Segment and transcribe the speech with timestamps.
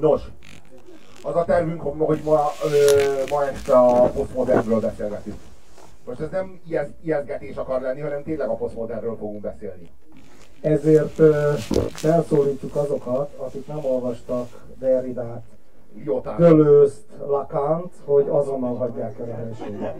[0.00, 0.22] Nos,
[1.22, 5.36] az a tervünk, hogy ma, ö, ma este a posztmodernről beszélgetünk.
[6.04, 6.60] Most ez nem
[7.02, 9.90] ijesztgetés akar lenni, hanem tényleg a posztmodernről fogunk beszélni.
[10.60, 11.54] Ezért uh,
[11.92, 15.42] felszólítjuk azokat, akik nem olvastak Derridát,
[16.36, 19.96] Dölőzt, Lacant, hogy azonnal hagyják el a helységet.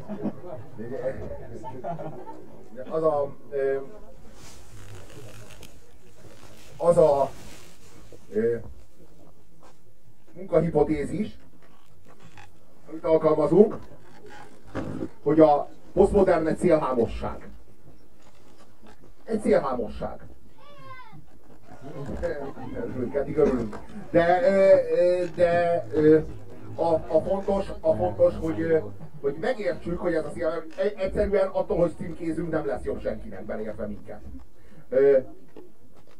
[2.90, 3.32] Az a,
[6.76, 7.30] az a
[10.36, 11.38] munkahipotézis,
[12.90, 13.76] amit alkalmazunk,
[15.22, 17.48] hogy a posztmodern egy célhámosság.
[19.24, 20.20] Egy célhámosság.
[23.12, 23.78] Eddig örülünk.
[24.10, 24.40] De,
[25.34, 25.84] de
[26.74, 28.82] a, a, fontos, a fontos, hogy,
[29.20, 30.50] hogy megértsük, hogy ez a szia,
[30.96, 34.20] egyszerűen attól, hogy címkézünk, nem lesz jobb senkinek, belértve minket.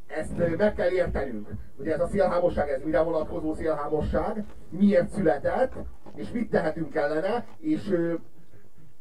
[0.07, 5.73] Ezt meg kell értenünk, hogy ez a szélhámosság, ez mire vonatkozó szélhámosság, miért született,
[6.15, 7.95] és mit tehetünk ellene, és,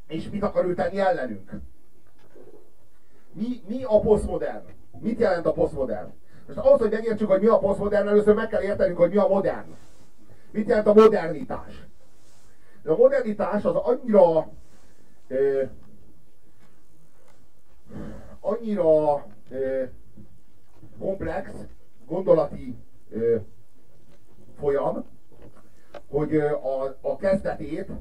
[0.08, 1.52] és mit akar ő tenni ellenünk.
[3.34, 4.66] Mi, mi a posztmodern?
[5.00, 6.14] Mit jelent a posztmodern?
[6.48, 9.28] Most ahhoz, hogy megértsük, hogy mi a posztmodern, először meg kell értenünk, hogy mi a
[9.28, 9.76] modern.
[10.52, 11.88] Mit jelent a modernitás?
[12.84, 14.50] De a modernitás az annyira
[15.28, 15.70] eh,
[18.40, 19.90] annyira eh,
[21.04, 21.50] komplex
[22.08, 22.76] gondolati
[23.14, 23.42] eh,
[24.60, 25.06] folyam,
[26.10, 27.92] hogy a, a kezdetét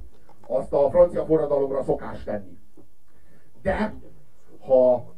[0.47, 2.59] azt a francia forradalomra szokás tenni.
[3.63, 3.95] De
[4.67, 5.15] ha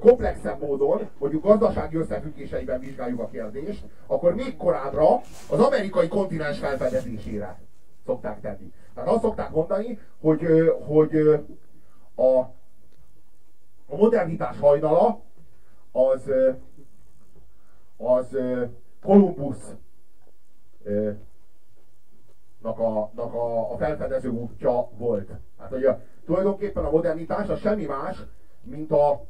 [0.00, 7.60] komplexebb módon, mondjuk gazdasági összefüggéseiben vizsgáljuk a kérdést, akkor még korábbra az amerikai kontinens felfedezésére
[8.06, 8.72] szokták tenni.
[8.94, 10.46] Tehát azt szokták mondani, hogy,
[10.86, 11.16] hogy
[12.14, 12.38] a,
[13.86, 15.20] a modernitás hajnala
[15.92, 16.30] az,
[17.98, 18.36] az
[19.02, 19.76] Kolumbusz
[22.62, 25.30] nak a, nak a, a felfedező útja volt.
[25.58, 28.24] Hát, a, tulajdonképpen a modernitás az semmi más,
[28.62, 29.24] mint a,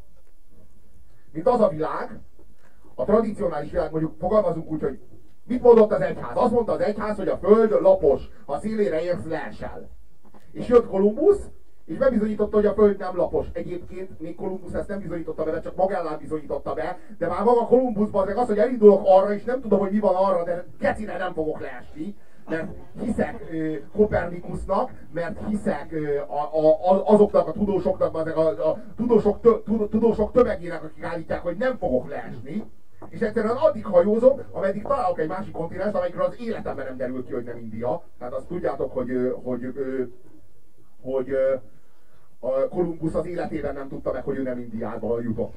[1.33, 2.21] mint az a világ,
[2.95, 5.01] a tradicionális világ, mondjuk fogalmazunk úgy, hogy
[5.45, 6.37] mit mondott az egyház?
[6.37, 9.89] Azt mondta az egyház, hogy a föld lapos, ha szélére érsz, leesel.
[10.53, 11.51] És jött Kolumbusz,
[11.89, 13.47] és bebizonyította, hogy a föld nem lapos.
[13.53, 18.27] Egyébként még Kolumbusz ezt nem bizonyította be, csak Magellán bizonyította be, de már maga Kolumbuszban
[18.27, 21.33] meg az, hogy elindulok arra, és nem tudom, hogy mi van arra, de kecire nem
[21.33, 22.17] fogok leesni,
[22.49, 22.69] mert
[23.01, 23.45] hiszek
[23.93, 26.43] Kopernikusnak, mert hiszek ö, a,
[26.91, 29.51] a, azoknak a tudósoknak, a, a, a tudósok, tö,
[29.91, 32.65] tudósok tömegének, akik állítják, hogy nem fogok leesni,
[33.09, 37.33] és egyszerűen addig hajózom, ameddig találok egy másik kontinens, amelyikről az életemben nem derül ki,
[37.33, 38.03] hogy nem India.
[38.19, 39.11] Tehát azt tudjátok, hogy,
[39.43, 40.13] hogy, hogy,
[41.03, 41.37] hogy
[42.41, 45.57] a Kolumbusz az életében nem tudta meg, hogy ő nem Indiába jutott.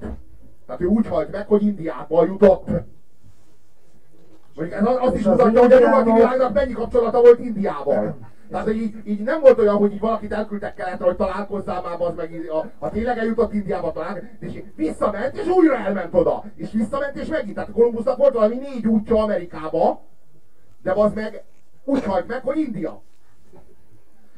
[0.66, 2.68] Tehát ő úgy halt meg, hogy Indiába jutott.
[4.56, 8.18] Mondjuk ez azt is mutatja, hogy a nyugati világnak mennyi kapcsolata volt Indiával.
[8.50, 11.96] Tehát, hogy így, így, nem volt olyan, hogy így valakit elküldtek keletre, hogy találkozzál már,
[12.00, 16.44] az meg, a, ha tényleg eljutott Indiába talán, és visszament, és újra elment oda.
[16.56, 17.56] És visszament, és megint.
[17.56, 20.02] Tehát Kolumbusznak volt valami négy útja Amerikába,
[20.84, 21.44] de az meg
[21.84, 23.02] úgy halt meg, hogy India.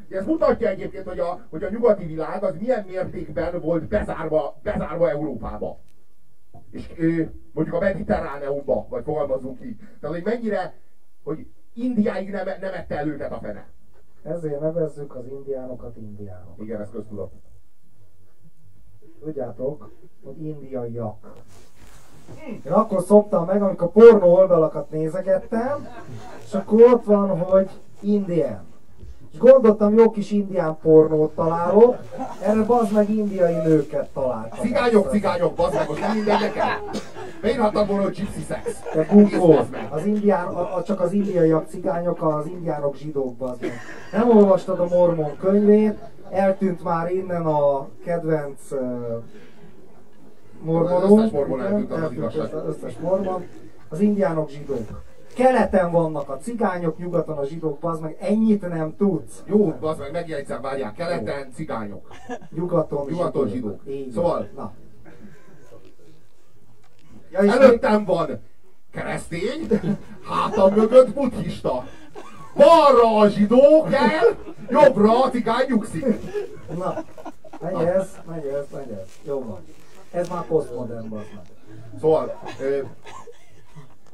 [0.10, 5.10] Ez mutatja egyébként, hogy a, hogy a nyugati világ az milyen mértékben volt bezárva, bezárva
[5.10, 5.80] Európába
[6.74, 6.90] és
[7.52, 9.78] mondjuk a mediterráneumba, vagy fogalmazunk így.
[9.78, 10.74] Tehát, hogy mennyire,
[11.24, 13.68] hogy Indiáig nem, nem ette el őket a fene.
[14.24, 16.62] Ezért nevezzük az indiánokat indiánok.
[16.62, 17.32] Igen, ez köztudat.
[19.20, 19.92] Tudjátok,
[20.24, 21.34] hogy indiaiak.
[22.48, 25.88] Én akkor szoktam meg, amikor pornó oldalakat nézegettem,
[26.44, 27.70] és akkor ott van, hogy
[28.00, 28.73] indián.
[29.34, 31.98] És gondoltam, jó kis indián pornót találok,
[32.42, 34.60] erre bazd meg indiai nőket találtam.
[34.60, 36.80] Cigányok, cigányok, bazd meg, most nem mindegy nekem.
[37.42, 38.82] Beírhattam volna, hogy gypsy sex.
[38.94, 43.72] De Google, az indián, a, a, csak az indiaiak cigányok, az indiánok zsidók, bazd meg.
[44.12, 45.98] Nem olvastad a mormon könyvét,
[46.30, 48.80] eltűnt már innen a kedvenc uh,
[50.62, 51.04] mormonunk.
[51.04, 53.46] Az összes mormon eltűnt, eltűnt az összes mormon.
[53.90, 54.88] Az indiánok zsidók.
[55.36, 59.44] Keleten vannak a cigányok, nyugaton a zsidók, az meg ennyit nem tudsz.
[59.46, 62.08] Jó, az meg megjegyzem, várják, keleten cigányok.
[62.50, 63.82] Nyugaton, nyugaton zsidók.
[63.86, 64.14] zsidók.
[64.14, 64.74] Szóval, Na.
[67.32, 68.08] Ja, előttem még...
[68.08, 68.42] van
[68.94, 69.68] keresztény,
[70.24, 71.86] hátam mögött buddhista.
[72.56, 74.36] Balra a zsidó kell,
[74.70, 76.06] jobbra a cigány nyugszik.
[76.78, 77.04] Na,
[77.62, 79.08] menj ez, menj ez, menj ez.
[79.24, 79.66] Jó van.
[80.12, 81.46] Ez már posztmodern, bazd meg.
[82.00, 82.40] Szóval,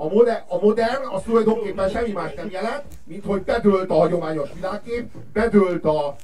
[0.01, 4.53] a modern, a modern az tulajdonképpen semmi más nem jelent, mint hogy bedőlt a hagyományos
[4.53, 6.15] világkép, bedőlt a,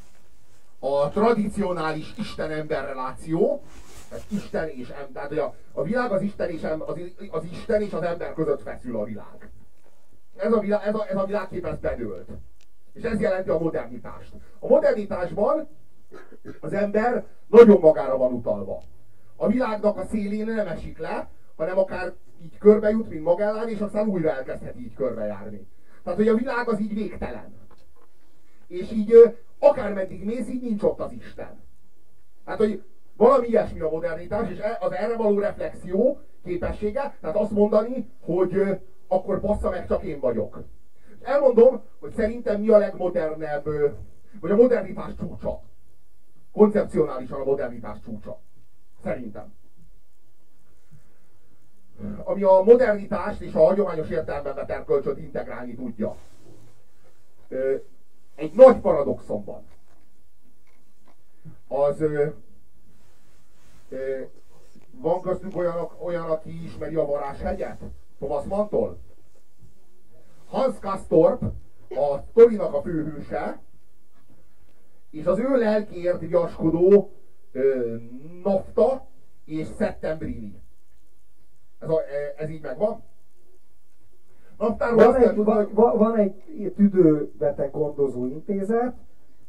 [0.80, 3.64] a tradicionális Isten-ember reláció,
[4.12, 7.00] ez Isten és ember, tehát a, a világ az Isten és, az,
[7.30, 9.50] az Isten és az ember között feszül a világ.
[10.36, 12.30] ez a, világ, ez, a, ez a világkép ez bedőlt.
[12.94, 14.32] És ez jelenti a modernitást.
[14.60, 15.68] A modernitásban
[16.60, 18.82] az ember nagyon magára van utalva.
[19.36, 22.14] A világnak a szélén nem esik le, hanem akár
[22.44, 25.68] így körbe jut, mint Magellán, és aztán újra elkezdhet így körbejárni.
[26.04, 27.54] Tehát, hogy a világ az így végtelen.
[28.68, 31.64] És így akármeddig mész, így nincs ott az Isten.
[32.46, 32.84] Hát, hogy
[33.18, 38.80] valami ilyesmi a modernitás, és e, az erre való reflexió képessége, tehát azt mondani, hogy
[39.08, 40.64] akkor bassza meg, csak én vagyok.
[41.22, 43.66] Elmondom, hogy szerintem mi a legmodernebb,
[44.40, 45.62] vagy a modernitás csúcsa.
[46.52, 48.40] Koncepcionálisan a modernitás csúcsa.
[49.04, 49.54] Szerintem.
[52.24, 56.16] Ami a modernitást és a hagyományos értelemben vett erkölcsöt integrálni tudja.
[58.36, 59.64] Egy nagy paradoxon van.
[61.68, 62.04] Az
[64.92, 67.82] van köztünk olyan, olyan, aki ismeri a varázshegyet?
[68.18, 68.98] Thomas Mantól?
[70.48, 71.42] Hans Kastorp,
[71.90, 73.60] a Torinak a főhőse,
[75.10, 77.12] és az ő lelkiért viaskodó
[77.52, 77.96] ö,
[78.44, 79.08] Nafta
[79.46, 80.65] és Settembrini.
[81.80, 83.04] Ez, a, e, ez így megvan?
[84.58, 85.36] Naptáról van, egy,
[85.74, 88.96] van, van egy tüdőbeteg gondozó intézet,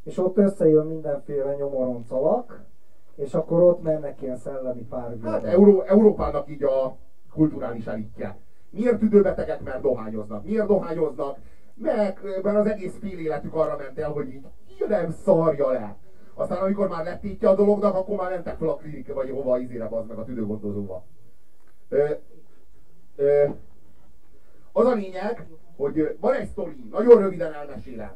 [0.03, 2.65] és ott összejön mindenféle nyomoroncalak,
[3.15, 5.41] és akkor ott mennek ilyen szellemi párviadok.
[5.41, 6.97] Hát Euró, Európának így a
[7.33, 8.37] kulturális elitje.
[8.69, 9.61] Miért tüdőbetegek?
[9.61, 10.45] Mert dohányoznak.
[10.45, 11.37] Miért dohányoznak?
[11.73, 15.95] Mert, mert az egész fél életük arra ment el, hogy így, így nem szarja le.
[16.33, 19.87] Aztán amikor már letétje a dolognak, akkor már mentek fel a klinika, vagy hova izére
[19.91, 21.03] az meg a tüdőgondozóba.
[24.71, 25.47] Az a lényeg,
[25.77, 28.11] hogy van egy sztori, nagyon röviden elmesélem.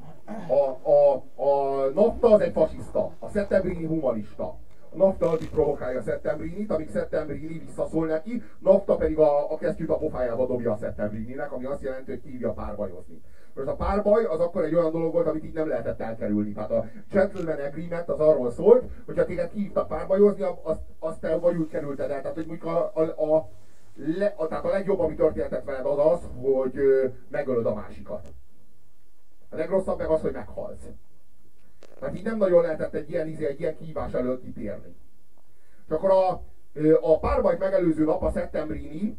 [0.47, 4.57] A, a, a NAFTA az egy fasiszta, a Szettembrini humanista.
[4.93, 9.89] A NAFTA addig provokálja a Settembrinit, amíg Settembrini visszaszól neki, NAFTA pedig a, a kesztyűt
[9.89, 13.21] a pofájába dobja a Settembrininek, ami azt jelenti, hogy hívja párbajozni.
[13.53, 16.51] Most a párbaj az akkor egy olyan dolog volt, amit így nem lehetett elkerülni.
[16.51, 21.35] Tehát a gentleman agreement az arról szólt, hogy ha téged hívtak párbajozni, azt, azt te
[21.35, 22.21] vagy úgy kerülted el.
[22.21, 23.49] Tehát, hogy mondjuk a, a, a,
[23.95, 28.27] le, a, tehát a legjobb, ami történhetett veled az az, hogy ö, megölöd a másikat.
[29.49, 30.89] A legrosszabb meg az, hogy meghalsz.
[31.99, 34.95] Tehát így nem nagyon lehetett egy ilyen, izé, egy ilyen kihívás elől kitérni.
[35.85, 36.43] És akkor a,
[37.01, 39.17] a párbajt megelőző nap a Settembrini,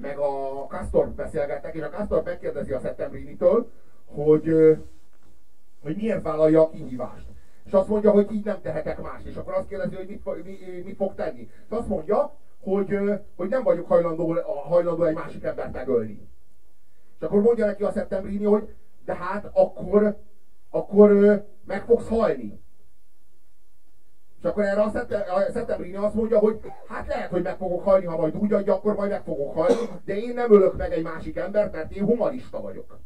[0.00, 3.70] meg a Castor beszélgettek, és a Castor megkérdezi a Settembrini-től,
[4.06, 4.78] hogy,
[5.82, 7.26] hogy miért vállalja a kihívást.
[7.64, 9.24] És azt mondja, hogy így nem tehetek más.
[9.24, 11.40] És akkor azt kérdezi, hogy mit, mit, mit fog tenni.
[11.40, 12.98] És azt mondja, hogy,
[13.36, 14.36] hogy nem vagyok hajlandó,
[14.68, 16.28] hajlandó egy másik embert megölni.
[17.16, 18.74] És akkor mondja neki a Settembrini, hogy
[19.04, 20.16] de hát akkor,
[20.70, 21.10] akkor
[21.64, 22.60] meg fogsz halni.
[24.40, 24.90] És akkor erre a,
[25.52, 28.94] Szettembrini azt mondja, hogy hát lehet, hogy meg fogok halni, ha majd úgy adja, akkor
[28.94, 32.60] majd meg fogok halni, de én nem ölök meg egy másik embert, mert én humanista
[32.60, 32.98] vagyok.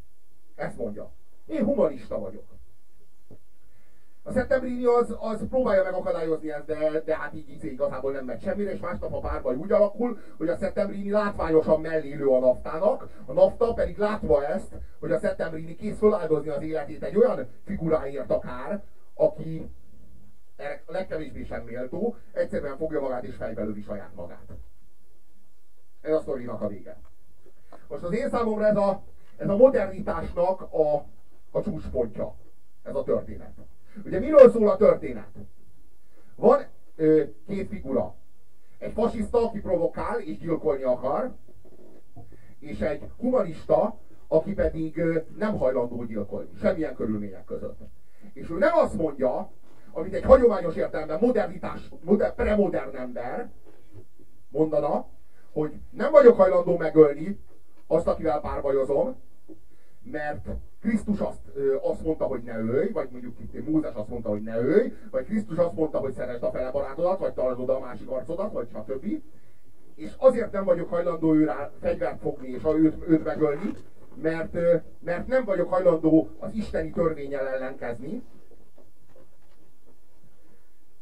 [0.55, 1.11] Ezt mondja.
[1.47, 2.45] Én humanista vagyok.
[4.23, 8.43] A Szettembrini az, az próbálja megakadályozni ezt, de, de hát így, így igazából nem megy
[8.43, 13.33] semmire, és másnap a párbaj úgy alakul, hogy a Szettembrini látványosan mellélő a naftának, a
[13.33, 18.83] nafta pedig látva ezt, hogy a Szettembrini kész feláldozni az életét egy olyan figuráért akár,
[19.15, 19.71] aki
[20.57, 24.49] a legkevésbé sem méltó, egyszerűen fogja magát és fejbe lövi saját magát.
[26.01, 27.01] Ez a sztorinak a vége.
[27.89, 29.03] Most az én számomra ez a,
[29.37, 30.95] ez a modernitásnak a,
[31.51, 32.35] a csúcspontja,
[32.83, 33.53] ez a történet.
[34.05, 35.31] Ugye miről szól a történet?
[36.37, 36.65] Van
[36.97, 38.15] ö, két figura.
[38.79, 41.35] Egy fasiszta, aki provokál és gyilkolni akar,
[42.59, 47.79] és egy humanista, aki pedig ö, nem hajlandó gyilkolni, semmilyen körülmények között.
[48.33, 49.51] És ő nem azt mondja,
[49.95, 53.51] amit egy hagyományos értelemben modernitás, moder, premodern ember
[54.49, 55.07] mondana,
[55.53, 57.39] hogy nem vagyok hajlandó megölni
[57.87, 59.17] azt, akivel párbajozom,
[60.03, 60.47] mert
[60.81, 61.41] Krisztus azt,
[61.83, 65.25] azt mondta, hogy ne ölj, vagy mondjuk itt Mózes azt mondta, hogy ne ölj, vagy
[65.25, 68.69] Krisztus azt mondta, hogy szeresd a fele barátodat, vagy találd oda a másik arcodat, vagy
[68.69, 69.23] stb.
[69.95, 73.71] És azért nem vagyok hajlandó őrá fegyvert fogni és őt, őt megölni,
[74.23, 74.57] mert,
[75.01, 78.23] mert nem vagyok hajlandó az isteni törvényel ellenkezni.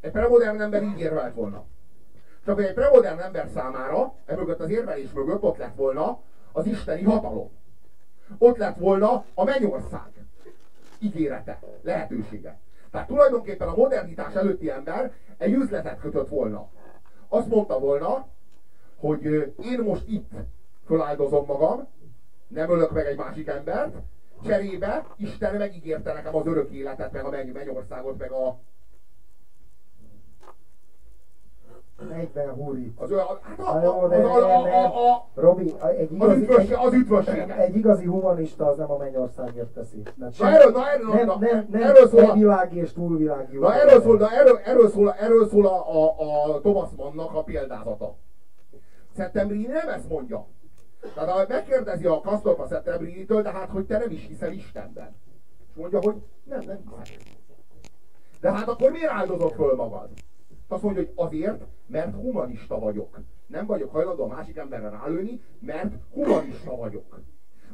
[0.02, 1.64] Egy premodern ember így érvelt volna.
[2.44, 6.20] Csak egy premodern ember számára, e mögött az érvelés mögött ott lett volna
[6.52, 7.50] az isteni hatalom
[8.38, 10.10] ott lett volna a mennyország
[10.98, 12.58] ígérete, lehetősége.
[12.90, 16.68] Tehát tulajdonképpen a modernitás előtti ember egy üzletet kötött volna.
[17.28, 18.26] Azt mondta volna,
[18.96, 19.24] hogy
[19.62, 20.30] én most itt
[20.86, 21.88] föláldozom magam,
[22.48, 23.96] nem ölök meg egy másik embert,
[24.44, 28.58] cserébe Isten megígérte nekem az örök életet, meg a mennyországot, meg a
[32.08, 32.92] 40 húri.
[32.96, 33.10] Az,
[33.42, 37.50] hát a, a, az, a, a, a, Robi, egy az, igazi, üdvösség, egy, az üdvösséget.
[37.58, 40.02] egy igazi humanista az nem a mennyországért teszi.
[40.18, 43.56] Tehát Na erről, na erről, nem, nem, nem erről szól, a- világi és túlvilági.
[43.58, 47.42] na erről szól, na erről, erről szól, erről szól a, a, a Thomas Mannnak a
[47.42, 48.14] példázata.
[49.16, 50.46] Szeptembrini nem ezt mondja.
[51.14, 55.14] Tehát ha megkérdezi a Kastorp a Szeptembrinitől, de hát, hogy te nem is hiszel Istenben.
[55.68, 57.20] És mondja, hogy nem, nem hiszek.
[58.40, 60.08] De hát akkor miért áldozod föl magad?
[60.72, 63.20] Azt mondja, hogy azért, mert humanista vagyok.
[63.46, 67.20] Nem vagyok hajlandó a másik emberre rálőni, mert humanista vagyok.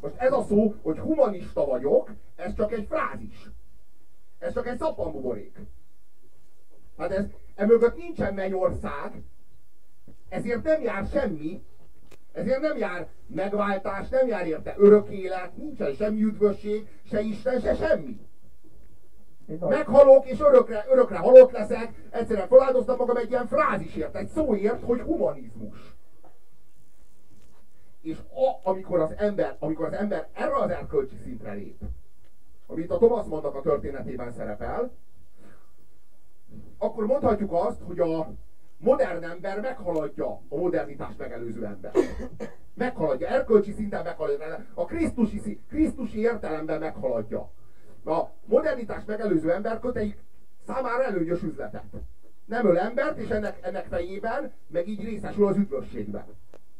[0.00, 3.50] Most ez a szó, hogy humanista vagyok, ez csak egy frázis.
[4.38, 5.58] Ez csak egy szappanbuborék.
[6.96, 7.24] Hát ez,
[7.54, 9.22] emögött nincsen mennyország,
[10.28, 11.62] ezért nem jár semmi,
[12.32, 17.74] ezért nem jár megváltás, nem jár érte örök élet, nincsen semmi üdvösség, se Isten, se
[17.74, 18.27] semmi.
[19.56, 25.00] Meghalok, és örökre, örökre halott leszek, egyszerűen feláldoztam magam egy ilyen frázisért, egy szóért, hogy
[25.00, 25.96] humanizmus.
[28.00, 31.80] És a, amikor az ember, amikor az ember erre az erkölcsi szintre lép,
[32.66, 34.92] amit a Thomas Mannnak a történetében szerepel,
[36.78, 38.32] akkor mondhatjuk azt, hogy a
[38.76, 41.92] modern ember meghaladja a modernitást megelőző ember.
[42.74, 47.50] Meghaladja, erkölcsi szinten meghaladja, a Krisztusi, Krisztusi értelemben meghaladja.
[48.08, 50.18] A modernitás megelőző ember köteik
[50.66, 51.84] számára előnyös üzletet.
[52.44, 56.24] Nem öl embert, és ennek, ennek fejében meg így részesül az üdvösségben.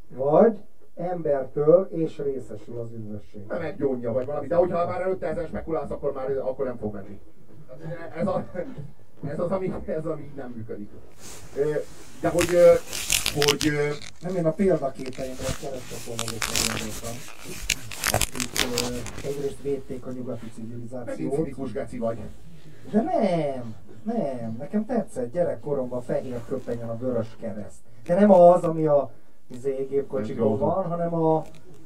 [0.09, 0.59] Vagy
[0.95, 3.47] embertől és részesül az üdvösség.
[3.47, 6.77] Nem egy gyónja vagy valami, de hogyha már előtte ezen spekulálsz, akkor már akkor nem
[6.77, 7.21] fog menni.
[8.17, 8.45] Ez, a,
[9.27, 10.91] ez, az, ami, ez ami így nem működik.
[12.21, 12.49] De hogy,
[13.35, 13.73] hogy
[14.21, 15.45] Nem én a példaképeimre
[16.07, 17.17] volna gondoltam.
[18.13, 21.35] Akik egyrészt védték a nyugati megint civilizációt.
[21.35, 22.19] cinikus geci vagy.
[22.91, 27.79] De nem, nem, nekem tetszett gyerekkoromban fehér köpenyen a vörös kereszt.
[28.07, 29.11] De nem az, ami a
[29.47, 31.37] izé, gépkocsikon van, hanem a,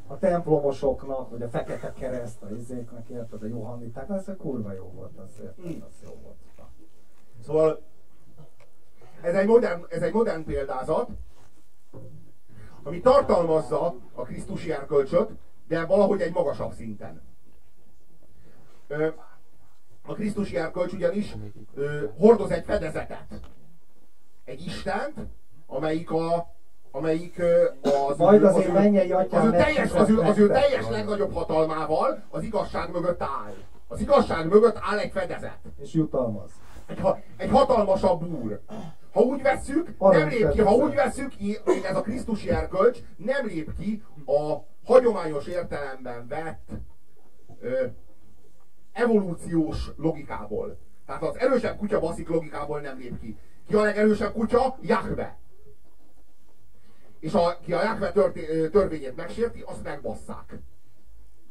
[0.07, 4.91] a templomosoknak, vagy a fekete kereszt, a izéknek, érted, a Johanniták, ez a kurva jó
[4.95, 6.37] volt, az, érted, az jó volt.
[7.45, 7.83] Szóval
[9.23, 11.09] ez egy modern, ez egy modern példázat,
[12.83, 15.31] ami tartalmazza a Krisztusi erkölcsöt,
[15.69, 17.23] de valahogy egy magasabb szinten.
[20.07, 21.37] A Krisztusi erkölcs ugyanis
[22.19, 23.27] hordoz egy fedezetet.
[24.45, 25.19] Egy Istent,
[25.67, 26.51] amelyik a
[26.95, 27.43] amelyik
[28.09, 30.89] az, Majd az az, ő- mennyei az, atyám ő teljes, az, ő, az ő teljes
[30.89, 33.55] legnagyobb hatalmával az igazság mögött áll.
[33.89, 35.59] Az igazság mögött áll egy fedezet.
[35.81, 36.51] És jutalmaz.
[36.87, 36.99] Egy,
[37.37, 38.61] egy hatalmasabb úr.
[39.13, 41.33] Ha úgy vesszük, nem lép ki, ha úgy vesszük,
[41.85, 46.71] ez a Krisztusi erkölcs nem lép ki a hagyományos értelemben vett
[47.61, 47.87] ö,
[48.93, 50.79] evolúciós logikából.
[51.07, 53.37] Tehát az erősebb kutya baszik logikából nem lép ki.
[53.69, 54.79] Ki a legerősebb kutya?
[54.81, 55.39] Jahve.
[57.21, 58.13] És a, ki a Jahve
[58.71, 60.59] törvényét megsérti, azt megbasszák.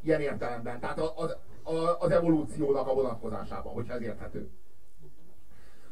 [0.04, 0.80] Ilyen értelemben.
[0.80, 4.50] Tehát az, az, az evolúciónak a vonatkozásában, hogyha ez érthető.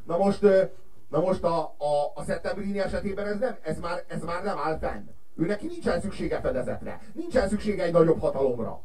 [0.09, 0.41] Na most,
[1.09, 4.77] na most a, a, a Szeptembrini esetében ez, nem, ez, már, ez már nem áll
[4.77, 5.07] fenn.
[5.35, 7.01] Ő neki nincsen szüksége fedezetre.
[7.13, 8.81] Nincsen szüksége egy nagyobb hatalomra.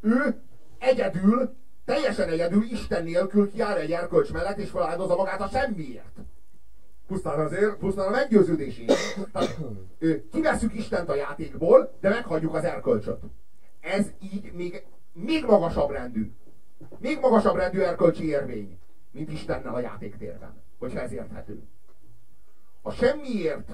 [0.00, 0.42] Ő
[0.78, 1.54] egyedül,
[1.84, 6.16] teljesen egyedül, Isten nélkül kiáll egy erkölcs mellett, és feláldozza magát a semmiért.
[7.06, 9.30] Pusztán azért, pusztán a meggyőződéséért.
[9.32, 9.56] Tehát,
[9.98, 13.20] ö, kivesszük Istent a játékból, de meghagyjuk az erkölcsöt.
[13.80, 16.32] Ez így még, még magasabb rendű.
[16.98, 18.78] Még magasabb rendű erkölcsi érvény,
[19.16, 21.62] mint Istennel a játéktérben, hogyha ez érthető.
[22.82, 23.70] A semmiért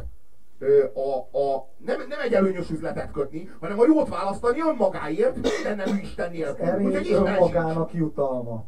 [0.95, 6.01] a, a, nem, nem egy előnyös üzletet kötni, hanem a jót választani önmagáért, minden nemű
[6.01, 6.67] Isten nélkül.
[6.67, 7.39] Úgyhogy Isten sincs.
[7.39, 8.65] önmagának jutalma.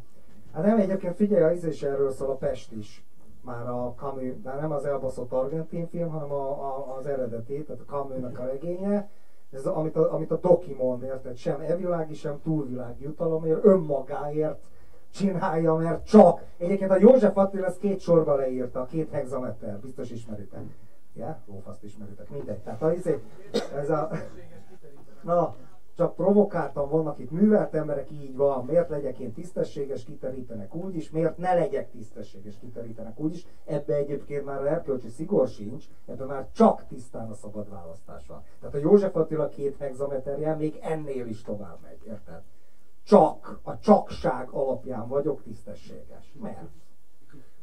[0.53, 3.05] Hát nem egyébként figyelj, az is erről szól a Pest is.
[3.41, 7.81] Már a Camus, de nem az elbaszott argentin film, hanem a, a, az eredeti, tehát
[7.81, 9.09] a Camus-nak a regénye.
[9.51, 11.37] Ez amit a, amit a Doki mond, érted?
[11.37, 14.63] Sem evilági, sem túlvilági jutalomért, önmagáért
[15.15, 16.41] csinálja, mert csak.
[16.57, 20.61] Egyébként a József Attila ezt két sorba leírta, a két hexameter, biztos ismeritek.
[21.13, 22.59] Ja, lófaszt ismeritek, mindegy.
[22.59, 23.21] Tehát a, izé-
[23.75, 24.09] ez a,
[25.23, 25.55] Na,
[25.95, 28.65] csak provokáltan vannak itt művelt emberek, így van.
[28.65, 33.45] Miért legyek én tisztességes, kiterítenek úgy is, miért ne legyek tisztességes, kiterítenek úgy is.
[33.65, 38.43] Ebbe egyébként már erkölcsi szigor sincs, ebben már csak tisztán a szabad választás van.
[38.59, 42.41] Tehát a József Attila két hexameterje még ennél is tovább megy, érted?
[43.05, 46.33] Csak, a csakság alapján vagyok tisztességes.
[46.41, 46.57] Mert?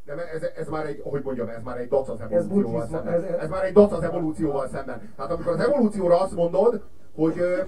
[0.05, 3.15] De ez, ez már egy, hogy mondjam, ez már egy dac az evolúcióval buddhizmus, szemben.
[3.15, 5.13] ez- Ez, ez- ez már egy dac az evolúcióval szemben.
[5.17, 6.83] Tehát amikor az evolúcióra azt mondod,
[7.15, 7.63] hogy, ö,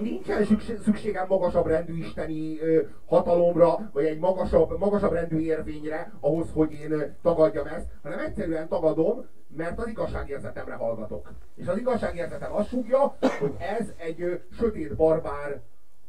[0.00, 0.46] nincsen
[0.84, 2.58] szükségem magasabb rendű isteni
[3.06, 9.26] hatalomra, vagy egy magasabb, magasabb rendű érvényre ahhoz, hogy én tagadjam ezt, hanem egyszerűen tagadom,
[9.56, 11.32] mert az igazságérzetemre hallgatok.
[11.54, 15.60] És az igazságérzetem azt súgja, hogy ez egy ö, sötét barbár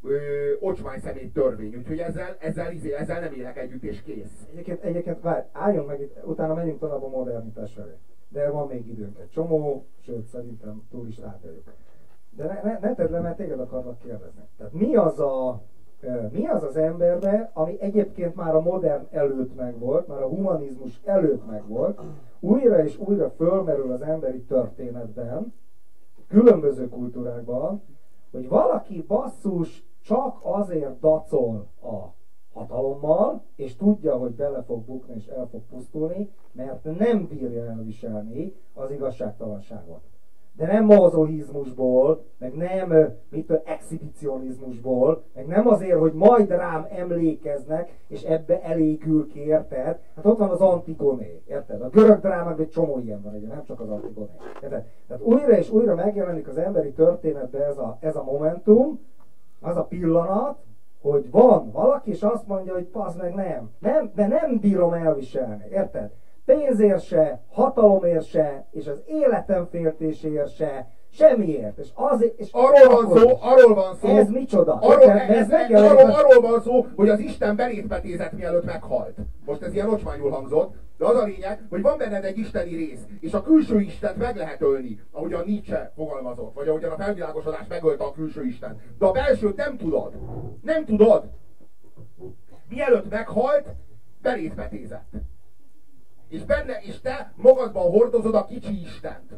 [0.06, 1.76] ö, ocsmány szemét törvény.
[1.76, 4.48] Úgyhogy ezzel, ezzel, izé, ezzel nem élek együtt, és kész.
[4.52, 7.98] Egyébként, egyébként várj, álljon meg itt, utána menjünk tovább a modernitás felé.
[8.30, 11.64] De van még időnk egy csomó, sőt szerintem túl is ráteljük.
[12.30, 14.42] De ne, ne, ne tedd le, mert téged akarlak kérdezni.
[14.58, 15.62] Tehát mi az a
[16.32, 21.48] mi az az emberbe, ami egyébként már a modern előtt megvolt, már a humanizmus előtt
[21.48, 22.02] megvolt,
[22.40, 25.54] újra és újra fölmerül az emberi történetben,
[26.28, 27.82] különböző kultúrákban,
[28.32, 32.14] hogy valaki basszus csak azért dacol a
[32.54, 38.54] hatalommal, és tudja, hogy bele fog bukni és el fog pusztulni, mert nem bírja elviselni
[38.74, 40.02] az igazságtalanságot
[40.58, 48.24] de nem mazohizmusból, meg nem mit exhibicionizmusból, meg nem azért, hogy majd rám emlékeznek, és
[48.24, 50.00] ebbe elégül ki, érted?
[50.16, 51.82] Hát ott van az Antigoné, érted?
[51.82, 54.32] A görög drámában egy csomó ilyen van, ugye, nem csak az Antigoné.
[54.62, 54.86] Érted?
[55.08, 59.00] Tehát újra és újra megjelenik az emberi történetben ez a, ez a momentum,
[59.66, 60.58] az a pillanat,
[61.02, 63.72] hogy van valaki, és azt mondja, hogy pasz meg nem.
[63.80, 66.12] Nem, de nem bírom elviselni, érted?
[66.46, 71.78] pénzért se, hatalomért se, és az életem féltéséért se, semmiért.
[71.78, 74.08] És azért, és arról van szó, arról van szó.
[74.08, 74.74] Ez micsoda?
[74.74, 79.16] Arról, ez, ez, ez, arról, arról van szó, hogy az Isten belétbetézett mielőtt meghalt.
[79.46, 83.02] Most ez ilyen ocsmányul hangzott, de az a lényeg, hogy van benned egy isteni rész,
[83.20, 87.68] és a külső Istent meg lehet ölni, ahogy a Nietzsche fogalmazott, vagy ahogyan a felvilágosodás
[87.68, 88.82] megölte a külső Isten.
[88.98, 90.14] De a belsőt nem tudod.
[90.62, 91.30] Nem tudod.
[92.70, 93.68] Mielőtt meghalt,
[94.22, 95.12] belétbetézett
[96.30, 99.32] és benne, és te magadban hordozod a kicsi Istent.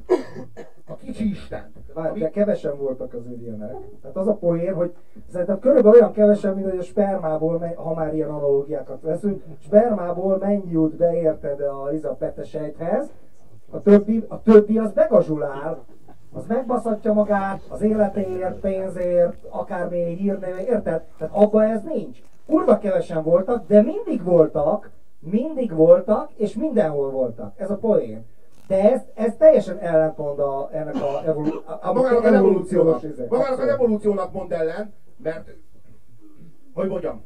[0.87, 1.75] A kicsi Istent.
[1.93, 2.19] Várj, ami...
[2.19, 3.75] de kevesen voltak az ilyenek.
[4.01, 4.93] Tehát az a poén, hogy
[5.31, 10.71] szerintem körülbelül olyan kevesen, mint hogy a spermából, ha már ilyen analógiákat veszünk, spermából mennyi
[10.71, 13.09] jut be, érted a Liza petesejthez,
[13.69, 15.83] a többi, a többi az begazsulál,
[16.33, 21.01] az megbaszatja magát az életéért, pénzért, akármi hírnév, érted?
[21.17, 22.17] Tehát abban ez nincs.
[22.47, 24.89] Kurva kevesen voltak, de mindig voltak,
[25.19, 27.59] mindig voltak, és mindenhol voltak.
[27.59, 28.25] Ez a poén.
[28.67, 33.01] De ez, ez teljesen ellentmond a, ennek a, evolu- a, a magának az evolúciónak.
[33.29, 35.49] Magának az evolúciónak mond ellen, mert,
[36.73, 37.23] hogy mondjam,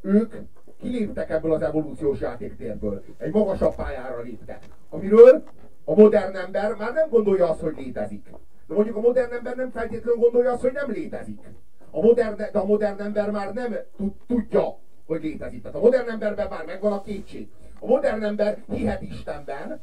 [0.00, 0.34] ők
[0.80, 3.02] kiléptek ebből az evolúciós játéktérből.
[3.18, 4.66] Egy magasabb pályára léptek.
[4.90, 5.42] Amiről
[5.84, 8.30] a modern ember már nem gondolja azt, hogy létezik.
[8.66, 11.40] De mondjuk a modern ember nem feltétlenül gondolja azt, hogy nem létezik.
[11.90, 13.76] A modern, de a modern ember már nem
[14.26, 15.62] tudja, hogy létezik.
[15.62, 17.48] Tehát a modern emberben már megvan a kétség.
[17.80, 19.82] A modern ember hihet Istenben,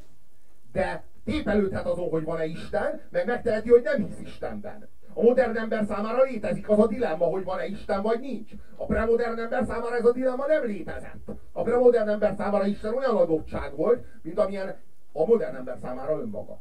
[0.72, 4.90] de tépelődhet azon, hogy van-e Isten, meg megteheti, hogy nem hisz Istenben.
[5.14, 8.52] A modern ember számára létezik az a dilemma, hogy van-e Isten vagy nincs.
[8.76, 11.32] A premodern ember számára ez a dilemma nem létezett.
[11.52, 14.78] A premodern ember számára Isten olyan adottság volt, mint amilyen
[15.12, 16.60] a modern ember számára önmaga.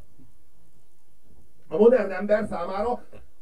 [1.69, 2.91] A modern ember számára,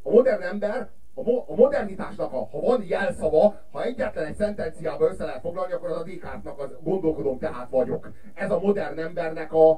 [0.03, 5.09] a modern ember a, mo a modernitásnak, a, ha van jelszava, ha egyetlen egy szentenciába
[5.09, 8.11] össze lehet foglalni, akkor az a Descartesnak az gondolkodom, tehát vagyok.
[8.35, 9.71] Ez a modern embernek a,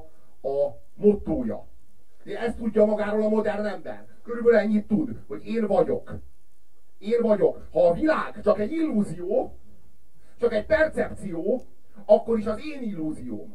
[0.42, 1.66] a mottója.
[2.24, 4.06] Ezt tudja magáról a modern ember.
[4.22, 6.14] Körülbelül ennyit tud, hogy én vagyok.
[6.98, 7.66] Én vagyok.
[7.72, 9.52] Ha a világ csak egy illúzió,
[10.38, 11.62] csak egy percepció,
[12.04, 13.54] akkor is az én illúzióm.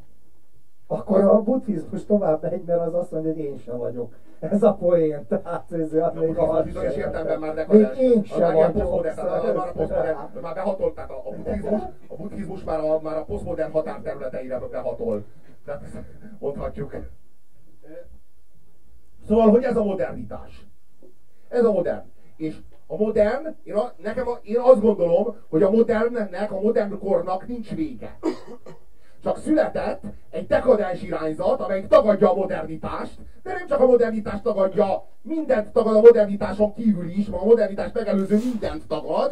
[0.94, 4.14] Akkor a buddhizmus tovább megy, mert az azt mondja, hogy én sem vagyok.
[4.40, 7.98] Ez a poén, tehát ez a még a bizonyos értelemben már dekadens.
[7.98, 9.04] Még én sem vagyok.
[10.42, 15.24] Már behatolt, tehát a, a buddhizmus, a buddhizmus már a, már a posztmodern határterületeire behatol.
[15.66, 15.84] Tehát
[16.40, 16.96] mondhatjuk.
[19.28, 20.68] Szóval, hogy ez a modernitás?
[21.50, 22.12] Ez a modern.
[22.36, 27.00] És a modern, én, a, nekem a, én azt gondolom, hogy a modernnek, a modern
[27.00, 28.18] kornak nincs vége.
[29.24, 35.04] Csak született egy dekadens irányzat, amelyik tagadja a modernitást, de nem csak a modernitást tagadja,
[35.22, 39.32] mindent tagad a modernitáson kívül is, ma a modernitást megelőző mindent tagad,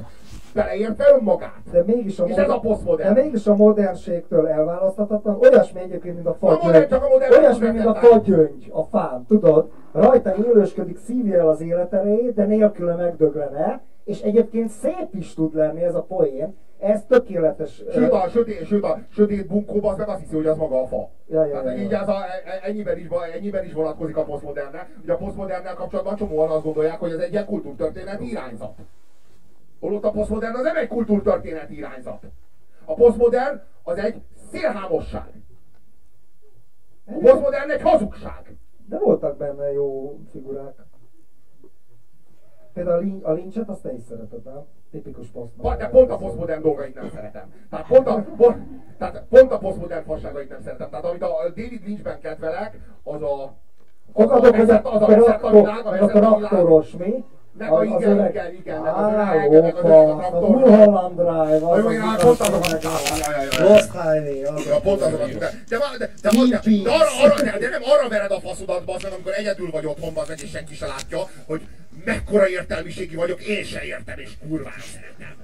[0.53, 1.61] beleértve önmagát.
[1.71, 3.13] De mégis a, és ez a posztmodern.
[3.13, 6.93] De mégis a modernségtől elválaszthatatlan, olyasmi egyébként, mint a fagyöngy.
[7.39, 9.71] Olyasmi, mint a fagyöngy a fán, tudod?
[9.91, 15.83] Rajta élősködik, szívja el az életerejét, de nélküle megdöglene, és egyébként szép is tud lenni
[15.83, 17.81] ez a poén, ez tökéletes.
[17.91, 20.85] Sőt, a sötét, sőt, a sötét bunkóban az meg azt hiszi, hogy az maga a
[20.85, 21.09] fa.
[21.27, 24.23] Ja, ja, Tehát ja, így az a, e- e- ennyiben, is, ennyiben is vonatkozik a
[24.23, 24.97] posztmodernnek.
[25.03, 28.77] Ugye a posztmodernnek kapcsolatban csomóan azt gondolják, hogy ez egy ilyen kultúrtörténeti irányzat.
[29.79, 32.23] Holott a posztmodern az nem egy kultúrtörténeti irányzat.
[32.85, 35.43] A posztmodern az egy szélhámosság.
[37.05, 38.57] A posztmodern egy hazugság.
[38.85, 40.75] De voltak benne jó figurák.
[42.73, 44.65] Például a, lin- a lincset azt te is szereted, nem?
[44.91, 45.51] Tipikus poszt.
[45.61, 47.53] Pa- De pont a posztmodern dolgait nem szeretem.
[47.69, 48.57] Tehát pont a, pont,
[48.97, 50.89] tehát pont a posztmodern fasságait nem szeretem.
[50.89, 53.53] Tehát amit a David Lynchben kedvelek, az a...
[54.13, 57.23] Fogadok, hogy a, az a vezet a világ, a vezet a traktoros, mi?
[57.57, 60.49] Meg a igen, öreg- igen, igen, meg az öreg, meg az öreg a traktor.
[60.49, 63.63] Mulholland Drive, az az igaz, pont meg a...
[63.63, 65.25] Lost Highway, az pont azon a
[65.69, 65.79] de,
[67.21, 70.39] arra, de nem arra vered a faszodat, bazd meg, amikor egyedül vagy otthon, bazd meg,
[70.41, 71.61] és senki se látja, hogy
[72.05, 75.35] mekkora értelmiségi vagyok, én se értem, és kurvára szeretem.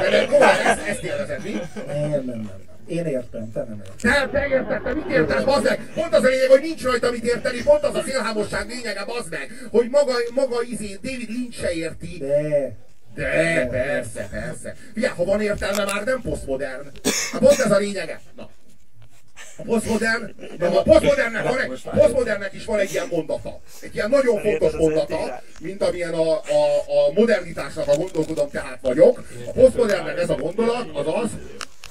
[0.00, 1.60] De, de komolyan, ezt, ezt élvezed, mi?
[1.86, 2.64] Nem, nem, nem, nem.
[2.86, 4.10] Én értem, te nem értem.
[4.12, 5.90] Nem, te érted, te mit értesz, bazd meg?
[5.94, 9.30] Pont az a lényeg, hogy nincs rajta mit érteni, pont az a szélhámosság lényege, bazd
[9.30, 12.18] meg, hogy maga, maga izé, David Lynch se érti.
[12.18, 12.76] De,
[13.14, 14.76] De, persze, persze.
[14.94, 16.90] Figyelj, ha van értelme, már nem posztmodern.
[17.32, 18.20] Hát pont ez a lényege.
[18.36, 18.50] Na.
[19.56, 23.60] A posztmodern, de a posztmodernnek, van egy, a posztmodernnek is van egy ilyen mondata.
[23.80, 29.22] Egy ilyen nagyon fontos mondata, mint amilyen a, a, a modernitásnak a gondolkodom tehát vagyok.
[29.46, 31.30] A posztmodernnek ez a gondolat az az,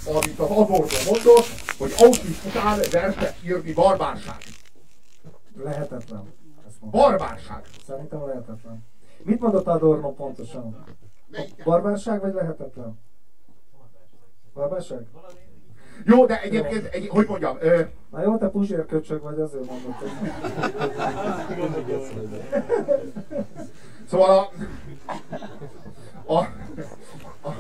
[0.06, 1.46] amit az Adorno mondott,
[1.78, 4.38] hogy Auschwitz után verset írni barbárság.
[5.64, 6.34] lehetetlen.
[6.92, 7.62] Barbárság.
[7.88, 8.86] Szerintem lehetetlen.
[9.24, 10.86] Mit mondott Adorno pontosan?
[11.64, 13.00] Barbárság vagy lehetetlen?
[14.54, 15.06] Barbárság?
[16.04, 17.82] Jó, de egyébként, egy, hogy mondjam, ö,
[18.16, 20.10] Na jó, te puzsér köcsög vagy, azért mondod, hogy...
[24.10, 24.50] Szóval
[26.26, 26.34] a...
[26.34, 26.38] a,
[27.42, 27.52] a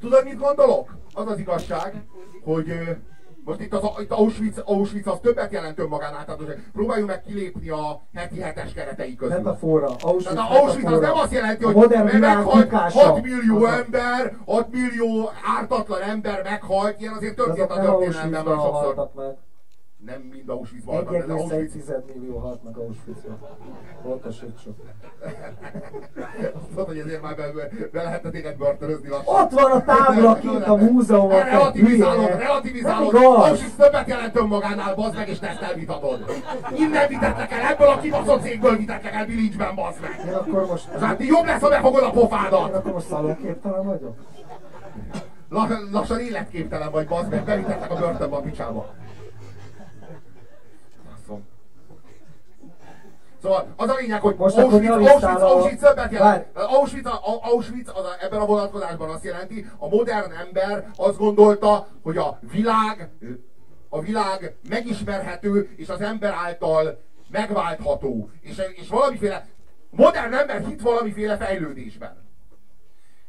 [0.00, 0.96] tudod, mit gondolok?
[1.14, 2.02] Az az igazság,
[2.44, 2.90] hogy ö,
[3.46, 7.68] most itt, az, itt Auschwitz, Auschwitz az többet jelent önmagánál, tehát most próbáljunk meg kilépni
[7.68, 9.36] a heti hetes keretei közül.
[9.36, 9.86] Metafora.
[10.00, 11.88] Auschwitz, Tehát a Auschwitz az nem azt jelenti, A hogy
[12.20, 12.98] meghalt bukása.
[12.98, 18.56] 6 millió Az ember, 6 millió ártatlan ember meghalt, ilyen azért történt a történelemben már
[18.56, 19.10] sokszor.
[20.06, 23.38] Nem mind Auschwitzban haltak, de Auschwitz 1,1 millió halt meg Auschwitzban.
[24.02, 24.76] Pontosítsuk.
[26.54, 27.52] Azt mondod, hogy ezért már be,
[27.92, 29.34] be, lehetne téged börtönözni lassan.
[29.42, 31.28] Ott van a tábla kint a múzeumon.
[31.30, 33.14] te Relativizálod, relativizálod.
[33.14, 36.24] Auschwitz többet jelent önmagánál, bazd meg, és te ezt elvitatod.
[36.76, 40.26] Innen vitettek el, ebből a kibaszott cégből vitettek el Bilincsben, bazd meg.
[40.26, 40.88] Én akkor most...
[40.88, 42.74] Hát jobb lesz, ha befogod a Én pofádat.
[42.74, 44.16] akkor most szalonképtelen vagyok?
[45.48, 48.94] La, lassan életképtelen vagy, bazd meg, bevitettek a börtönbe a picsába.
[53.46, 56.46] Szóval az a lényeg, hogy Most Auschwitz, Auschwitz, Auschwitz többet jelent.
[56.54, 62.16] Auschwitz, Auschwitz az a, ebben a vonatkozásban azt jelenti, a modern ember azt gondolta, hogy
[62.16, 63.10] a világ,
[63.88, 68.30] a világ megismerhető, és az ember által megváltható.
[68.40, 69.46] És, és valamiféle,
[69.90, 72.24] modern ember hit valamiféle fejlődésben.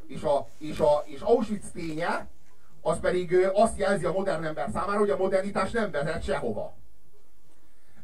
[0.08, 2.27] És, a, és, a, és Auschwitz ténye,
[2.82, 6.75] az pedig azt jelzi a modern ember számára, hogy a modernitás nem vezet sehova.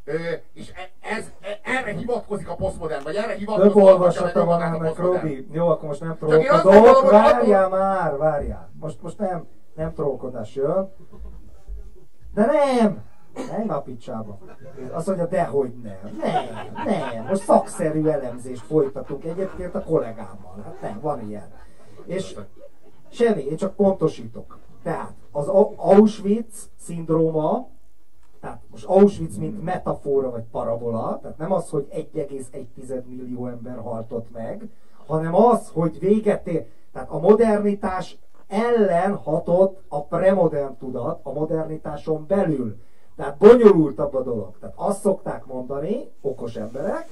[0.06, 4.62] Ö, és e- ez, e- erre hivatkozik a posztmodern, vagy erre Több hivatkozik olvasata van
[4.62, 4.98] ennek.
[4.98, 5.48] Robi.
[5.52, 7.12] Jó, akkor most nem trollkodok.
[7.12, 8.69] Várjál már, várjál.
[8.80, 10.91] Most, most nem, nem trollkodás jön.
[12.34, 13.04] De nem!
[13.58, 14.38] Nem a picsába.
[14.91, 16.17] Azt mondja, dehogy nem.
[16.22, 16.46] Nem,
[16.86, 17.26] nem.
[17.26, 20.62] Most szakszerű elemzést folytatunk egyébként a kollégámmal.
[20.63, 21.52] Hát nem, van ilyen.
[22.06, 22.36] És
[23.10, 24.58] semmi, én csak pontosítok.
[24.84, 27.67] Tehát az Au- Auschwitz szindróma,
[28.43, 34.32] tehát most Auschwitz mint metafora vagy parabola, tehát nem az, hogy 1,1 millió ember haltott
[34.32, 34.69] meg,
[35.06, 42.25] hanem az, hogy véget ér, tehát a modernitás ellen hatott a premodern tudat a modernitáson
[42.27, 42.75] belül.
[43.15, 44.58] Tehát bonyolultabb a dolog.
[44.60, 47.10] Tehát azt szokták mondani, okos emberek,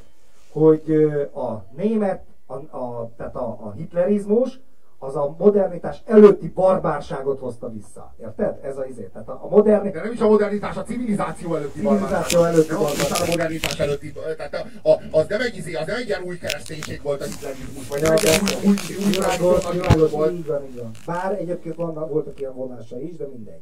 [0.51, 0.91] hogy
[1.33, 4.59] a német, a, a, tehát a, a hitlerizmus
[5.03, 8.13] az a modernitás előtti barbárságot hozta vissza.
[8.21, 8.59] Érted?
[8.63, 9.09] Ez a izé.
[9.13, 9.93] Tehát a, a modernitás...
[9.93, 12.53] De nem is a modernitás, a civilizáció előtti Civilizáció barbárság.
[12.53, 13.27] előtti az barbárság.
[13.27, 16.37] a modernitás előtti, tehát a, a, az nem egy izé, az nem egy ilyen új
[16.37, 20.11] kereszténység volt a hitlerizmus, vagy Ja, egy ilyen de- új, új, új világos, tradíció világos,
[20.11, 20.31] volt.
[20.31, 20.91] így van, így van.
[21.05, 23.61] Bár egyébként vannak, voltak ilyen vonása is, de mindegy.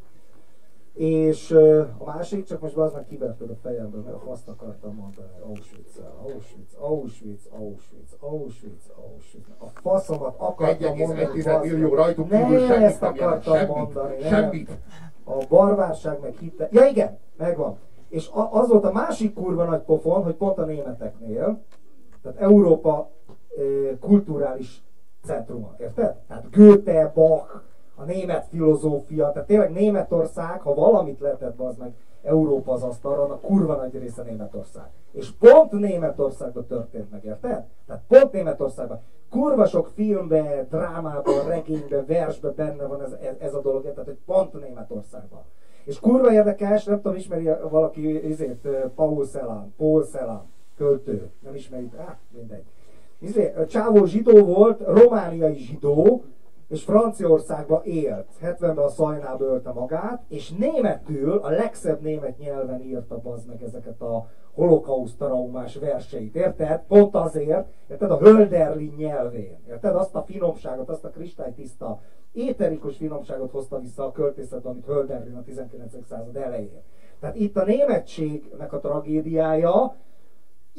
[0.94, 1.52] És
[1.98, 6.76] a másik, csak most az meg kiverted a fejemből, mert azt akartam mondani, Auschwitz, Auschwitz,
[6.80, 9.48] Auschwitz, Auschwitz, Auschwitz, Auschwitz.
[9.58, 11.26] A faszomat akartam mondani.
[11.26, 14.16] 1,1 bazd millió rajtuk Ne, kívül semmit ezt nem jelent, akartam semmit, mondani.
[14.22, 14.30] nem.
[14.30, 14.70] semmit.
[15.24, 16.68] A barbárság meg hitte.
[16.72, 17.78] Ja igen, megvan.
[18.10, 21.62] És az volt a másik kurva nagy pofon, hogy pont a németeknél,
[22.22, 23.12] tehát Európa
[24.00, 24.84] kulturális
[25.24, 26.16] centruma, érted?
[26.28, 27.62] Tehát Goethe, Bach,
[28.00, 33.42] a német filozófia, tehát tényleg Németország, ha valamit lehetett az meg Európa az asztalra, annak
[33.42, 34.90] kurva nagy része Németország.
[35.12, 37.66] És pont Németországban történt meg, érted?
[37.88, 39.02] Tehát pont Németországban.
[39.30, 44.18] Kurva sok filmben, drámában, regényben, versben benne van ez, ez, ez a dolog, tehát hogy
[44.26, 45.42] pont Németországban.
[45.84, 51.90] És kurva érdekes, nem tudom, ismeri valaki ezért Paul Celan, Paul Celan, költő, nem ismeri,
[51.98, 52.64] ah, mindegy.
[53.20, 56.24] izé, csávó zsidó volt, romániai zsidó,
[56.70, 58.28] és Franciaországban élt.
[58.42, 64.02] 70-ben a szajnába ölte magát, és németül, a legszebb német nyelven írta az meg ezeket
[64.02, 66.82] a holokauszt traumás verseit, érted?
[66.88, 68.12] Pont azért, érted?
[68.12, 69.96] A Hölderlin nyelvén, érted?
[69.96, 72.00] Azt a finomságot, azt a kristálytiszta,
[72.32, 75.94] éterikus finomságot hozta vissza a költészet, amit Hölderlin a 19.
[76.08, 76.82] század elején.
[77.20, 79.96] Tehát itt a németségnek a tragédiája,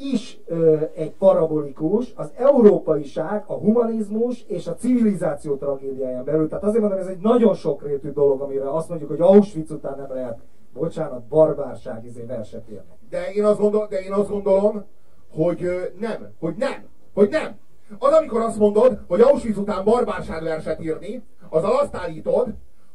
[0.01, 6.47] is ö, egy parabolikus, az európaiság, a humanizmus és a civilizáció tragédiáján belül.
[6.47, 10.13] Tehát azért mondom, ez egy nagyon sokrétű dolog, amire azt mondjuk, hogy Auschwitz után nem
[10.13, 10.39] lehet,
[10.73, 12.97] bocsánat, barbárság izé verset írni.
[13.09, 14.83] De én azt, gondol, de én azt gondolom,
[15.31, 17.59] hogy ö, nem, hogy nem, hogy nem.
[17.99, 22.47] Az, amikor azt mondod, hogy Auschwitz után barbárság verset írni, azzal azt állítod,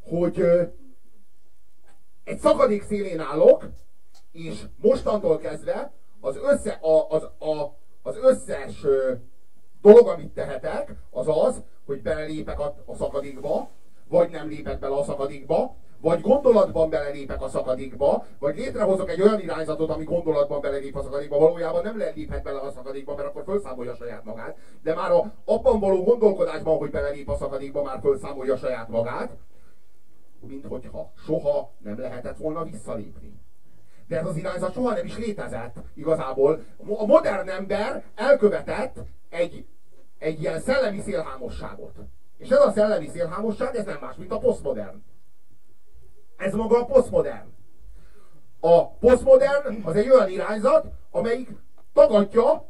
[0.09, 0.63] hogy ö,
[2.25, 3.69] egy szakadék szélén állok,
[4.33, 5.93] és mostantól kezdve
[6.27, 8.87] az, össze, a, az, a, az összes
[9.83, 13.69] dolog, amit tehetek, az az, hogy belelépek a, a szakadékba,
[14.09, 19.41] vagy nem lépek bele a szakadékba, vagy gondolatban belelépek a szakadékba, vagy létrehozok egy olyan
[19.41, 23.95] irányzatot, ami gondolatban belelép a szakadékba, valójában nem léphet bele a szakadékba, mert akkor felszámolja
[23.95, 28.89] saját magát, de már a, abban való gondolkodásban, hogy belelép a szakadékba, már felszámolja saját
[28.89, 29.31] magát,
[30.41, 33.46] mint hogyha soha nem lehetett volna visszalépni
[34.09, 36.65] de ez az irányzat soha nem is létezett igazából.
[36.99, 38.97] A modern ember elkövetett
[39.31, 39.67] egy,
[40.19, 41.95] egy ilyen szellemi szélhámosságot.
[42.39, 45.05] És ez a szellemi szélhámosság, ez nem más, mint a posztmodern.
[46.37, 47.55] Ez maga a posztmodern.
[48.61, 51.49] A posztmodern az egy olyan irányzat, amelyik
[51.93, 52.65] tagadja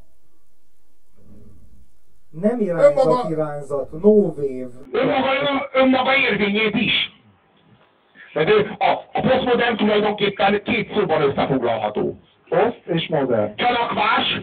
[2.31, 4.69] nem irányzat, önmaga, irányzat, no wave.
[4.93, 6.93] Önmaga, önmaga érvényét is.
[8.37, 12.19] Tehát a, a posztmodern tulajdonképpen két szóban összefoglalható.
[12.49, 13.57] Poszt és modern.
[13.57, 14.41] Csalakvás.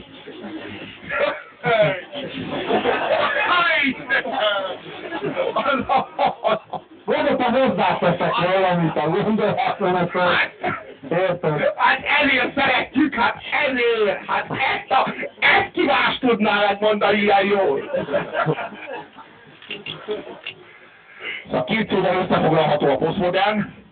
[7.06, 10.32] Gondoltam hozzáteszek valamit a gondolatmenetről.
[11.10, 11.74] Érted?
[11.76, 13.36] Hát ezért szeretjük, hát
[13.68, 17.92] ezért, hát ezt a, ezt ki más tudná mondani ilyen jól.
[21.46, 23.83] Szóval két szóval összefoglalható a posztmodern,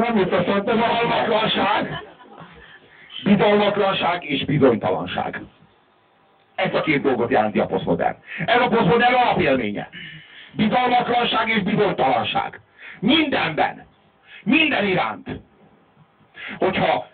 [0.00, 2.02] nem jut eszembe, bizalmatlanság,
[3.24, 5.42] bizalmatlanság és bizonytalanság.
[6.54, 8.16] Ez a két dolgot jelenti a posztmodern.
[8.46, 9.88] Ez a posztmodern alapélménye.
[10.52, 12.60] Bizalmatlanság és bizonytalanság.
[13.00, 13.86] Mindenben.
[14.42, 15.28] Minden iránt.
[16.58, 17.06] Hogyha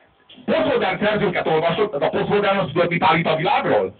[0.44, 3.94] posztmodern szerzőket olvasod, a posztmodern azt tudod, mit állít a világról?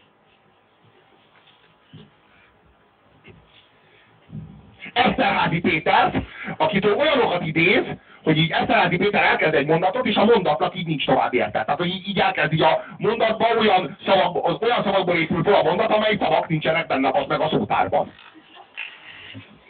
[4.95, 6.23] Eszterházi Péter,
[6.57, 7.83] akitől olyanokat idéz,
[8.23, 11.65] hogy így Eszterházi Péter elkezd egy mondatot, és a mondatnak így nincs tovább érte.
[11.65, 15.63] Tehát, hogy így, így elkezd így a mondatban olyan, szavak, olyan szavakból épül fel a
[15.63, 18.13] mondat, amely szavak nincsenek benne az meg a szótárban.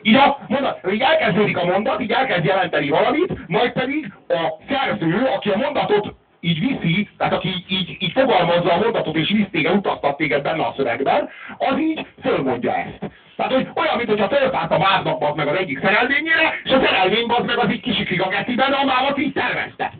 [0.02, 5.24] Így, a mondat, így elkezdődik a mondat, így elkezd jelenteni valamit, majd pedig a szerző,
[5.34, 9.76] aki a mondatot így viszi, tehát aki így, így fogalmazza a mondatot és visz téged,
[9.76, 13.12] utaztat téged benne a szövegben, az így fölmondja ezt.
[13.36, 17.58] Tehát, hogy olyan, mintha fölpárt a váznak meg az egyik szerelvényére, és a szerelvény meg
[17.58, 19.92] az így kisiklik a geciben, a mámat így tervezte.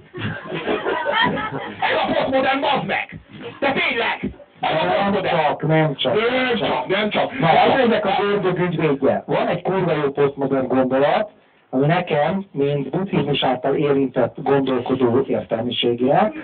[1.81, 3.19] Ez a posztmodern bazd meg!
[3.61, 4.21] De tényleg!
[4.61, 6.15] Nem csak, nem csak.
[6.15, 7.39] Nem csak, nem csak.
[7.39, 9.23] Na, az ennek a ördög ügyvédje.
[9.27, 11.31] Van egy kurva jó posztmodern gondolat,
[11.71, 16.35] ami nekem, mint buddhizmus által érintett gondolkodó értelmiségének,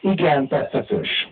[0.00, 1.28] igen tetszetős.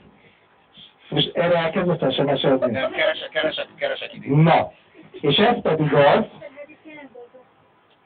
[1.08, 2.70] Most erre elkezdett SMS-ezni?
[2.70, 4.38] Nem, keresek, keresek, keresek idén.
[4.38, 4.72] Na,
[5.20, 6.24] és ez pedig az...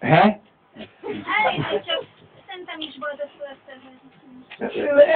[0.01, 0.41] He?
[1.87, 2.05] csak
[2.47, 3.29] szerintem is boldog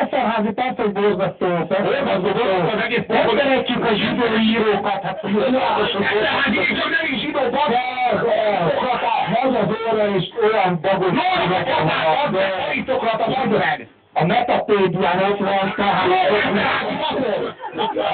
[0.00, 2.28] Eszterházi persze, hogy borzasztó, borzasztó.
[3.06, 7.38] Nem szeretjük a zsidó írókat, hát és a nem is zsidó.
[9.42, 11.10] Az az óra is olyan bagos.
[11.10, 13.88] Nóra, de arisztokrata, bazd meg!
[13.90, 16.06] A metapédián ott van, tehát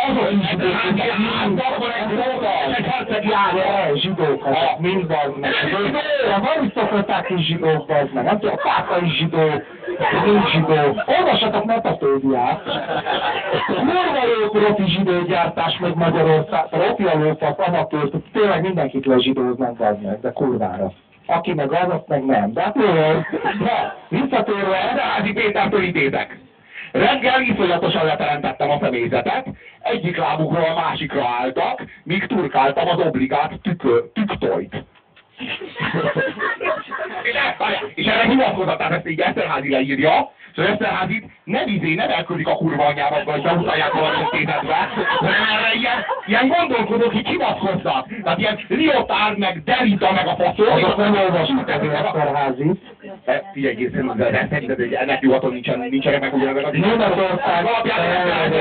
[0.08, 0.48] azok is
[4.00, 5.52] zsidók, azok mind van meg.
[6.42, 8.24] A arisztokraták is zsidók, az meg.
[8.24, 9.50] Nem tudom, a pápa is zsidó,
[10.24, 11.02] nincs zsidó.
[11.06, 12.62] Olvassatok metapédiát.
[14.40, 16.68] Jó profi zsidógyártás meg Magyarország.
[16.68, 20.92] Profi a lófasz, amatőr, tényleg mindenkit lezsidóznak, meg, de kurvára.
[21.26, 22.52] Aki meg az, azt meg nem.
[22.52, 22.76] De hát
[24.08, 26.38] visszatérve, Edelházi Pétertől idézek.
[26.92, 29.46] Reggel iszonyatosan letelentettem a személyzetet,
[29.80, 33.52] egyik lábukról a másikra álltak, míg turkáltam az obligát
[34.12, 34.84] tüktojt.
[35.42, 35.58] És,
[37.94, 42.54] és erre hivatkozatán ezt így Eszterházi leírja, És az Eszterházit nem izé, nem elküldik a
[42.56, 48.06] kurva anyába, vagy beutalják valami tétetbe, hanem erre ilyen, ilyen gondolkodók így hivatkoznak.
[48.22, 50.66] Tehát ilyen Liotard, meg Derita, meg a faszol.
[50.68, 52.80] Azok nem olvasnak az Eszterházit.
[53.24, 57.64] E, Figyelj, egészen, de de szerinted, hogy ennek nyugaton nincsen, nincsenek meg ugyanezek az Németország-
[57.66, 58.00] alapján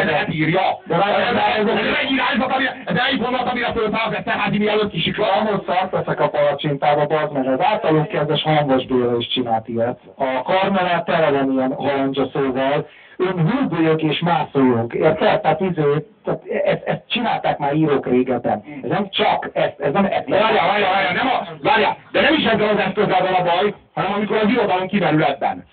[0.10, 0.62] ezt írja.
[0.86, 4.14] De várj, Ez de ez- ez egy irányzat, ami- ez egy vonat, amire fölszáll az
[4.16, 5.32] Eszterházi mielőtt kisikla.
[5.32, 6.30] Ahhoz szart veszek a
[6.78, 10.00] palacsintába, bazd meg, az általunk kezdes Hangos Béla is csinált ilyet.
[10.16, 15.42] A karmenát tele van ilyen halandzsa szóval, ön hűbölyök és mászolók, érted?
[15.42, 15.82] Tehát, izé,
[16.24, 18.64] tehát ezt, ezt csinálták már írók régebben.
[18.84, 20.06] Ez nem csak, ez, ez nem...
[20.06, 23.44] Ez várjál, várjál, várjál, nem a, várjál, de nem is ezzel az eszközzel van a
[23.44, 25.66] baj, hanem amikor az irodalom kimerül ebben.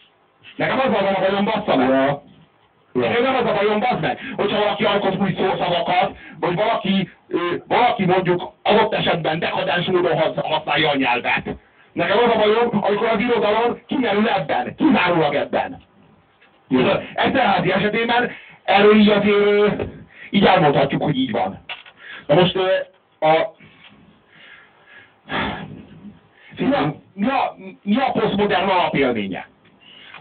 [0.56, 1.88] Nekem az van a bajom, bassza meg.
[1.88, 2.22] Ja.
[3.00, 7.10] Nekem nem az a bajom, bazd meg, hogyha valaki alkot új szószavakat, vagy valaki,
[7.66, 11.48] valaki mondjuk adott esetben dekadens módon hasz- használja a nyelvet.
[11.92, 15.82] Nekem az a bajom, amikor az irodalom kimerül ebben, kizárólag ebben.
[17.14, 18.30] Eszterházi esetében
[18.64, 19.82] erről így azért
[20.30, 21.64] így elmondhatjuk, hogy így van.
[22.26, 22.56] Na most
[23.20, 23.56] a...
[26.58, 29.48] Mi a, mi a, mi a posztmodern alapélménye?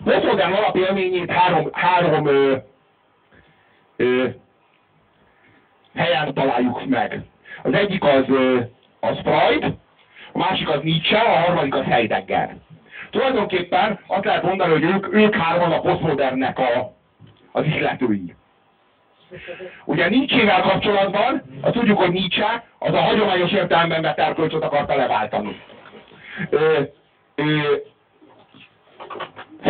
[0.08, 2.56] Posztmodern alapélményét három, három ö,
[3.96, 4.28] ö,
[5.96, 7.22] helyen találjuk meg.
[7.63, 8.60] Az egyik az, ö,
[9.00, 9.63] az Freud,
[10.32, 12.56] a másik az Nietzsche, a harmadik az Heidegger.
[13.10, 16.93] Tulajdonképpen azt lehet mondani, hogy ők, ők hárman a posztmodernnek a,
[17.52, 18.36] az ihletői.
[19.86, 25.62] Ugye Nietzsével kapcsolatban, azt tudjuk, hogy Nietzsche az a hagyományos értelemben vett erkölcsöt akarta leváltani.
[26.50, 26.82] Ö,
[27.36, 27.76] ö,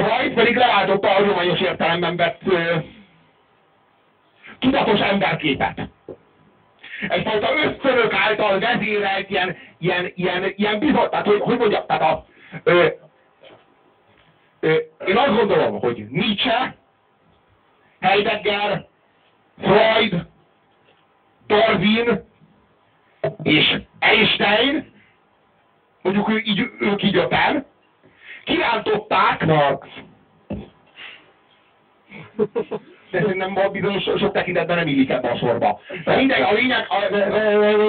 [0.03, 2.75] Freud pedig leváltotta a hagyományos értelemben vett ö,
[4.59, 5.89] tudatos emberképet.
[7.07, 12.25] Egyfajta ösztönök által vezérelt ilyen, ilyen, ilyen, ilyen bizony, tehát hogy, hogy mondjam, tehát a,
[12.63, 12.87] ö,
[14.59, 14.73] ö,
[15.07, 16.75] én azt gondolom, hogy Nietzsche,
[17.99, 18.85] Heidegger,
[19.61, 20.25] Freud,
[21.47, 22.23] Darwin
[23.43, 24.91] és Einstein,
[26.01, 27.65] mondjuk ő, így, ők így öten,
[28.47, 29.87] kirántották, Marx.
[33.11, 35.79] de szerintem bizonyos sok, tekintetben nem illik ebbe a sorba.
[36.05, 37.15] De mindegy, a lényeg, a,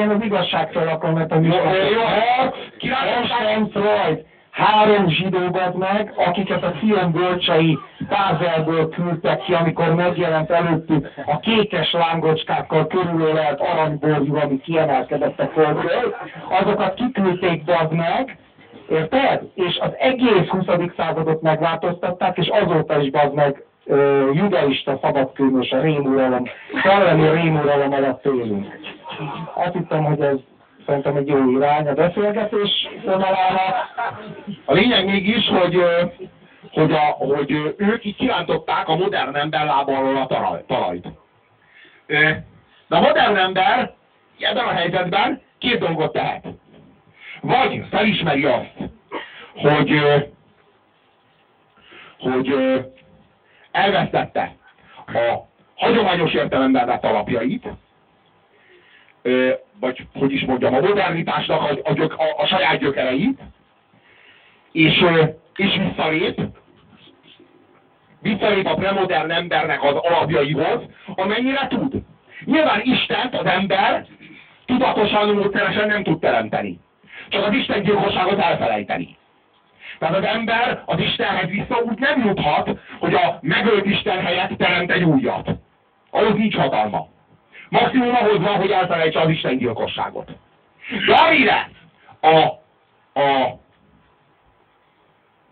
[0.02, 7.12] Én az igazságtól akarom, mert a Jó, Marx, kirántották, három zsidókat meg, akiket a Sion
[7.12, 15.50] bölcsei Bázelből küldtek ki, amikor megjelent előttük a kékes lángocskákkal körülölelt aranyborjú, ami kiemelkedett a
[15.54, 16.16] földről,
[16.48, 18.38] azokat kiküldték meg,
[18.88, 19.42] Érted?
[19.54, 20.64] És az egész 20.
[20.96, 26.48] századot megváltoztatták, és azóta is bazd meg ö, judaista szabadkőmös a rémuralom,
[26.82, 28.66] szellemi rémuralom alatt élünk.
[29.54, 30.36] Azt hittem, hogy ez
[30.86, 33.88] szerintem egy jó irány a beszélgetés vonalára.
[34.64, 35.82] A lényeg mégis, hogy,
[36.72, 41.06] hogy, a, hogy ők így kirántották a modern ember lába a talaj- talajt.
[42.06, 43.92] De a modern ember
[44.38, 46.44] ebben a helyzetben két dolgot tehet.
[47.40, 48.74] Vagy felismeri azt,
[49.54, 50.02] hogy,
[52.18, 52.54] hogy
[53.70, 54.56] elvesztette
[55.06, 57.68] a hagyományos értelemben vett alapjait,
[59.80, 63.40] vagy hogy is mondjam, a modernitásnak a, a, gyök, a, a saját gyökereit,
[64.72, 65.04] és,
[65.56, 66.40] és visszalép,
[68.20, 70.82] visszalép a premodern embernek az alapjaihoz,
[71.14, 72.02] amennyire tud.
[72.44, 74.06] Nyilván Istent az ember
[74.66, 76.80] tudatosan, módszeresen nem tud teremteni.
[77.28, 79.16] Csak az Isten gyilkosságot elfelejteni.
[79.98, 84.90] Tehát az ember az Istenhez vissza úgy nem juthat, hogy a megölt Isten helyett teremt
[84.90, 85.50] egy újat.
[86.10, 87.08] Ahhoz nincs hatalma.
[87.68, 90.30] Maximum ahhoz van, hogy elfelejtse az Isten gyilkosságot.
[91.06, 91.70] De amire
[92.20, 92.36] a,
[93.20, 93.58] a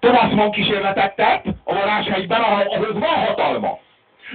[0.01, 3.79] Thomas Mann kísérletet tett a varázshegyben, ahhoz van hatalma.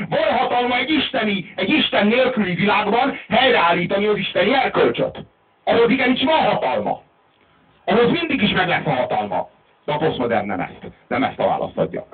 [0.10, 5.26] Van hatalma egy isteni, egy Isten nélküli világban helyreállítani az isteni erkölcsöt.
[5.64, 7.02] Ahhoz igenis van hatalma.
[7.92, 9.50] Ahhoz mindig is meg lesz a hatalma.
[9.86, 10.94] De a posztmodern nem ezt.
[11.08, 12.06] Nem ezt a választ adja.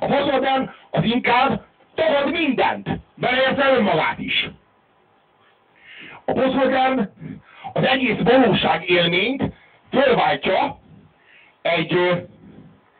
[0.00, 4.50] A posztmodern az inkább tagad mindent, beleértve önmagát is.
[6.24, 7.10] A posztmodern
[7.72, 9.42] az egész valóság élményt
[9.90, 10.78] fölváltja
[11.62, 11.96] egy,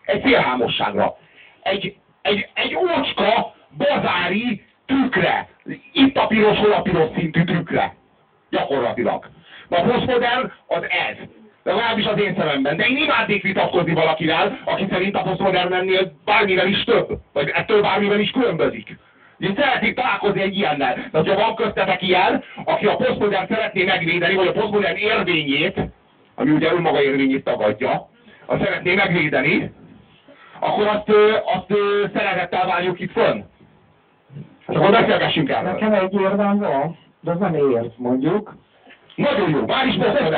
[0.05, 1.17] egy félhámosságra.
[1.63, 5.49] Egy, egy, egy ócska, bazári trükkre.
[5.93, 7.95] Itt a piros, hol a piros szintű trükkre.
[8.51, 9.31] Gyakorlatilag.
[9.69, 11.17] De a posztmodern az ez.
[11.67, 12.77] Legalábbis az én szememben.
[12.77, 17.09] De én imádnék vitatkozni valakivel, aki szerint a posztmodernennél bármivel is több.
[17.33, 18.99] Vagy ettől bármivel is különbözik.
[19.39, 21.09] Én szeretnék találkozni egy ilyennel.
[21.13, 25.81] De ha van köztetek ilyen, aki a posztmodern szeretné megvédeni, vagy a posztmodern érvényét,
[26.35, 28.09] ami ugye önmaga érvényét tagadja,
[28.47, 29.73] azt szeretné megvédeni,
[30.61, 31.11] akkor azt,
[31.55, 31.81] azt
[32.15, 33.43] szeretettel várjuk itt fönn.
[34.69, 35.71] És akkor beszélgessünk erről.
[35.71, 38.55] Nekem egy érvem van, de az nem érv, mondjuk.
[39.17, 40.31] Nagyon jó, már is mondtad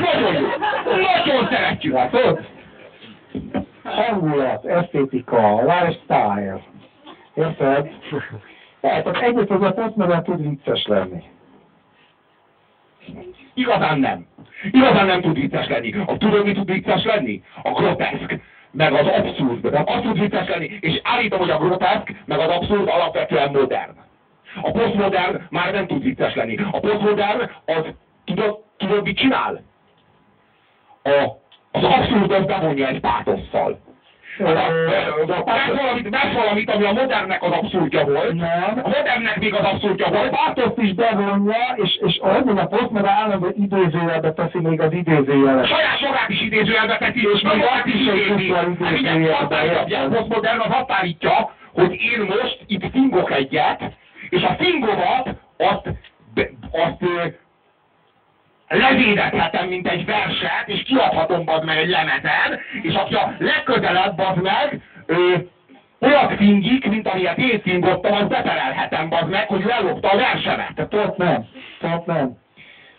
[0.00, 0.46] Nagyon jó.
[0.84, 1.94] Nagyon szeretjük.
[1.94, 2.46] Látod?
[3.84, 6.60] Hangulat, esztétika, lifestyle.
[7.34, 7.88] Érted?
[8.80, 11.22] Tehát az egyet az a postmodern tud vicces lenni.
[13.54, 14.26] Igazán nem.
[14.70, 15.94] Igazán nem tud vicces lenni.
[16.06, 17.42] A tudod, mi tud vicces lenni?
[17.62, 19.64] A groteszk, meg az abszurd.
[19.64, 23.96] Az tud vicces lenni, és állítom, hogy a groteszk, meg az abszurd alapvetően modern.
[24.62, 26.58] A posztmodern már nem tud vicces lenni.
[26.70, 27.84] A posztmodern az,
[28.26, 29.62] tudod, tudod mit csinál?
[31.02, 31.10] A,
[31.72, 33.84] az abszurd az bevonja egy pátosszal.
[34.38, 38.32] Vesz valamit, vesz valamit, ami a modernnek az abszurdja volt.
[38.32, 38.80] Nem.
[38.82, 40.30] A modernnek még az abszurdja A volt.
[40.30, 45.66] pátoszt is bevonja, és, és ahogy a postmodern állandó idézőjelbe teszi még az idézőjelet.
[45.66, 48.06] Saját magát is idézőjelbe teszi, és még is azt is
[48.80, 53.82] Hát idézőjelbe a posztmodern az azt állítja, hogy én most itt fingok egyet,
[54.28, 55.88] és a fingomat azt,
[56.70, 57.02] azt
[58.68, 64.42] levédhetem, mint egy verset, és kiadhatom bazd meg egy lemeten, és aki a legközelebb bazd
[64.42, 65.34] meg, ö,
[66.00, 70.74] olyat fingik, mint amilyet én fingottam, azt beterelhetem bazd meg, hogy ő ellopta a versemet.
[70.74, 71.46] Tehát ott nem,
[71.82, 72.36] ott nem.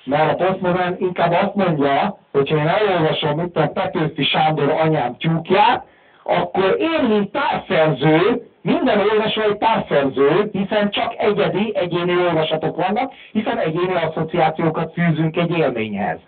[0.04, 5.18] Mert a postmodern inkább azt mondja, hogy ha én elolvasom, mint a Petőfi Sándor anyám
[5.18, 5.86] tyúkját,
[6.24, 13.58] akkor én, mint társzerző, minden olvasó egy társzerző, hiszen csak egyedi, egyéni olvasatok vannak, hiszen
[13.58, 16.20] egyéni asszociációkat fűzünk egy élményhez.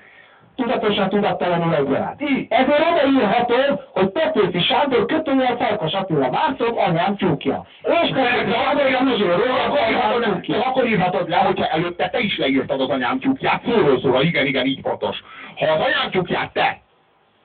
[0.55, 2.21] Tudatosan, tudattalanul egyaránt.
[2.49, 7.65] Ezért odaírhatom, hogy Petőfi Sándor kötőjel Farkas Attila Márton anyám tyúkja.
[7.81, 10.61] És Petőfi Sándor a muzsőről az anyám De tyúkja.
[10.65, 14.65] akkor írhatod le, hogyha előtte te is leírtad az anyám tyúkját, szóról szóra, igen, igen,
[14.65, 15.23] így fontos.
[15.55, 16.79] Ha az anyám tyúkját te,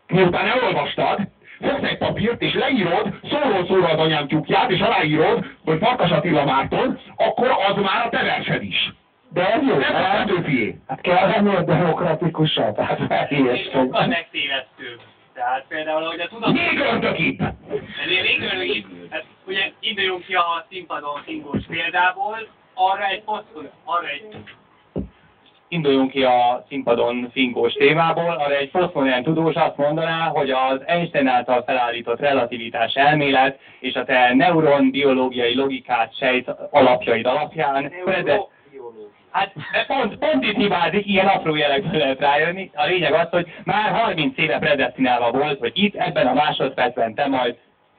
[0.06, 1.18] miután elolvastad,
[1.64, 6.44] fogsz egy papírt, és leírod szóról szóra az anyám tyúkját, és aláírod, hogy Farkas Attila
[6.44, 8.92] Márton, akkor az már a te versed is.
[9.28, 9.94] De ez jó, Nem.
[10.86, 15.00] Hát kell lenni a demokratikusabb, hát Még sokkal megtévesztőbb.
[15.34, 16.52] Tehát például, hogy a tudat...
[16.52, 17.40] Még ördögibb!
[18.04, 24.06] Ezért végül így, hát ugye induljunk ki a színpadon szingós példából, arra egy posztol, arra
[24.06, 24.26] egy
[25.74, 31.26] induljunk ki a színpadon fingós témából, arra egy posztmodern tudós azt mondaná, hogy az Einstein
[31.26, 38.52] által felállított relativitás elmélet és a te neuron biológiai logikát sejt alapjaid alapján prede-
[39.30, 39.52] Hát
[39.86, 42.70] pont, pont itt hibázik, ilyen apró jelekből lehet rájönni.
[42.74, 47.26] A lényeg az, hogy már 30 éve predestinálva volt, hogy itt ebben a másodpercben te
[47.26, 47.56] majd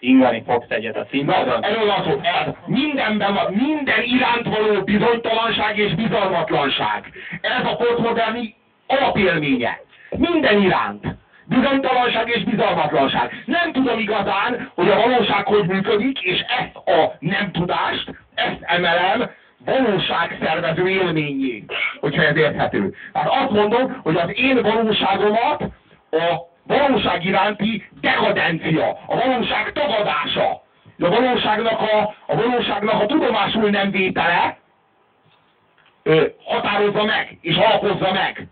[0.08, 1.64] ingani fogsz egyet a színpadon.
[1.64, 2.20] Erről van szó.
[2.24, 7.12] Ez mindenben van, minden iránt való bizonytalanság és bizalmatlanság.
[7.42, 8.56] Ez a posztmoderni
[8.88, 9.80] alapélménye.
[10.10, 11.06] Minden iránt.
[11.48, 13.44] Bizonytalanság és bizalmatlanság.
[13.46, 19.30] Nem tudom igazán, hogy a valóság hogy működik, és ezt a nem tudást, ezt emelem
[19.66, 21.66] valóságszervező élményé,
[22.00, 22.94] hogyha ez érthető.
[23.14, 25.62] Tehát azt mondom, hogy az én valóságomat
[26.12, 30.64] a valóság iránti dekadencia, a valóság tagadása,
[31.00, 34.58] a valóságnak a, a valóságnak a tudomásul nem vétele
[36.04, 38.48] ö, határozza meg, és alapozza meg.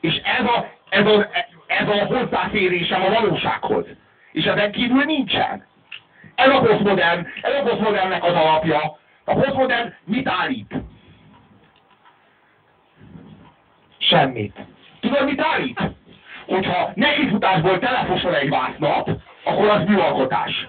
[0.00, 1.28] És ez a, ez, a,
[1.66, 3.86] ez a hozzáférésem a valósághoz.
[4.32, 5.66] És ezen kívül nincsen.
[6.34, 8.98] Ez a posztmodern, ez a posztmodernnek az alapja.
[9.24, 10.74] A posztmodern mit állít?
[13.98, 14.56] Semmit.
[15.00, 15.80] Tudod, mit állít?
[16.46, 19.10] Hogyha nekifutásból telefosol egy vásznat,
[19.44, 20.68] akkor az műalkotás.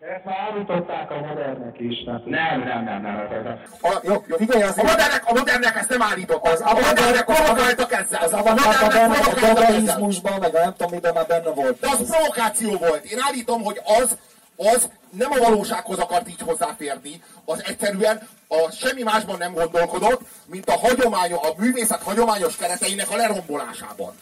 [0.00, 2.04] Ezt már állították a modernek is.
[2.04, 3.02] Nem, nem, nem, nem.
[3.02, 3.62] nem, nem.
[3.82, 6.46] A, jó, jó, figyelj, az A modernek, a modernek ezt nem állított.
[6.46, 8.22] Az a modernek provokáltak ezzel.
[8.22, 11.80] az A modernek a dadaizmusban, meg nem tudom miben már benne volt.
[11.80, 13.04] De az provokáció volt.
[13.04, 14.18] Én állítom, hogy az,
[14.56, 20.68] az nem a valósághoz akart így hozzáférni, az egyszerűen a semmi másban nem gondolkodott, mint
[20.68, 24.14] a, hagyomány, a művészet hagyományos kereteinek a lerombolásában.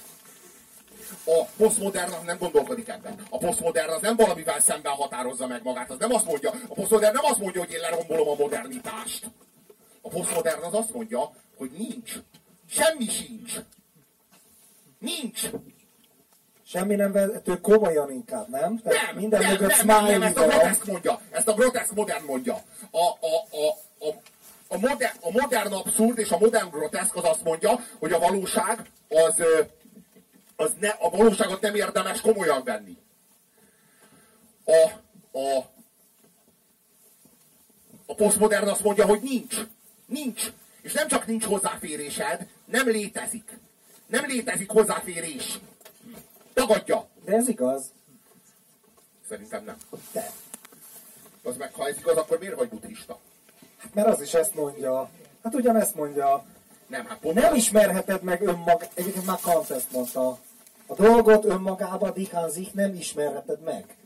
[1.28, 3.14] A posztmodern az nem gondolkodik ebben.
[3.30, 5.90] A posztmodern az nem valamivel szemben határozza meg magát.
[5.90, 9.30] Az nem azt mondja, a posztmodern nem azt mondja, hogy én lerombolom a modernitást.
[10.02, 12.12] A posztmodern az azt mondja, hogy nincs.
[12.70, 13.52] Semmi sincs.
[14.98, 15.50] Nincs.
[16.66, 18.80] Semmi nem vehető komolyan inkább, nem?
[18.82, 21.20] Tehát Nem, minden nem, mögött nem, nem, ezt a groteszk mondja.
[21.30, 22.54] Ezt a groteszk modern mondja.
[22.90, 24.14] A, a, a, a,
[24.68, 28.90] a, modern, a modern abszurd és a modern groteszk az azt mondja, hogy a valóság
[29.08, 29.42] az,
[30.60, 32.96] az ne, a valóságot nem érdemes komolyan venni.
[34.64, 34.90] A,
[35.38, 35.56] a,
[38.06, 39.56] a posztmodern azt mondja, hogy nincs.
[40.06, 40.52] Nincs.
[40.80, 43.58] És nem csak nincs hozzáférésed, nem létezik.
[44.06, 45.58] Nem létezik hozzáférés.
[46.52, 47.08] Tagadja.
[47.24, 47.84] De ez igaz.
[49.28, 49.76] Szerintem nem.
[50.12, 50.30] De.
[51.42, 53.18] Az meg, ha ez igaz, akkor miért vagy buddhista?
[53.92, 55.10] Mert az is ezt mondja.
[55.42, 56.44] Hát ugyanezt mondja.
[56.86, 58.88] Nem, hát pont Nem ismerheted meg önmag...
[58.94, 60.38] Egyébként már Kant ezt mondta.
[60.90, 63.96] A dolgot önmagába, Dichán sich nem ismerheted meg.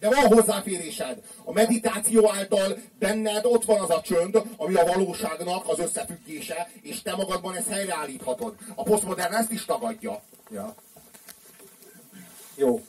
[0.00, 1.22] De van hozzáférésed.
[1.44, 7.02] A meditáció által benned ott van az a csönd, ami a valóságnak az összefüggése, és
[7.02, 8.54] te magadban ezt helyreállíthatod.
[8.74, 10.22] A posztmodern ezt is tagadja.
[10.50, 10.74] Ja.
[12.54, 12.84] Jó.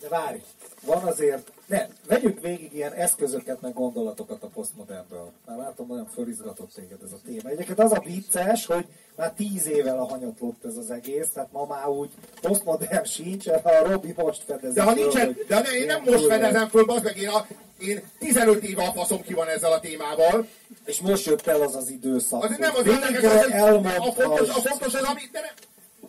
[0.00, 0.38] De várj,
[0.84, 5.32] van azért, ne, vegyük végig ilyen eszközöket, meg gondolatokat a posztmodernből.
[5.46, 7.48] Már látom, nagyon fölizgatott téged ez a téma.
[7.48, 8.86] Egyébként az a vicces, hogy
[9.16, 12.10] már tíz éve hanyatlott ez az egész, tehát ma már úgy
[12.40, 14.74] posztmodern sincs, a Robi most fedezi.
[14.74, 17.46] De ha nincsen, de ne, én nem most fedezem föl, bazd meg, én, a,
[17.78, 20.46] én 15 éve a faszom ki van ezzel a témával.
[20.84, 22.44] És most jött el az az időszak.
[22.44, 24.14] Az nem az érdekes, az, hogy a elmondhass.
[24.14, 25.54] fontos, a fontos az, ami, de nem,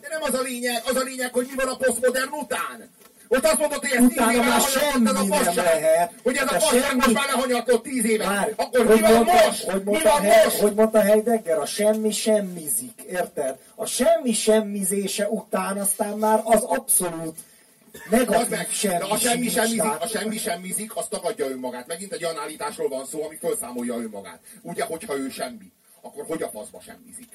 [0.00, 2.90] de nem az a lényeg, az a lényeg, hogy mi van a posztmodern után.
[3.28, 5.64] Ott azt mondod, hogy ez tíz éve már lehanyagott ez a fasság.
[5.82, 6.12] lehet.
[6.22, 8.24] Hogy ez a fasság most már lehanyagott tíz éve.
[8.26, 9.64] Várj, Akkor hogy mi van most?
[9.70, 10.58] Hogy Mi van most?
[10.58, 13.56] hogy mondta Heidegger, a semmi semmizik, érted?
[13.74, 17.38] A semmi semmizése után aztán már az abszolút
[17.92, 18.98] Az negatív meg, semmi.
[18.98, 21.86] de a semmi semmizik, Tehát- a semmi semmizik, az tagadja önmagát.
[21.86, 24.38] Megint egy olyan állításról van szó, ami felszámolja önmagát.
[24.62, 27.28] Ugye, hogyha ő semmi, akkor hogy a faszba semmizik?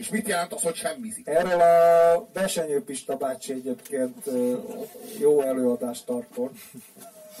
[0.00, 1.26] És mit jelent az, hogy semmizik?
[1.26, 4.30] Erről a Besenyő Pista bácsi egyébként
[5.18, 6.54] jó előadást tartott.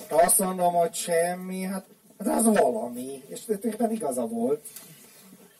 [0.08, 1.84] Ha azt mondom, hogy semmi, hát,
[2.18, 3.22] hát az valami.
[3.26, 4.66] És tulajdonképpen igaza volt.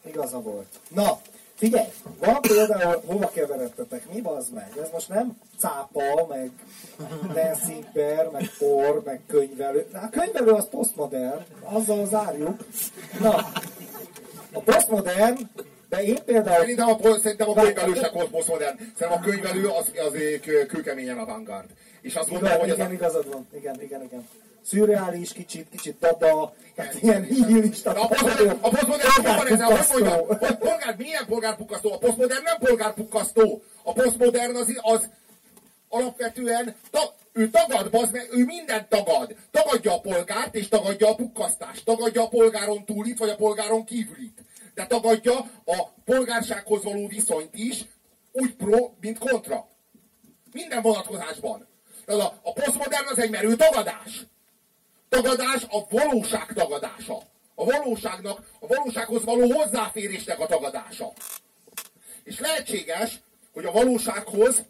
[0.07, 0.67] Igaza volt.
[0.89, 1.21] Na,
[1.55, 1.89] figyelj,
[2.19, 4.73] van például, hova keveredtetek, mi az meg?
[4.83, 6.51] Ez most nem cápa, meg
[7.93, 9.87] bear, meg por, meg könyvelő.
[9.93, 12.65] Na, a könyvelő az posztmodern, azzal zárjuk.
[13.21, 13.35] Na,
[14.53, 15.39] a posztmodern,
[15.91, 18.77] de én például Szerintem a, szerintem a könyvelő se volt posztmodern.
[18.99, 20.13] Szerintem a könyvelő az, az
[20.43, 21.69] kő- kőkeményen avantgárd.
[22.01, 23.47] És azt gondolom, Igen, hogy igen, a, igazad van.
[23.55, 24.29] Igen, igen, igen.
[24.63, 27.91] Szürreális, kicsit, kicsit dada, hát ilyen nihilista.
[27.91, 31.93] A posztmodern, a hogy mondjam, polgár, milyen polgárpukkasztó?
[31.93, 33.63] A posztmodern nem polgárpukkasztó.
[33.83, 35.09] A posztmodern az, az
[35.89, 39.35] alapvetően, ta, ő tagad, bazd meg, ő mindent tagad.
[39.51, 41.85] Tagadja a polgárt, és tagadja a pukkasztást.
[41.85, 44.39] Tagadja a polgáron túlit, vagy a polgáron kívülit.
[44.81, 47.85] De tagadja a polgársághoz való viszonyt is,
[48.33, 49.69] úgy pro, mint kontra.
[50.53, 51.67] Minden vonatkozásban.
[52.07, 54.27] A, a posztmodern az egy merő tagadás.
[55.09, 57.23] Tagadás a valóság tagadása.
[57.55, 61.13] A valóságnak, a valósághoz való hozzáférésnek a tagadása.
[62.25, 63.21] És lehetséges,
[63.53, 64.65] hogy a valósághoz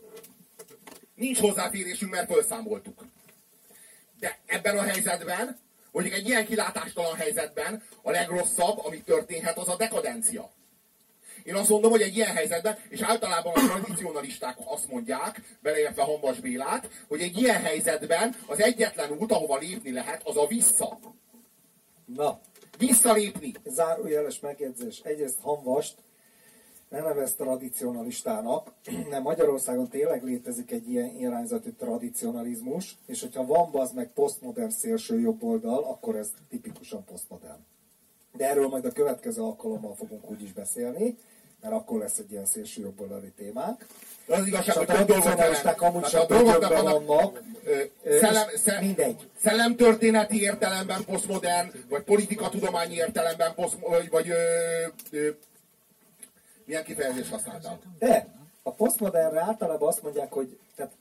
[1.14, 3.04] nincs hozzáférésünk, mert felszámoltuk.
[4.18, 5.58] De ebben a helyzetben,
[5.92, 10.50] mondjuk egy ilyen kilátástalan helyzetben a legrosszabb, ami történhet, az a dekadencia.
[11.42, 16.40] Én azt mondom, hogy egy ilyen helyzetben, és általában a tradicionalisták azt mondják, beleértve Hambas
[16.40, 20.98] Bélát, hogy egy ilyen helyzetben az egyetlen út, ahova lépni lehet, az a vissza.
[22.04, 22.40] Na,
[22.78, 23.54] Visszalépni.
[23.64, 24.98] zárójeles megjegyzés.
[24.98, 25.94] Egyrészt Hanvast
[26.90, 28.72] ne nevez tradicionalistának,
[29.10, 35.20] nem Magyarországon tényleg létezik egy ilyen irányzatú tradicionalizmus, és hogyha van az meg posztmodern szélső
[35.20, 37.60] jobb oldal, akkor ez tipikusan posztmodern.
[38.36, 41.18] De erről majd a következő alkalommal fogunk úgy is beszélni,
[41.60, 43.86] mert akkor lesz egy ilyen szélső jobboldali témánk.
[44.26, 47.42] De az igazság, a hogy dolgot tradicionalisták amúgy sem a többen vannak,
[48.04, 49.28] szellem, szellem, mindegy.
[49.42, 54.34] szellemtörténeti értelemben posztmodern, vagy politikatudományi értelemben poszt, vagy, vagy ö,
[55.10, 55.28] ö,
[56.70, 57.78] milyen kifejezést használtál?
[57.98, 58.26] De
[58.62, 60.92] a posztmodernre általában azt mondják, hogy tehát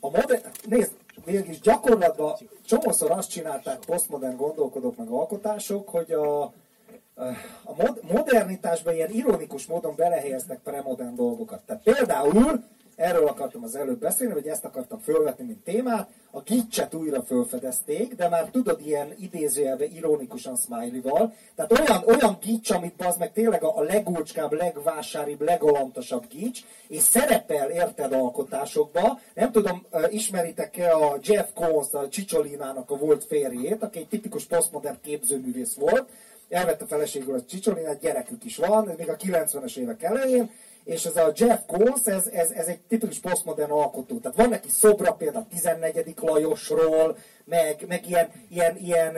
[0.00, 0.92] a modern, nézd,
[1.24, 2.36] mégis gyakorlatban
[2.66, 9.94] csomószor azt csinálták posztmodern gondolkodók meg alkotások, hogy a, a mod, modernitásban ilyen ironikus módon
[9.96, 11.62] belehelyeznek premodern dolgokat.
[11.66, 12.64] Tehát például,
[12.98, 18.14] erről akartam az előbb beszélni, vagy ezt akartam fölvetni, mint témát, a gicset újra fölfedezték,
[18.14, 21.34] de már tudod, ilyen idézőjelve ironikusan smiley-val.
[21.54, 27.02] Tehát olyan, olyan gics, amit az meg tényleg a, a legócskább, legvásáribb, legalantosabb gics, és
[27.02, 29.20] szerepel, érted, alkotásokba.
[29.34, 34.98] Nem tudom, ismeritek-e a Jeff Koons, a Csicsolinának a volt férjét, aki egy tipikus posztmodern
[35.02, 36.08] képzőművész volt,
[36.48, 40.50] elvette feleségül a Csicsolinát, gyerekük is van, ez még a 90-es évek elején,
[40.88, 44.18] és ez a Jeff Koons, ez, ez, ez egy tipikus posztmodern alkotó.
[44.18, 46.14] Tehát van neki szobra például a 14.
[46.20, 49.16] Lajosról, meg, meg ilyen, ilyen, ilyen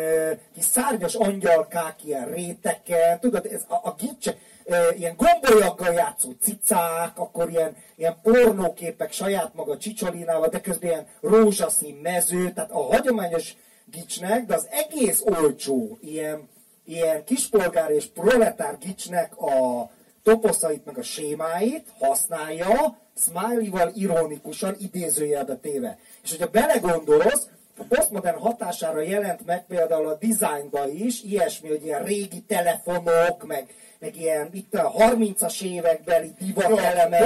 [0.54, 4.34] kis szárnyas angyalkák, ilyen réteken, tudod, ez a, a gics,
[4.96, 11.94] ilyen gombolyaggal játszó cicák, akkor ilyen, ilyen pornóképek saját maga Csicsolinával, de közben ilyen rózsaszín
[12.02, 16.48] mező, tehát a hagyományos gicsnek, de az egész olcsó, ilyen,
[16.84, 19.90] ilyen kispolgár és proletár gicsnek a
[20.22, 25.98] toposzait meg a sémáit használja, smiley-val ironikusan idézőjelbe téve.
[26.22, 27.46] És hogyha belegondolsz,
[27.80, 33.74] a posztmodern hatására jelent meg például a dizájnba is, ilyesmi, hogy ilyen régi telefonok, meg,
[33.98, 37.20] meg ilyen itt a 30-as évekbeli divatelemek,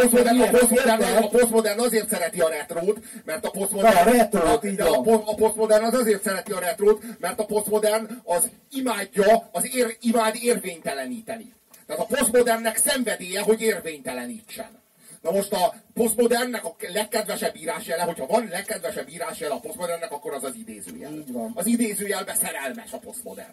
[1.25, 3.97] A posztmodern, azért szereti a retrót, mert a posztmodern...
[3.97, 8.51] A retrót, így a, a posztmodern az azért szereti a retrót, mert a posztmodern az
[8.71, 11.53] imádja, az ér, imád érvényteleníteni.
[11.87, 14.83] Tehát a posztmodernnek szenvedélye, hogy érvénytelenítsen.
[15.23, 20.45] Na most a posztmodernnek a legkedvesebb írásjele, hogyha van legkedvesebb írásjele a posztmodernnek, akkor az
[20.45, 21.13] az idézőjel.
[21.13, 21.53] Így van.
[21.55, 23.53] Az idézőjelbe szerelmes a posztmodern.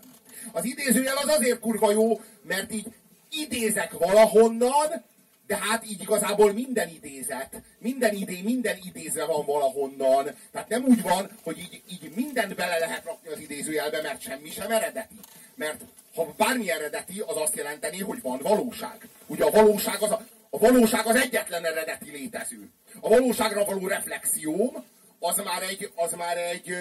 [0.52, 2.86] Az idézőjel az azért kurva jó, mert így
[3.30, 5.04] idézek valahonnan,
[5.48, 10.36] de hát így igazából minden idézet, minden idé, minden idézve van valahonnan.
[10.52, 14.50] Tehát nem úgy van, hogy így, így mindent bele lehet rakni az idézőjelbe, mert semmi
[14.50, 15.20] sem eredeti.
[15.56, 15.82] Mert
[16.16, 19.08] ha bármi eredeti, az azt jelenteni, hogy van valóság.
[19.28, 22.70] Ugye a valóság az, a, a valóság az egyetlen eredeti létező.
[23.00, 24.86] A valóságra való reflexióm,
[25.20, 26.76] az már egy, az már egy,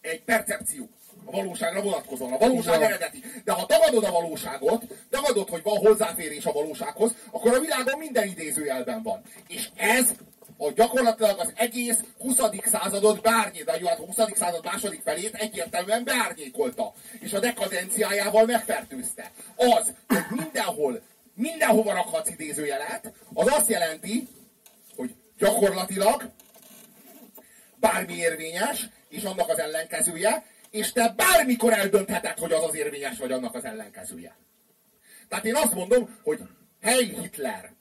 [0.00, 0.88] egy percepció.
[1.24, 2.32] A valóságra vonatkozóan.
[2.32, 3.22] A valóság eredeti.
[3.44, 8.26] De ha tagadod a valóságot, tagadod, hogy van hozzáférés a valósághoz, akkor a világon minden
[8.26, 9.22] idézőjelben van.
[9.48, 10.14] És ez
[10.56, 12.36] a gyakorlatilag az egész 20.
[12.64, 14.16] századot beárnyék, de jó, hát a 20.
[14.34, 16.92] század második felét egyértelműen beárnyékolta.
[17.20, 19.30] És a dekadenciájával megfertőzte.
[19.56, 21.02] Az, hogy mindenhol,
[21.34, 24.28] mindenhova rakhatsz idézőjelet, az azt jelenti,
[24.96, 26.30] hogy gyakorlatilag
[27.76, 33.32] bármi érvényes, és annak az ellenkezője, és te bármikor eldöntheted, hogy az az érvényes, vagy
[33.32, 34.36] annak az ellenkezője.
[35.28, 36.40] Tehát én azt mondom, hogy
[36.80, 37.72] hely Hitler.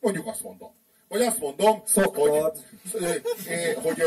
[0.00, 0.79] Mondjuk azt mondom.
[1.10, 2.64] Vagy azt mondom, Szoktad.
[2.92, 3.22] hogy,
[3.74, 4.02] hogy,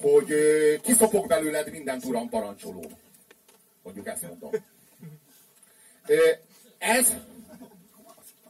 [0.00, 2.90] hogy ö, kiszopok belőled mindent uram parancsoló.
[3.82, 4.50] Mondjuk ezt mondom.
[6.78, 7.14] Ez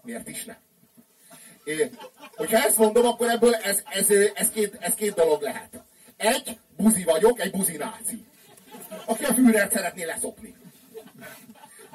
[0.02, 0.56] miért is ne?
[1.64, 1.84] Ö,
[2.36, 5.82] Hogyha ezt mondom, akkor ebből ez, ez, ez, két, ez két dolog lehet.
[6.16, 8.24] Egy, buzi vagyok, egy buzi náci.
[9.04, 10.54] Aki a Führert szeretné leszopni.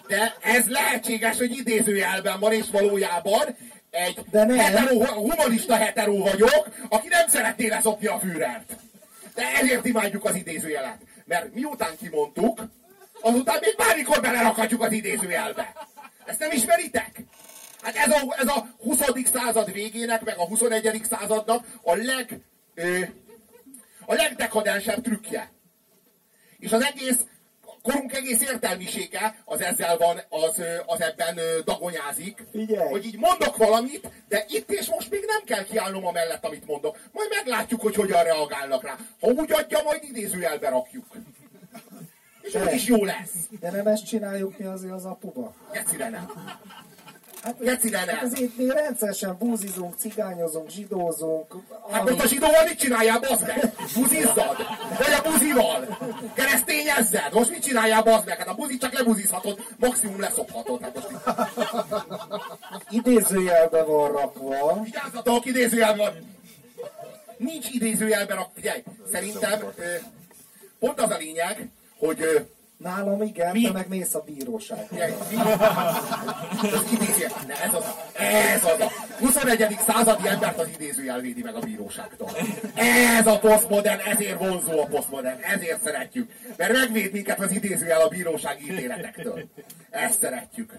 [0.07, 3.55] De ez lehetséges, hogy idézőjelben van, és valójában
[3.91, 4.57] egy De nem.
[4.57, 8.75] hetero, humanista hetero vagyok, aki nem szeretné leszopni a Führert.
[9.35, 10.97] De ezért imádjuk az idézőjelet.
[11.25, 12.61] Mert miután kimondtuk,
[13.21, 15.73] azután még bármikor belerakhatjuk az idézőjelbe.
[16.25, 17.21] Ezt nem ismeritek?
[17.81, 18.99] Hát ez a, ez a 20.
[19.33, 21.01] század végének, meg a 21.
[21.09, 22.39] századnak a leg,
[22.73, 22.99] ö,
[24.05, 25.51] a legdekadensebb trükkje.
[26.57, 27.17] És az egész,
[27.81, 32.43] korunk egész értelmisége az ezzel van, az, az ebben dagonyázik.
[32.51, 32.89] Figyelj!
[32.89, 36.67] Hogy így mondok valamit, de itt és most még nem kell kiállnom a mellett, amit
[36.67, 36.97] mondok.
[37.11, 38.97] Majd meglátjuk, hogy hogyan reagálnak rá.
[39.19, 41.05] Ha úgy adja, majd idézőjelbe rakjuk.
[42.41, 43.31] És úgy is jó lesz.
[43.59, 45.53] De nem ezt csináljuk mi azért az apuba?
[45.71, 46.31] Gecire nem.
[47.43, 48.15] Hát, Gecire nem.
[48.15, 51.53] hát azért mi rendszeresen búzizunk, cigányozunk, zsidózunk.
[51.91, 53.73] Hát most a zsidóval mit csináljál, bazd meg?
[53.95, 54.55] Buzizzad?
[54.97, 55.97] Vagy a buzival?
[56.35, 57.33] Keresztényezzed?
[57.33, 58.37] Most mit csináljál, bazd meg?
[58.37, 60.81] Hát a buzit csak lebuzizhatod, maximum leszophatod.
[60.81, 61.07] Hát most
[62.89, 64.81] Idézőjelbe van rakva.
[64.83, 66.13] vigyázzatok, idézőjel van.
[67.37, 68.47] Nincs idézőjelben a...
[68.55, 69.59] Figyelj, szerintem
[70.79, 72.45] pont az a lényeg, hogy
[72.81, 73.61] Nálam igen, Mi?
[73.61, 74.87] te meg mész a bíróság.
[76.91, 79.77] Idézőjel, ne, ez az, ez az a 21.
[79.87, 82.29] századi embert az idézőjel védi meg a bíróságtól.
[82.75, 86.31] Ez a posztmodern, ezért vonzó a posztmodern, ezért szeretjük.
[86.57, 89.49] Mert megvéd minket az idézőjel a bírósági ítéletektől.
[89.89, 90.73] Ezt szeretjük.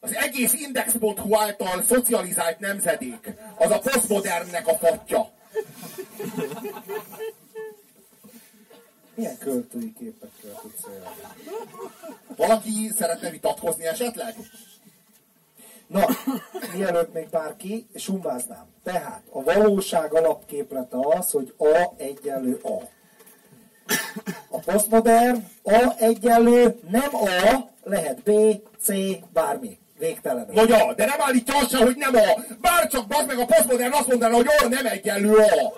[0.00, 5.30] Az egész index.hu által szocializált nemzedék, az a posztmodernnek a fatja.
[9.14, 11.06] Milyen költői képekkel tudsz élni?
[12.36, 14.34] Valaki szeretne vitatkozni esetleg?
[15.86, 16.06] Na,
[16.76, 18.66] mielőtt még bárki, summáznám.
[18.82, 22.82] Tehát a valóság alapképlete az, hogy A egyenlő A.
[24.48, 28.30] A posztmodern A egyenlő nem A, lehet B,
[28.80, 28.88] C,
[29.32, 29.78] bármi.
[29.98, 30.54] Végtelenül.
[30.54, 32.40] Vagy A, de nem állítja azt sem, hogy nem A.
[32.60, 35.72] Bár csak bazd meg a posztmodern azt mondaná, hogy A nem egyenlő A.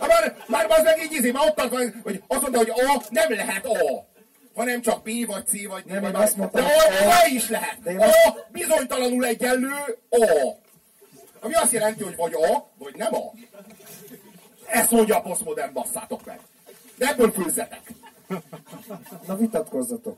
[0.00, 3.02] Hát már, már bazd meg így izé, már ott tart, hogy azt mondta, hogy A
[3.10, 4.06] nem lehet A.
[4.54, 7.26] Hanem csak B vagy C vagy Nem, én azt mondtam, De A, A.
[7.26, 7.78] Is lehet.
[7.86, 9.72] A bizonytalanul egyenlő
[10.10, 10.50] A.
[11.40, 13.32] Ami azt jelenti, hogy vagy A, vagy nem A.
[14.66, 16.40] Ezt mondja a posztmodern, basszátok meg.
[16.96, 17.82] De ebből főzzetek.
[19.26, 20.16] Na vitatkozzatok.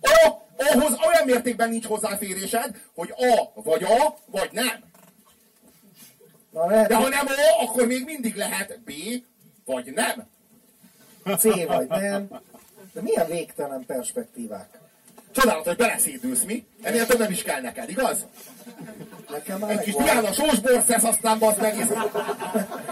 [0.00, 4.92] A, ahhoz olyan mértékben nincs hozzáférésed, hogy A vagy A, vagy nem.
[6.54, 8.92] Na lehet, De ha nem A, akkor még mindig lehet B,
[9.64, 10.26] vagy nem.
[11.38, 12.28] C vagy nem.
[12.92, 14.78] De milyen végtelen perspektívák?
[15.30, 16.66] Csodálatos, hogy beleszédülsz, mi?
[16.82, 18.26] Ennél több nem is kell neked, igaz?
[19.30, 20.20] Nekem már Egy kis megvan.
[20.20, 21.94] Diana sósbor szesz, aztán bazd meg izé.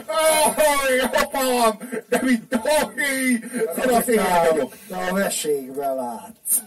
[0.07, 1.79] Ahoy, hoppam!
[2.09, 3.45] De mit, ahoy!
[3.77, 4.77] Szanaszéhen vagyok.
[4.89, 6.59] De a veségbe látsz.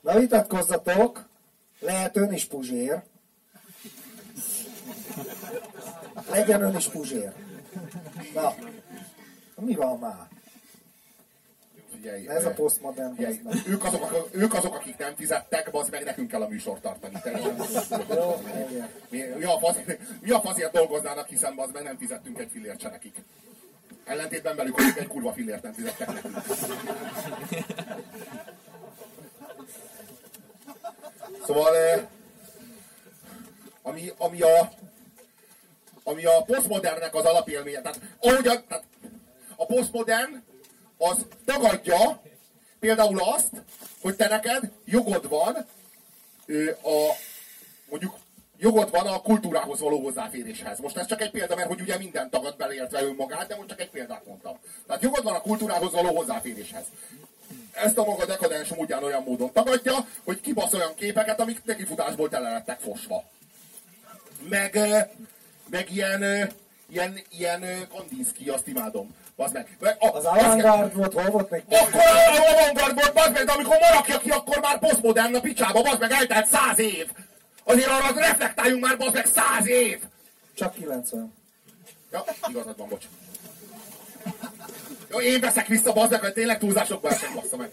[0.00, 1.28] Na vitatkozzatok,
[1.80, 3.02] lehet ön is puzsér.
[6.30, 7.32] Legyen ön is puzsér.
[8.34, 8.54] Na,
[9.54, 10.28] mi van már?
[11.94, 13.14] Figyelj, Ez a posztmodern.
[13.14, 16.82] figyelj, ők azok, akik- ők azok, akik nem fizettek, bazd meg, nekünk kell a műsort
[16.82, 17.20] tartani.
[18.14, 18.40] Jó.
[19.08, 19.76] Mi, mi, a fasz,
[20.20, 23.14] mi a faszért dolgoznának, hiszen bazd meg nem fizettünk egy fillért se nekik.
[24.04, 26.36] Ellentétben velük, akik egy kurva fillért nem fizettek nekünk.
[31.46, 31.74] Szóval,
[33.82, 34.70] ami, ami a
[36.10, 37.80] ami a posztmodernnek az alapélménye.
[37.80, 38.84] Tehát, ahogy a, tehát
[39.56, 40.42] a posztmodern
[40.98, 42.22] az tagadja
[42.80, 43.50] például azt,
[44.00, 45.54] hogy te neked jogod van
[46.82, 47.14] a
[47.90, 48.14] mondjuk
[48.58, 50.78] jogod van a kultúrához való hozzáféréshez.
[50.78, 53.80] Most ez csak egy példa, mert hogy ugye minden tagad beleértve önmagát, de most csak
[53.80, 54.58] egy példát mondtam.
[54.86, 56.84] Tehát jogod van a kultúrához való hozzáféréshez.
[57.72, 62.50] Ezt a maga dekadens módján olyan módon tagadja, hogy kibasz olyan képeket, amik nekifutásból tele
[62.50, 63.24] lettek fosva.
[64.48, 64.78] Meg,
[65.70, 66.50] meg ilyen,
[66.88, 69.14] ilyen, ilyen ö, Kandinsky, azt imádom.
[69.36, 69.76] Bazd meg.
[69.80, 71.62] Meg a- Az avantgárd volt, hol volt még?
[71.68, 75.40] akkor a avantgard volt, bazd meg, de amikor ma rakja ki, akkor már posztmodern a
[75.40, 77.10] picsába, bazd meg, eltelt száz év.
[77.64, 79.98] Azért arra reflektáljunk már, bazd meg, száz év.
[80.54, 81.32] Csak 90.
[82.12, 83.04] Ja, igazad van, bocs.
[85.10, 87.70] Jó, én veszek vissza, bazd meg, mert tényleg túlzásokba esek, bassza meg.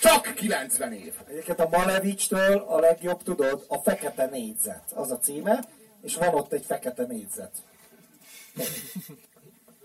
[0.00, 1.12] Csak 90 év.
[1.28, 4.82] Egyébként a Malevicstől a legjobb, tudod, a fekete négyzet.
[4.94, 5.64] Az a címe,
[6.02, 7.52] és van ott egy fekete négyzet.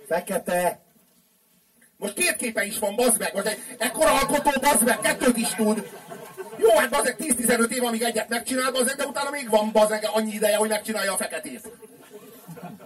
[0.08, 0.80] Fekete.
[1.98, 5.56] Most két képe is van, bazd meg, most egy ekkora alkotó, bazd meg, kettőt is
[5.56, 5.90] tud.
[6.58, 9.72] Jó, hát bazd meg, 10-15 év, amíg egyet megcsinál, bazd meg, de utána még van,
[9.72, 11.72] bazd meg, annyi ideje, hogy megcsinálja a feketét.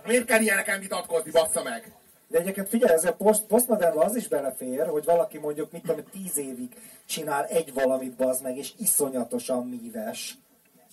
[0.06, 1.92] Miért kell ilyeneken vitatkozni, bassza meg?
[2.28, 6.04] De egyébként figyelj, ez a post, postmodernben az is belefér, hogy valaki mondjuk, mit tudom,
[6.12, 6.76] tíz évig
[7.06, 10.38] csinál egy valamit, bazd meg, és iszonyatosan míves.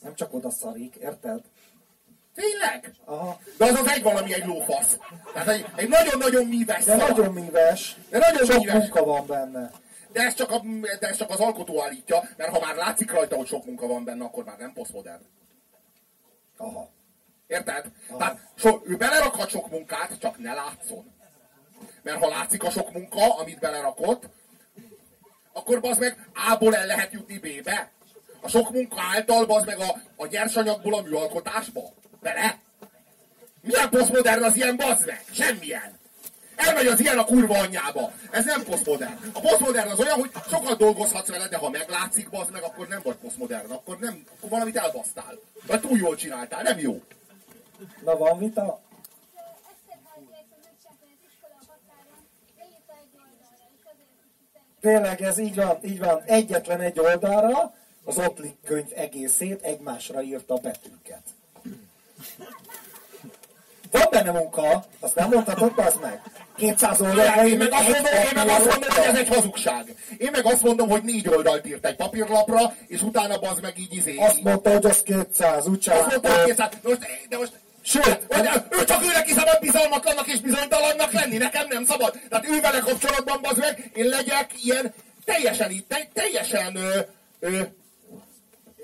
[0.03, 1.41] Nem csak oda szarik, érted?
[2.39, 2.93] Tényleg?
[3.05, 3.41] Aha.
[3.57, 4.99] De az az egy valami egy lófasz.
[5.33, 7.97] Tehát egy, egy nagyon-nagyon míves De nagyon míves.
[8.11, 8.75] De nagyon Sok míves.
[8.75, 9.71] munka van benne.
[10.13, 10.63] De ez, csak a,
[11.01, 14.05] de ez csak az alkotó állítja, mert ha már látszik rajta, hogy sok munka van
[14.05, 15.23] benne, akkor már nem posztmodern.
[16.57, 16.91] Aha.
[17.47, 17.85] Érted?
[18.19, 21.13] Tehát so, ő belerakhat sok munkát, csak ne látszon.
[22.03, 24.25] Mert ha látszik a sok munka, amit belerakott,
[25.53, 27.91] akkor bazd meg A-ból el lehet jutni B-be.
[28.41, 31.81] A sok munka által bazd meg a, a nyersanyagból a műalkotásba.
[32.21, 32.59] Bele?
[33.61, 35.25] Milyen posztmodern az ilyen bazd meg?
[35.31, 35.99] Semmilyen.
[36.57, 38.13] Elmegy az ilyen a kurva anyjába.
[38.31, 39.19] Ez nem posztmodern.
[39.33, 43.01] A posztmodern az olyan, hogy sokat dolgozhatsz vele, de ha meglátszik, bazd meg, akkor nem
[43.03, 43.71] vagy posztmodern.
[43.71, 45.39] Akkor, nem, akkor valamit elbasztál.
[45.67, 47.03] Vagy túl jól csináltál, nem jó.
[48.05, 48.81] Na van vita?
[54.81, 56.23] Tényleg ez így van, így van.
[56.25, 61.23] Egyetlen egy oldalra az Ottlik könyv egészét egymásra írta a betűket.
[63.91, 66.21] Van benne munka, azt nem mondhatod, az meg.
[66.57, 67.47] 200 oldal.
[67.47, 69.95] Én meg, azt mondom, én meg azt mondom, hogy ez egy hazugság.
[70.19, 73.95] Én meg azt mondom, hogy négy oldalt írt egy papírlapra, és utána bazd meg így
[73.95, 74.17] izé.
[74.17, 76.45] Azt mondta, hogy az 200, úgy Azt mondta, hogy csinálta.
[76.45, 76.71] 200.
[76.83, 76.99] Most,
[77.29, 77.53] de most
[77.83, 82.19] Sőt, hogy ő csak őnek is szabad bizalmatlannak és bizonytalannak lenni, nekem nem szabad.
[82.29, 84.95] Tehát ő vele kapcsolatban bazd meg, én legyek ilyen
[85.25, 86.99] teljesen, teljesen, ö,
[87.41, 87.61] ö,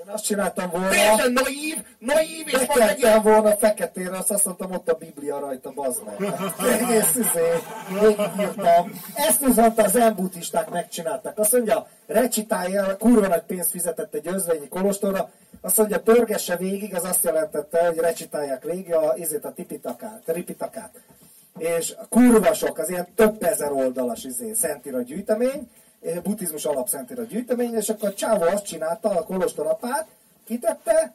[0.06, 4.44] én azt csináltam volna, teljesen naív, naív, és meg betettem ilyen, volna feketére, azt azt
[4.44, 6.34] mondtam, ott a Biblia rajta, bazd meg.
[6.80, 7.48] Egész izé,
[8.00, 9.00] végigírtam.
[9.14, 11.38] Ezt viszont az embutisták megcsinálták.
[11.38, 15.30] Azt mondja, recitálja, kurva nagy pénzt fizetett egy özvegyi kolostorra,
[15.60, 21.00] azt mondja, pörgesse végig, az azt jelentette, hogy recitálják végig a, izét, a tipitakát, ripitakát.
[21.58, 25.70] És kurva sok, az ilyen több ezer oldalas izé, szentirat gyűjtemény,
[26.04, 30.06] eh, buddhizmus alapszentirat gyűjtemény, és akkor Csávó azt csinálta, a kolostor apát,
[30.46, 31.14] kitette,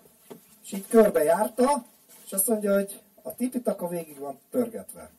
[0.65, 1.85] és így körbe járta,
[2.25, 5.09] és azt mondja, hogy a tipitaka végig van pörgetve.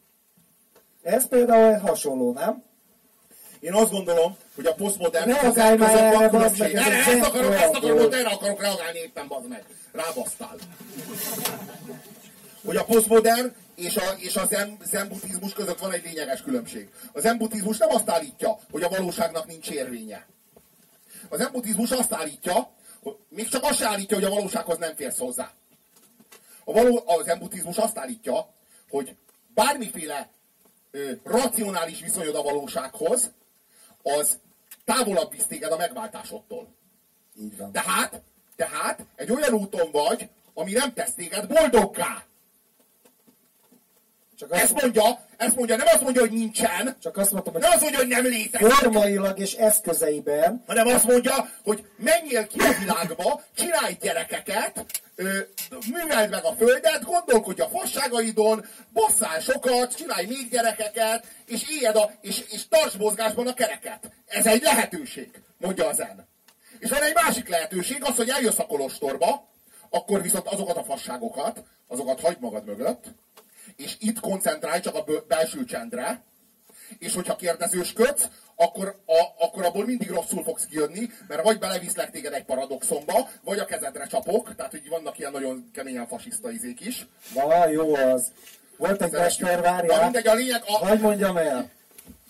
[1.02, 2.62] Ez például hasonló, nem?
[3.60, 7.26] Én azt gondolom, hogy a posztmodern Reagálj már erre, bazd meg, ez Erre, egy ezt
[7.26, 8.18] akarom, ezt akarom, zseniális.
[8.18, 9.64] erre akarok reagálni éppen, bazd meg.
[9.92, 10.56] Rábasztál.
[12.64, 16.90] Hogy a posztmodern és, a, és a zen, zen buddhizmus között van egy lényeges különbség.
[17.12, 20.26] A zen buddhizmus nem azt állítja, hogy a valóságnak nincs érvénye.
[21.28, 22.70] A zen buddhizmus azt állítja,
[23.02, 25.52] hogy még csak azt állítja, hogy a valósághoz nem férsz hozzá.
[26.64, 28.48] A, való, a zen buddhizmus azt állítja,
[28.90, 29.16] hogy
[29.54, 30.28] bármiféle
[30.90, 33.30] ö, racionális viszonyod a valósághoz,
[34.02, 34.38] az
[34.84, 36.68] távolabb visz téged a megváltásodtól.
[37.40, 37.72] Így van.
[37.72, 38.20] Tehát,
[38.56, 42.24] tehát egy olyan úton vagy, ami nem tesz téged boldoggá.
[44.40, 47.70] Csak Ezt mondja, ezt mondja, nem azt mondja, hogy nincsen, csak azt mondtam, hogy nem
[47.70, 52.78] azt mondja, hogy nem létezik, formailag és eszközeiben hanem azt mondja, hogy menjél ki a
[52.78, 54.86] világba, csinálj gyerekeket,
[55.90, 62.10] műveld meg a földet, gondolkodj a fasságaidon, bosszál sokat, csinálj még gyerekeket, és éljed a,
[62.20, 64.10] és, és tarts mozgásban a kereket.
[64.26, 66.28] Ez egy lehetőség, mondja a zen.
[66.78, 69.48] És van egy másik lehetőség, az, hogy eljössz a kolostorba,
[69.90, 73.04] akkor viszont azokat a fasságokat, azokat hagyd magad mögött,
[73.76, 76.22] és itt koncentrálj csak a belső csendre,
[76.98, 82.32] és hogyha kérdezősködsz, akkor, a, akkor abból mindig rosszul fogsz kijönni, mert vagy beleviszlek téged
[82.32, 87.06] egy paradoxomba, vagy a kezedre csapok, tehát hogy vannak ilyen nagyon keményen fasiszta izék is.
[87.34, 88.32] Na, jó az.
[88.76, 90.02] Volt egy mester, Na várjál.
[90.02, 91.70] mindegy, a lényeg, a, Hogy mondjam el?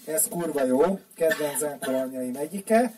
[0.04, 1.00] Ez kurva jó.
[1.14, 2.92] Kedvenc zenkalanjaim egyike.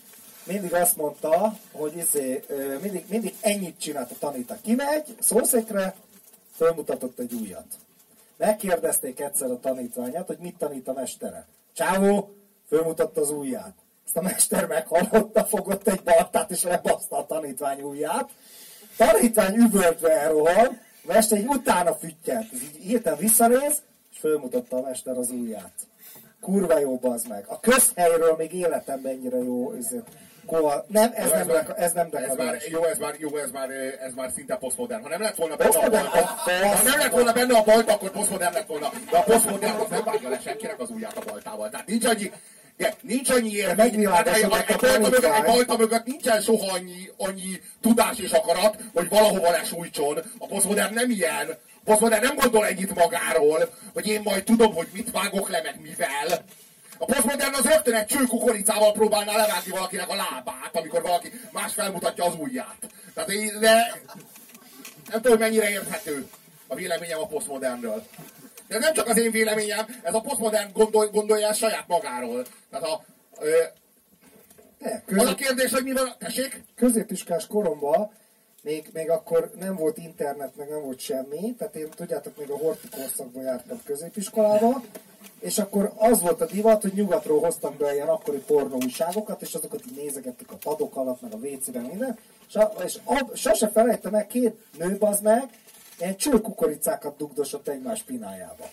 [0.44, 2.44] Mindig azt mondta, hogy izé,
[2.82, 4.58] mindig, mindig ennyit csinált a tanítás.
[4.62, 5.94] Kimegy, szószékre,
[6.56, 7.66] fölmutatott egy újat.
[8.46, 11.46] Megkérdezték egyszer a tanítványát, hogy mit tanít a mestere.
[11.72, 12.34] Csávó,
[12.68, 13.74] fölmutatta az ujját.
[14.06, 18.30] Ezt a mester meghallotta, fogott egy baltát, és lebaszta a tanítvány ujját.
[18.96, 20.66] Tanítvány üvöltve elrohan,
[21.04, 22.52] a mester így utána füttyent.
[22.52, 23.82] Ez így hirtelen visszanéz,
[24.12, 25.72] és fölmutatta a mester az ujját.
[26.40, 27.44] Kurva jó bazd meg.
[27.48, 29.72] A közhelyről még életemben ennyire jó.
[29.72, 30.08] ezért-
[30.46, 33.70] Kova, nem, ez, nem, deka- ez nem ez már, jó, ez már, jó, ez már,
[34.00, 35.02] ez már szinte posztmodern.
[35.02, 38.10] Ha nem lett volna benne a balta, ha nem lett volna benne a balta, akkor
[38.10, 38.92] posztmodern lett volna.
[39.10, 41.70] De a posztmodern az nem vágja le senkinek az ujját a baltával.
[41.70, 42.30] Tehát nincs annyi,
[42.76, 44.06] de nincs annyi érvény.
[44.06, 48.76] Hát, egy, a balta mögött, egy balta mögött nincsen soha annyi, annyi tudás és akarat,
[48.94, 50.18] hogy valahova lesújtson.
[50.38, 51.48] A posztmodern nem ilyen.
[51.50, 55.80] A posztmodern nem gondol ennyit magáról, hogy én majd tudom, hogy mit vágok le, meg
[55.80, 56.44] mivel.
[57.02, 61.72] A posztmodern az rögtön egy cső kukoricával próbálná levágni valakinek a lábát, amikor valaki más
[61.72, 62.76] felmutatja az ujját.
[63.14, 64.00] Tehát én, de
[65.10, 66.28] nem tudom, mennyire érthető
[66.66, 68.04] a véleményem a posztmodernről.
[68.68, 72.44] De nem csak az én véleményem, ez a posztmodern gondol, gondolja el saját magáról.
[72.70, 73.04] Tehát a,
[73.40, 73.50] ö,
[74.78, 76.62] Ne, az a kérdés, hogy mi van, tessék?
[76.76, 78.10] középiskás koromban
[78.62, 82.56] még, még akkor nem volt internet, meg nem volt semmi, tehát én tudjátok, még a
[82.56, 84.82] horti korszakban jártam középiskolába,
[85.40, 89.80] és akkor az volt a divat, hogy nyugatról hoztak be ilyen akkori pornóújságokat, és azokat
[89.90, 92.18] így nézegettük a padok alatt, meg a WC-ben, minden,
[92.48, 95.48] és, a, és a, sose felejtem el, két nő az meg,
[95.98, 98.64] ilyen cső kukoricákat dugdosott egymás pinájába.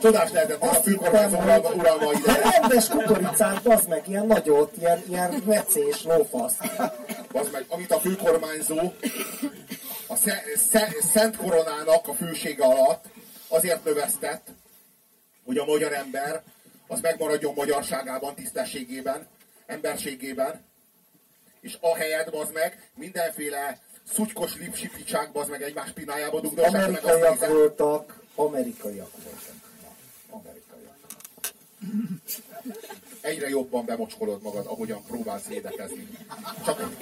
[0.00, 2.58] Csodás lehetett a fülkormányzó uralma, uralma De ide.
[2.60, 6.56] rendes kukoricát, az meg, ilyen nagyot, ilyen, ilyen recés lófasz.
[7.32, 8.92] Az meg, amit a főkormányzó
[10.08, 13.04] a sze, sze, Szent Koronának a fősége alatt
[13.48, 14.46] azért növesztett,
[15.44, 16.42] hogy a magyar ember
[16.86, 19.26] az megmaradjon magyarságában, tisztességében,
[19.66, 20.64] emberségében,
[21.60, 23.78] és ahelyett az meg mindenféle
[24.12, 29.56] szutykos lipsipicsák az meg egymás pinájába azt Amerikaiak voltak, amerikaiak voltak.
[30.30, 30.96] Amerikaiak.
[33.20, 36.08] Egyre jobban bemocskolod magad, ahogyan próbálsz védekezni.
[36.64, 36.96] Csak,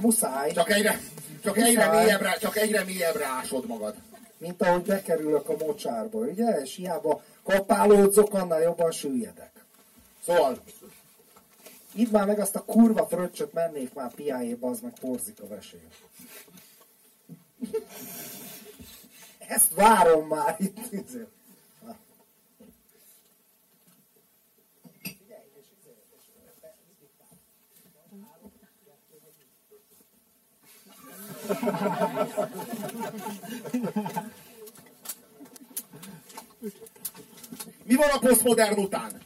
[0.00, 1.00] muszáj, csak egyre,
[1.42, 2.02] csak egyre Muszáj.
[2.04, 3.94] mélyebbre, csak egyre mélyebbre ásod magad.
[4.38, 6.60] mint ahogy bekerülök a mocsárba, ugye?
[6.60, 9.50] És hiába kapálódzok, annál jobban süllyedek.
[10.26, 10.58] Szóval,
[11.94, 15.80] Itt már meg azt a kurva fröccsöt mennék már piájéba, az meg porzik a vesély.
[19.38, 20.76] Ezt várom már itt.
[20.90, 21.41] Na.
[37.84, 39.20] mi van a posztmodern után?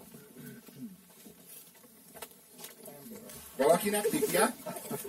[3.56, 4.54] Valakinek tikje?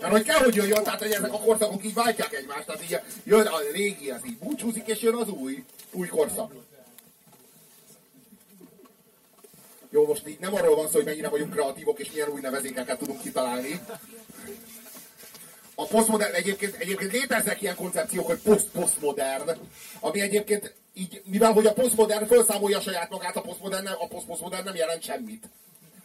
[0.01, 2.99] Mert hogy kell, hogy jöjjön, tehát hogy ezek a korszakok így váltják egymást, tehát így
[3.23, 6.53] jön a régi, az így búcsúzik, és jön az új, új korszak.
[9.89, 12.97] Jó, most így nem arról van szó, hogy mennyire vagyunk kreatívok, és milyen új nevezékeket
[12.97, 13.81] tudunk kitalálni.
[15.75, 19.51] A posztmodern, egyébként, egyébként léteznek ilyen koncepciók, hogy poszt-posztmodern,
[19.99, 24.63] ami egyébként így, mivel hogy a posztmodern felszámolja saját magát, a posztmodern nem, a posztmodern
[24.63, 25.49] nem jelent semmit.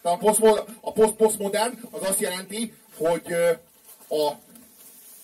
[0.03, 3.33] Tehát a, posztmo- a poszt-posztmodern az azt jelenti, hogy
[4.09, 4.33] a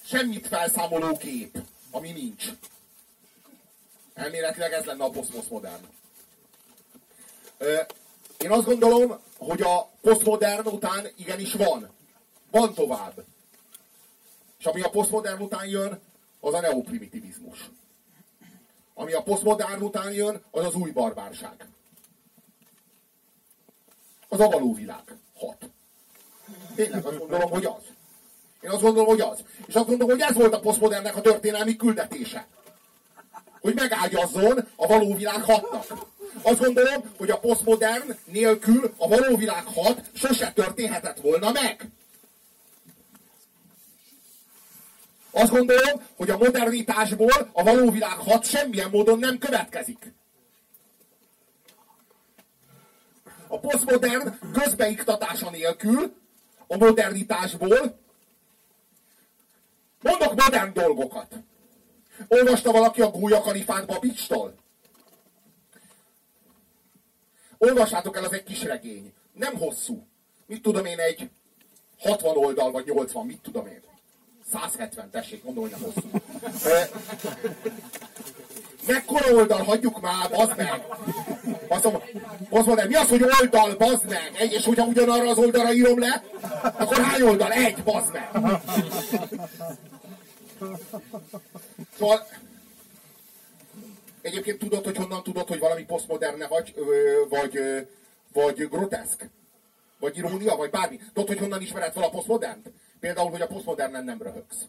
[0.04, 1.58] semmit felszámoló gép,
[1.90, 2.44] ami nincs.
[4.14, 5.84] Elméletileg ez lenne a posztposztmodern.
[8.38, 11.90] Én azt gondolom, hogy a posztmodern után igenis van.
[12.50, 13.24] Van tovább.
[14.58, 16.00] És ami a posztmodern után jön,
[16.40, 17.70] az a neoprimitivizmus.
[18.94, 21.68] Ami a posztmodern után jön, az az új barbárság.
[24.28, 25.16] Az a való világ.
[25.38, 25.70] Hat.
[26.74, 27.82] Tényleg azt gondolom, hogy az.
[28.60, 29.44] Én azt gondolom, hogy az.
[29.66, 32.46] És azt gondolom, hogy ez volt a posztmodernnek a történelmi küldetése.
[33.60, 36.06] Hogy megágyazzon a való világ hatnak.
[36.42, 41.88] Azt gondolom, hogy a posztmodern nélkül a való világ hat sose történhetett volna meg.
[45.30, 50.12] Azt gondolom, hogy a modernitásból a való világ hat semmilyen módon nem következik.
[53.46, 56.14] A posztmodern közbeiktatása nélkül
[56.66, 57.98] a modernitásból
[60.02, 61.34] mondok modern dolgokat.
[62.28, 64.54] Olvasta valaki a Gólya Kalifát Babicstól?
[67.58, 69.12] Olvassátok el, az egy kis regény.
[69.32, 70.06] Nem hosszú.
[70.46, 71.30] Mit tudom én, egy
[71.98, 73.82] 60 oldal, vagy 80, mit tudom én.
[74.52, 76.08] 170, tessék, mondom, hogy nem hosszú.
[78.86, 80.82] Mekkora oldal, hagyjuk már, bazd meg!
[81.68, 81.84] Azt
[82.50, 84.30] mondom, mi az, hogy oldal, bazd meg?
[84.38, 86.22] Egy, és hogyha ugyanarra az oldalra írom le,
[86.62, 87.52] akkor hány oldal?
[87.52, 88.30] Egy, bazd meg!
[91.96, 92.26] Szóval,
[94.20, 96.74] egyébként tudod, hogy honnan tudod, hogy valami posztmoderne vagy,
[97.28, 97.58] vagy,
[98.32, 99.28] vagy groteszk?
[99.98, 100.98] Vagy irónia, vagy bármi.
[100.98, 102.70] Tudod, hogy honnan ismered fel a posztmodernt?
[103.00, 104.66] Például, hogy a posztmodernen nem röhögsz.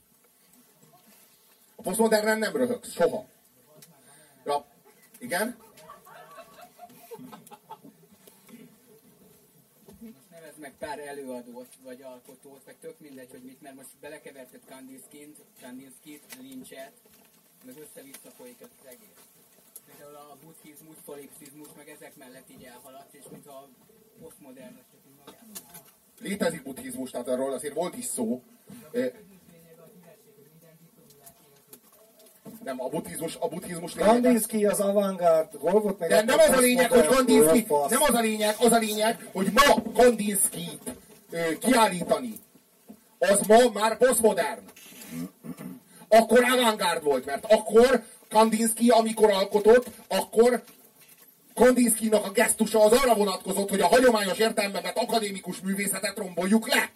[1.76, 3.26] A posztmodernen nem röhögsz, soha.
[4.46, 4.66] Ja,
[5.18, 5.58] igen?
[10.32, 15.38] Nevezd meg pár előadót, vagy alkotót, vagy tök mindegy, hogy mit, mert most belekeverted Kandinsky-t,
[15.62, 16.94] Kandinsky-t, Lynchet,
[17.66, 19.20] meg össze-vissza folyik az egész.
[19.86, 23.70] Például a buddhizmus, szolipszizmus, meg ezek mellett így elhaladt, és mint a
[24.22, 24.80] posztmodern.
[26.20, 28.44] Létezik buddhizmus, tehát arról azért volt is szó.
[32.64, 36.92] Nem, a buddhizmus, a buddhizmus Kandinsky az avantgárd, volt meg De nem az a lényeg,
[36.92, 40.96] hogy Kandinsky, nem az a lényeg, az a lényeg, hogy ma Kandinsky-t
[41.32, 42.40] ö, kiállítani,
[43.20, 44.62] az ma már posztmodern.
[46.08, 50.64] Akkor avantgárd volt, mert akkor Kandinsky, amikor alkotott, akkor
[51.54, 56.92] Kandinskynak a gesztusa az arra vonatkozott, hogy a hagyományos értelmemet akadémikus művészetet romboljuk le.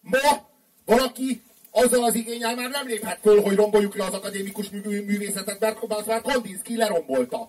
[0.00, 0.48] Ma
[0.84, 1.42] valaki
[1.82, 5.78] azzal az igényel már nem léphet föl, hogy romboljuk le az akadémikus mű- művészetet, mert
[5.88, 7.46] azt már Kandinsky lerombolta.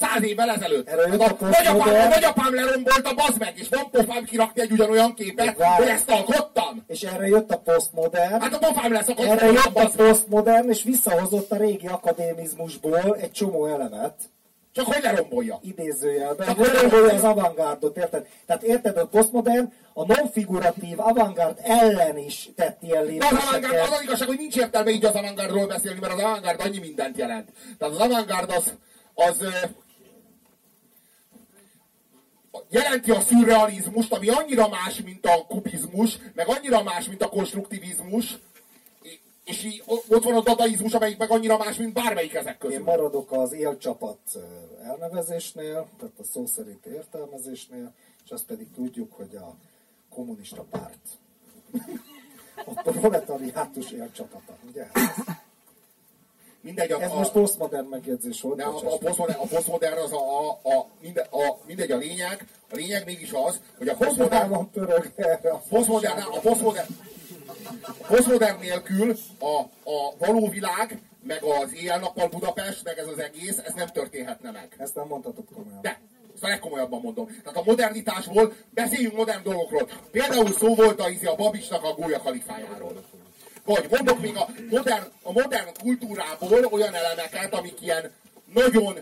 [0.00, 0.88] Száz évvel ezelőtt.
[0.88, 5.82] Hát a nagyapám, nagyapám lerombolta, bazd meg, és van pofám kirakni egy ugyanolyan képet, Várj.
[5.82, 6.84] hogy ezt alkottam.
[6.86, 10.82] És erre jött a posztmodern, Hát a pofám lesz a erre jött a posztmodern, és
[10.82, 14.14] visszahozott a régi akadémizmusból egy csomó elemet,
[14.78, 15.58] Csak hogy lerombolja.
[15.62, 18.26] idézőjelben, Csak hogy lerombolja az avantgárdot, érted?
[18.46, 23.70] Tehát érted, a posztmodern a non-figuratív avantgárd ellen is tett ilyen De az avantgárd, az
[23.70, 23.92] lépéseket.
[23.92, 27.48] az igazság, hogy nincs értelme így az avantgárdról beszélni, mert az avantgárd annyi mindent jelent.
[27.78, 28.74] Tehát az avantgárd az,
[29.14, 29.44] az
[32.70, 38.38] jelenti a szürrealizmust, ami annyira más, mint a kubizmus, meg annyira más, mint a konstruktivizmus,
[39.48, 42.84] és- így ott van a dadaizmus, amelyik meg annyira más, mint bármelyik ezek Én közül.
[42.84, 44.18] maradok az élcsapat
[44.84, 47.92] elnevezésnél, tehát a szó szerint értelmezésnél,
[48.24, 49.54] és azt pedig tudjuk, hogy a
[50.14, 50.98] kommunista párt.
[52.84, 54.86] a proletariátus élcsapata, ugye?
[56.60, 58.56] Mindegy, a, Ez a, most posztmodern megjegyzés volt.
[58.56, 62.46] De a, a, posztmodern, a posztmodern az a, a, a, minde, a, mindegy a lényeg,
[62.70, 64.68] a lényeg mégis az, hogy a posztmodern, a
[65.68, 66.86] posztmodern, a posztmodern,
[68.06, 69.58] posztmodern nélkül a,
[69.90, 74.68] a való világ, meg az éjjel-nappal Budapest, meg ez az egész, ez nem történhetne meg.
[74.78, 75.80] Ezt nem mondhatod komolyan.
[75.82, 76.00] De,
[76.34, 77.26] ezt a legkomolyabban mondom.
[77.26, 79.88] Tehát a modernitásból beszéljünk modern dolgokról.
[80.10, 83.04] Például szó volt a, izé, a Babisnak a gólya kalifájáról.
[83.64, 88.12] Vagy mondok még a modern, a modern kultúrából olyan elemeket, amik ilyen
[88.54, 88.98] nagyon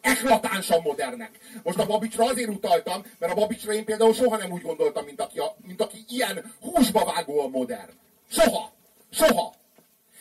[0.00, 1.30] eklatánsan modernek.
[1.62, 5.20] Most a Babicsra azért utaltam, mert a Babicsra én például soha nem úgy gondoltam, mint
[5.20, 7.90] aki, a, mint aki ilyen húsba vágóan modern.
[8.30, 8.72] Soha!
[9.10, 9.54] Soha!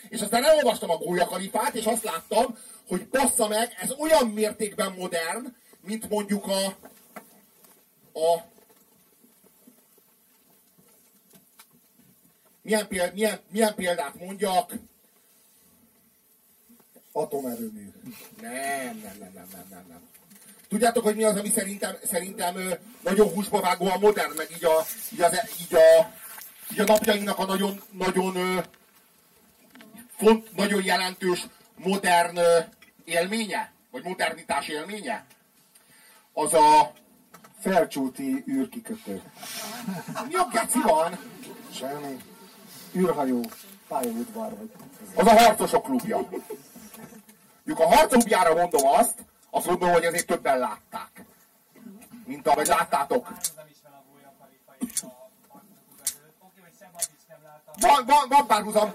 [0.10, 2.58] És aztán elolvastam a Gólya Kalifát, és azt láttam,
[2.88, 6.66] hogy bassza meg, ez olyan mértékben modern, mint mondjuk a,
[8.20, 8.44] a
[12.62, 14.74] milyen, péld, milyen, milyen példát mondjak?
[17.18, 17.92] Atomerőmű.
[18.42, 18.54] Nem,
[19.04, 20.02] nem, nem, nem, nem, nem, nem.
[20.70, 22.56] Tudjátok, hogy mi az, ami szerintem, szerintem
[23.04, 26.14] nagyon húsba vágóan modern, meg így a, így, az, így a,
[26.72, 28.64] így a napjainknak a nagyon, nagyon,
[30.18, 32.40] font, nagyon jelentős modern
[33.04, 35.26] élménye, vagy modernitás élménye?
[36.34, 36.94] Az a...
[37.60, 39.22] Felcsúti űrkikötő.
[40.28, 41.20] Mi a geci van?
[41.74, 42.18] Semmi.
[42.96, 43.46] űrhajó,
[43.88, 44.58] pályaudvar.
[45.16, 46.30] Az a harcosok klubja.
[47.68, 49.14] Mondjuk a harcok klubjára mondom azt,
[49.50, 51.26] azt mondom, hogy azért többen látták.
[52.26, 53.28] mint ahogy láttátok.
[57.80, 58.94] Van, van, van párhuzam.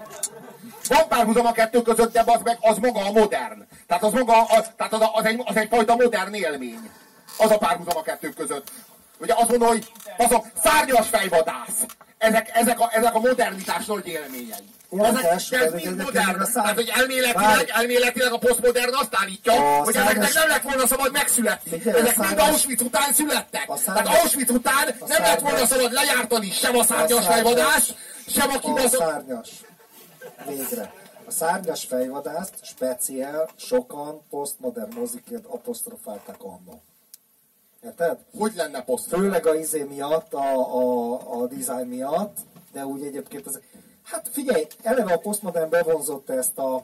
[0.87, 3.67] Van párhuzam a kettő között, de az meg az maga a modern.
[3.87, 6.89] Tehát az maga, az, tehát az, az, egy, az egyfajta modern élmény.
[7.37, 8.71] Az a párhuzam a kettő között.
[9.19, 11.85] Ugye azt mondom, hogy az a szárnyas fejvadász.
[12.17, 14.69] Ezek, ezek, a, ezek a modernitás nagy élményei.
[15.01, 16.39] Ezek, ez pedig mind modern.
[16.41, 20.61] a szár- Tehát, hogy elméletileg, elméletileg a posztmodern azt állítja, A hogy ezeknek nem lett
[20.61, 21.81] volna szabad megszületni.
[21.85, 23.69] Ezek mind Auschwitz után születtek.
[23.85, 27.89] Tehát Auschwitz után nem lett volna szabad lejártani sem a szárnyas fejvadász,
[28.27, 28.99] sem a A kibaszott...
[28.99, 29.49] szárnyas.
[30.47, 30.93] Végre.
[31.25, 36.81] A szárnyas fejvadászt speciál sokan posztmodern moziként apostrofálták annó.
[37.83, 38.17] Érted?
[38.37, 39.23] Hogy lenne posztmodern?
[39.23, 42.37] Főleg a izé miatt, a, a, a design miatt,
[42.73, 43.59] de úgy egyébként az...
[44.03, 46.83] Hát figyelj, eleve a posztmodern bevonzott ezt a...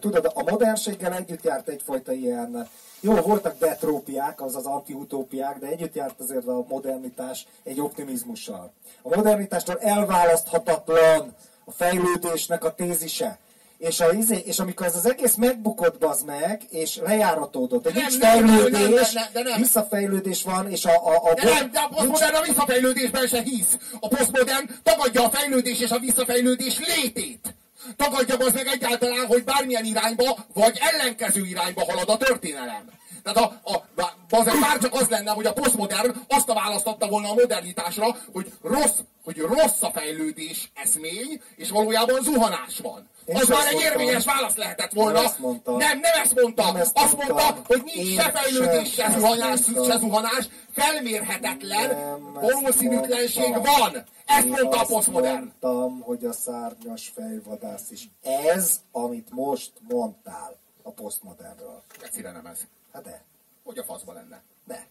[0.00, 2.68] Tudod, a modernséggel együtt járt egyfajta ilyen...
[3.00, 8.72] Jó, voltak detrópiák, azaz antiutópiák, de együtt járt azért a modernitás egy optimizmussal.
[9.02, 13.38] A modernitástól elválaszthatatlan a fejlődésnek a tézise.
[13.78, 18.06] És, a, izé, és amikor ez az egész megbukott bazd meg, és lejáratódott, hogy Nem,
[18.06, 19.60] nincs nem, nem, fejlődés, nem, nem, de nem.
[19.60, 23.78] visszafejlődés van, és a, a, a De nem, de a posztmodern a visszafejlődésben se hisz.
[24.00, 27.54] A posztmodern tagadja a fejlődés és a visszafejlődés létét.
[27.96, 32.95] Tagadja az meg egyáltalán, hogy bármilyen irányba, vagy ellenkező irányba halad a történelem.
[33.32, 33.84] Tehát a, a,
[34.28, 38.52] bazeg már csak az lenne, hogy a posztmodern azt a választotta volna a modernitásra, hogy
[38.62, 43.08] rossz, hogy rossz a fejlődés eszmény, és valójában zuhanás van.
[43.26, 45.12] Én Az már egy érvényes válasz lehetett volna.
[45.12, 45.76] Nem ezt mondtam.
[45.76, 46.64] Nem, nem ezt mondta.
[46.64, 53.54] Nem ezt azt mondta, hogy nincs se fejlődés, se zuhanás, se zuhanás, felmérhetetlen Nem valószínűtlenség
[53.54, 54.04] van.
[54.26, 55.38] Ezt Én mondta a posztmodern.
[55.38, 58.08] mondtam, hogy a szárnyas fejvadász is.
[58.54, 61.82] Ez, amit most mondtál a posztmodernről.
[62.02, 62.58] Egyszerűen nem ez.
[62.96, 63.22] Hát de,
[63.64, 64.42] Hogy a faszba lenne?
[64.64, 64.86] de.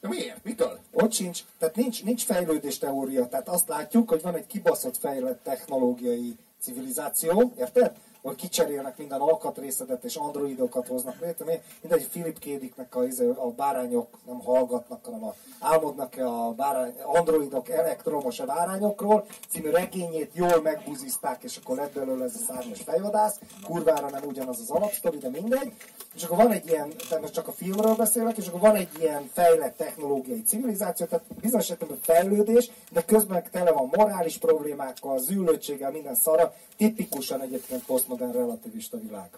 [0.00, 0.44] De miért?
[0.44, 0.78] Mitől?
[0.90, 3.28] Ott sincs, tehát nincs, nincs fejlődés teória.
[3.28, 7.96] Tehát azt látjuk, hogy van egy kibaszott fejlett technológiai civilizáció, érted?
[8.24, 11.44] Ahol kicserélnek minden alkatrészedet és androidokat hoznak létre.
[11.44, 16.94] Mi- Mindegy, Philip Kédiknek a, izé, a bárányok nem hallgatnak, hanem a, álmodnak a bárány,
[17.02, 22.80] androidok elektromos a bárányokról című regényét jól megbuzizták, és akkor lett belőle ez a szárnyas
[22.80, 23.38] fejvadász.
[23.64, 25.72] Kurvára nem ugyanaz az alapsztori, de mindegy.
[26.14, 28.88] És akkor van egy ilyen, tehát most csak a filmről beszélek, és akkor van egy
[29.00, 35.90] ilyen fejlett technológiai civilizáció, tehát bizonyos esetben fejlődés, de közben tele van morális problémákkal, zűlöttséggel,
[35.90, 36.54] minden szara.
[36.76, 39.30] Tipikusan egyébként posztmodern relativista világ.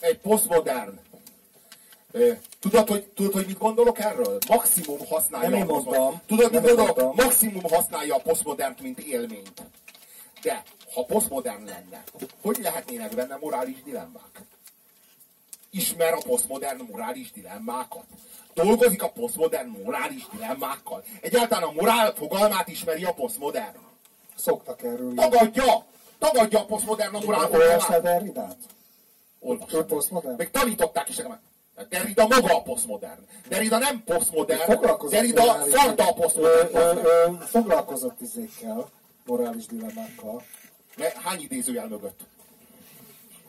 [0.00, 1.00] Egy posztmodern.
[2.60, 4.38] Tudod, hogy, tudod, hogy mit gondolok erről?
[4.48, 6.20] Maximum használja Nem a posztmodern-.
[6.26, 6.96] Tudod, mit Nem én gondolok?
[6.96, 7.26] mondtam.
[7.26, 9.62] Maximum használja a posztmodernt, mint élményt.
[10.42, 10.62] De,
[10.94, 12.02] ha posztmodern lenne,
[12.42, 14.42] hogy lehetnének benne morális dilemmák?
[15.70, 18.04] Ismer a posztmodern morális dilemmákat?
[18.54, 21.04] Dolgozik a posztmodern morális dilemmákkal?
[21.20, 23.76] Egyáltalán a morál fogalmát ismeri a posztmodern?
[24.36, 25.14] Szoktak erről.
[25.14, 25.86] Tagadja!
[26.30, 28.00] Tagadja a posztmodern morál Olvastál?
[28.00, 28.56] Derridát?
[29.72, 30.50] Ő posztmodern?
[30.50, 31.40] Tanították is nekem.
[31.88, 33.20] Derrida maga a posztmodern.
[33.48, 37.38] Derrida nem posztmodern, Derrida szarta a posztmodern.
[37.38, 38.90] Foglalkozott izékkel,
[39.26, 40.42] morális dilemmákkal.
[41.24, 42.20] Hány idézőjel mögött?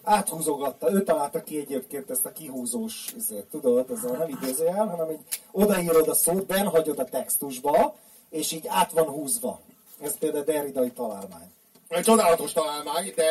[0.03, 5.09] áthúzogatta, ő találta ki egyébként ezt a kihúzós, izét, tudod, ez a nem idézőjel, hanem
[5.09, 5.19] így
[5.51, 7.95] odaírod a szót, benhagyod a textusba,
[8.29, 9.59] és így át van húzva.
[10.01, 11.51] Ez például Derridai találmány.
[11.87, 13.25] Egy csodálatos találmány, de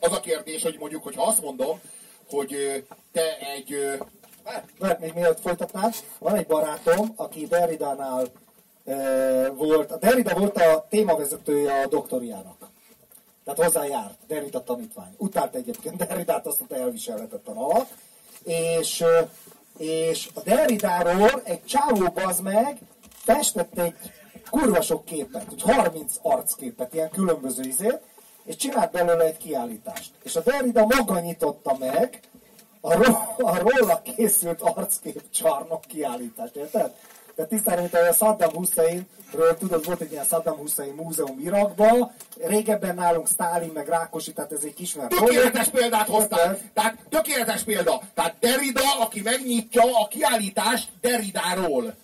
[0.00, 1.80] az a kérdés, hogy mondjuk, hogyha azt mondom,
[2.30, 4.00] hogy te egy...
[4.78, 8.26] Mert még mielőtt folytatnád, van egy barátom, aki Derridánál
[9.54, 12.68] volt, a Derrida volt a témavezetője a doktoriának.
[13.44, 15.14] Tehát hozzá járt, Derrida tanítvány.
[15.16, 17.86] Utált egyébként Derridát, azt mondta elviselhetett a nala.
[18.44, 19.04] És,
[19.78, 22.78] és a Derridáról egy csávó bazd meg
[23.24, 23.94] festett egy
[24.50, 28.00] kurva sok képet, hogy 30 arcképet, ilyen különböző izét,
[28.44, 30.10] és csinált belőle egy kiállítást.
[30.22, 32.20] És a Derrida maga nyitotta meg
[32.80, 36.92] a, ro- a róla készült arckép csarnok kiállítást, érted?
[37.36, 42.12] Tehát tisztára, mint a Saddam Husseinről, tudod, volt egy ilyen Saddam Hussein múzeum Irakban,
[42.44, 46.58] régebben nálunk Stalin meg Rákosi, tehát ez egy kismert tökéletes példát hoztál.
[46.74, 48.00] Tehát tökéletes példa.
[48.14, 51.94] Tehát Derrida, aki megnyitja a kiállítást Derridáról.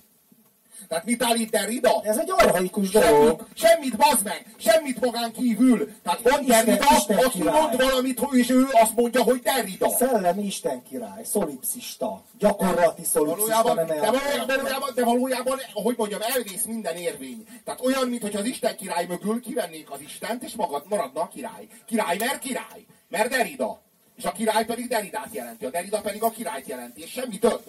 [0.88, 2.00] Tehát mit állít Derrida?
[2.04, 3.46] Ez egy arhaikus Semmit, dolog.
[3.54, 5.92] semmit bazd meg, semmit magán kívül.
[6.02, 7.60] Tehát van Isten- Derrida, Isten aki király.
[7.60, 9.88] mond valamit, és ő azt mondja, hogy Derrida.
[9.90, 14.52] Szellemi Isten király, szolipszista, gyakorlati szolipszista, Valójában, de, valójában, elméleti.
[14.60, 17.46] valójában, de valójában, hogy mondjam, elvész minden érvény.
[17.64, 21.66] Tehát olyan, mintha az Isten király mögül kivennék az Istent, és magad maradna a király.
[21.86, 22.84] Király, mert király.
[23.08, 23.80] Mert Derrida.
[24.16, 27.62] És a király pedig Derridát jelenti, a Derrida pedig a királyt jelenti, és semmi több.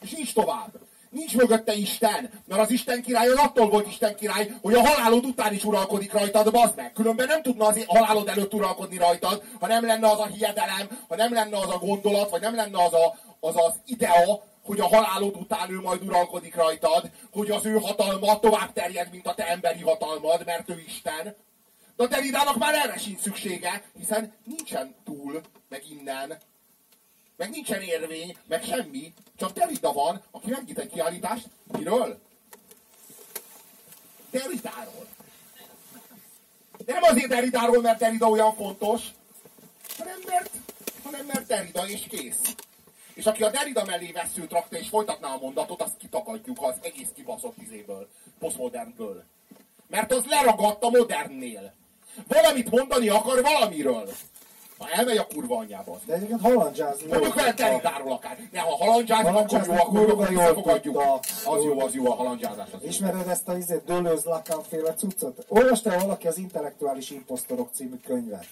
[0.00, 0.72] És nincs tovább.
[1.14, 5.52] Nincs mögötte Isten, mert az Isten király attól volt Isten király, hogy a halálod után
[5.52, 6.92] is uralkodik rajtad, bazd meg.
[6.92, 11.16] Különben nem tudna az halálod előtt uralkodni rajtad, ha nem lenne az a hiedelem, ha
[11.16, 14.88] nem lenne az a gondolat, vagy nem lenne az a, az, az idea, hogy a
[14.88, 19.48] halálod után ő majd uralkodik rajtad, hogy az ő hatalma tovább terjed, mint a te
[19.48, 21.36] emberi hatalmad, mert ő Isten.
[21.96, 26.38] De a Deridának már erre sincs szüksége, hiszen nincsen túl, meg innen,
[27.36, 31.46] meg nincsen érvény, meg semmi, csak Derrida van, aki megnyit egy kiállítást.
[31.78, 32.20] Miről?
[34.30, 35.06] Derridáról.
[36.84, 39.02] De nem azért Derridáról, mert Derrida olyan fontos,
[39.98, 40.50] hanem mert,
[41.02, 42.54] hanem mert Derrida és kész.
[43.14, 47.08] És aki a Derrida mellé veszőt rakta és folytatná a mondatot, azt kitakadjuk az egész
[47.14, 48.08] kibaszott izéből,
[48.38, 49.24] posztmodernből.
[49.86, 51.74] Mert az leragadt a modernnél.
[52.28, 54.08] Valamit mondani akar valamiről.
[54.84, 56.00] Ha elmegy a kurva anyjába.
[56.06, 57.06] De egyébként halandzsázni.
[57.06, 58.38] Mondjuk vele Derridáról akár.
[58.52, 60.94] Ne, ha halandzsázni, akkor jó, akkor jól összefogadjuk.
[60.94, 61.12] tudta.
[61.50, 62.68] Az jó, az jó a halandzsázás.
[62.72, 62.88] Az jó.
[62.88, 65.44] Ismered ezt a izé, Dölöz Lacan féle cuccot?
[65.48, 68.46] Olvasta -e valaki az Intellektuális Imposztorok című könyvet?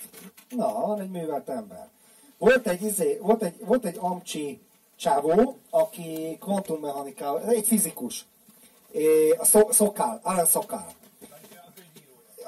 [0.49, 1.89] Na, van egy művelt ember.
[2.39, 4.61] Volt egy, izé, volt egy, volt egy amcsi
[4.97, 8.27] csávó, aki kvantummechanikával, egy fizikus.
[9.39, 10.87] A Szok- Szokál, Alan Szokál.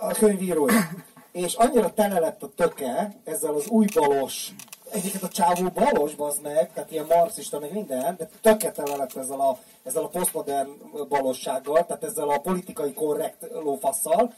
[0.00, 0.88] A könyvírója.
[1.34, 4.50] És annyira tele lett a töke ezzel az új balos,
[4.90, 9.16] egyébként a csávó balos, bazd meg, tehát ilyen marxista, meg minden, de töke tele lett
[9.16, 10.68] ezzel a, ezzel a posztmodern
[11.08, 14.34] balossággal, tehát ezzel a politikai korrekt lófasszal,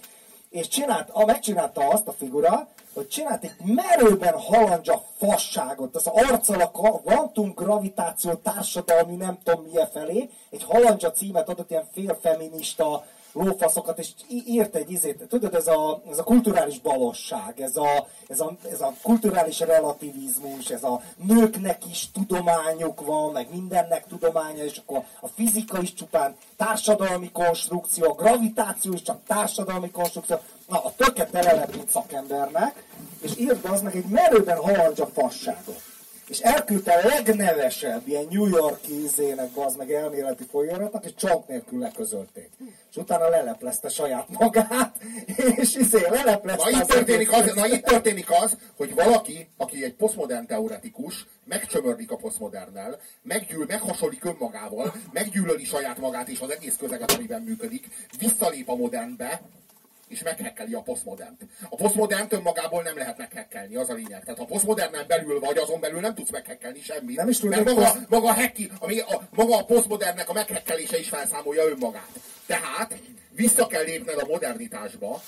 [0.50, 6.60] és csinált, a, megcsinálta azt a figura, hogy csinált egy merőben halandzsa fasságot, az arccal
[6.60, 6.70] a
[7.02, 13.04] kvantum gravitáció társadalmi nem tudom milyen felé, egy halandzsa címet adott ilyen félfeminista
[13.36, 14.08] lófaszokat, és
[14.46, 18.80] írt egy izét, tudod, ez a, ez a kulturális balosság, ez a, ez, a, ez
[18.80, 25.28] a kulturális relativizmus, ez a nőknek is tudományuk van, meg mindennek tudománya, és akkor a
[25.28, 30.36] fizika is csupán társadalmi konstrukció, a gravitáció is csak társadalmi konstrukció.
[30.68, 32.84] Na, a töke tele lett, mint szakembernek,
[33.20, 35.82] és be az meg egy merőben halandzsa fasságot.
[36.28, 41.78] És elküldte a legnevesebb ilyen New Yorki izének, az meg elméleti folyóiratnak, és csonk nélkül
[41.78, 42.50] leközölték.
[42.90, 44.96] És utána leleplezte saját magát,
[45.56, 49.94] és izé leleplezte Na itt, történik az, na itt történik az, hogy valaki, aki egy
[49.94, 57.12] posztmodern teoretikus, megcsömörlik a posztmodernnel, meggyűl, meghasonlik önmagával, meggyűlöli saját magát és az egész közeget,
[57.12, 57.88] amiben működik,
[58.18, 59.40] visszalép a modernbe,
[60.08, 61.42] és meghekkeli a posztmodernt.
[61.68, 64.24] A posztmodernt önmagából nem lehet meghekkelni, az a lényeg.
[64.24, 67.16] Tehát ha posztmodernen belül vagy, azon belül nem tudsz meghekkelni semmit.
[67.16, 70.32] Nem is tudod, mert maga, poszt- maga, a hekki, ami a, maga a posztmodernnek a
[70.32, 72.10] meghekkelése is felszámolja önmagát.
[72.46, 72.94] Tehát
[73.30, 75.22] vissza kell lépned a modernitásba,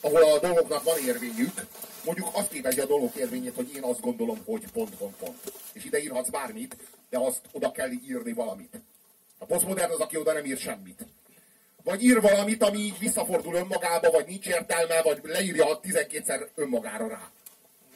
[0.00, 1.66] ahol a dolgoknak van érvényük,
[2.04, 5.52] mondjuk azt képezi a dolgok érvényét, hogy én azt gondolom, hogy pont, pont, pont.
[5.72, 6.76] És ide írhatsz bármit,
[7.10, 8.80] de azt oda kell írni valamit.
[9.38, 11.06] A posztmodern az, aki oda nem ír semmit.
[11.88, 17.20] Vagy ír valamit, ami így visszafordul önmagába, vagy nincs értelme, vagy leírja 12-szer önmagára rá.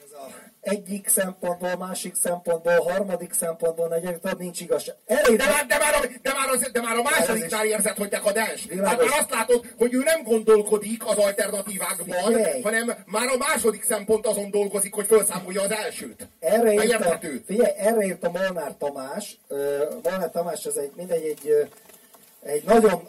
[0.04, 0.26] Ez a
[0.60, 4.94] egyik szempontból, másik szempontból, harmadik szempontból, negyedik, tudod, nincs igazság.
[5.06, 8.08] Elég, De már, de már, a, de már, az, de már a másodiknál érzed, hogy
[8.08, 8.66] dekadens.
[8.66, 12.62] Tehát már azt látod, hogy ő nem gondolkodik az alternatívákban, Figyelj.
[12.62, 16.28] hanem már a második szempont azon dolgozik, hogy felszámolja az elsőt.
[16.40, 19.38] Erre írt, a, figyelj, erre írt a Molnár Tamás.
[19.48, 21.68] Ö, Molnár Tamás az egy, mindegy, egy,
[22.42, 23.08] egy nagyon,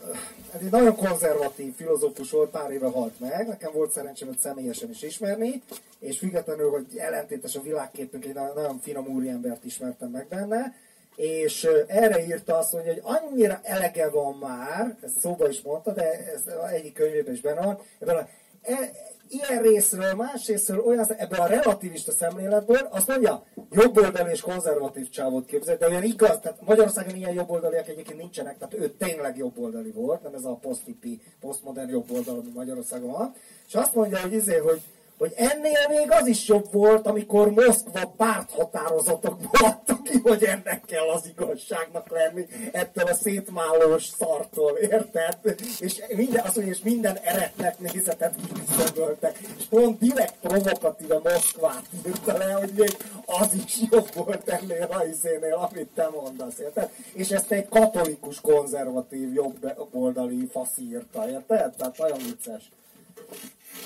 [0.51, 3.47] hát egy nagyon konzervatív filozófus volt, pár éve halt meg.
[3.47, 5.61] Nekem volt szerencsém őt személyesen is ismerni,
[5.99, 10.76] és függetlenül, hogy ellentétes a világképünk, egy nagyon, finom úriembert ismertem meg benne.
[11.15, 16.34] És erre írta azt, mondja, hogy annyira elege van már, ezt szóba is mondta, de
[16.34, 16.41] ez
[16.72, 18.27] egyik könyvében is benne van, ebben a,
[18.61, 18.91] e,
[19.34, 25.45] ilyen részről, más részről, olyan, ebből a relativista szemléletből, azt mondja, jobboldali és konzervatív csávot
[25.45, 30.23] képzel, de olyan igaz, tehát Magyarországon ilyen jobboldaliak egyébként nincsenek, tehát ő tényleg jobboldali volt,
[30.23, 33.34] nem ez a posztipi, posztmodern jobboldal, ami Magyarországon van,
[33.68, 34.81] és azt mondja, hogy izé, hogy
[35.24, 41.10] hogy ennél még az is jobb volt, amikor Moszkva párthatározatokból adta ki, hogy ennek kell
[41.10, 45.38] az igazságnak lenni, ettől a szétmálós szartól, érted?
[45.80, 48.36] És minden, azt mondja, és minden eretnek nézetet
[48.68, 49.40] kiszögöltek.
[49.58, 55.04] És pont direkt provokatíve Moszkvát írta le, hogy még az is jobb volt ennél a
[55.04, 56.90] izénél, amit te mondasz, érted?
[57.14, 61.74] És ezt egy katolikus, konzervatív, jobboldali fasz írta, érted?
[61.76, 62.72] Tehát nagyon vicces.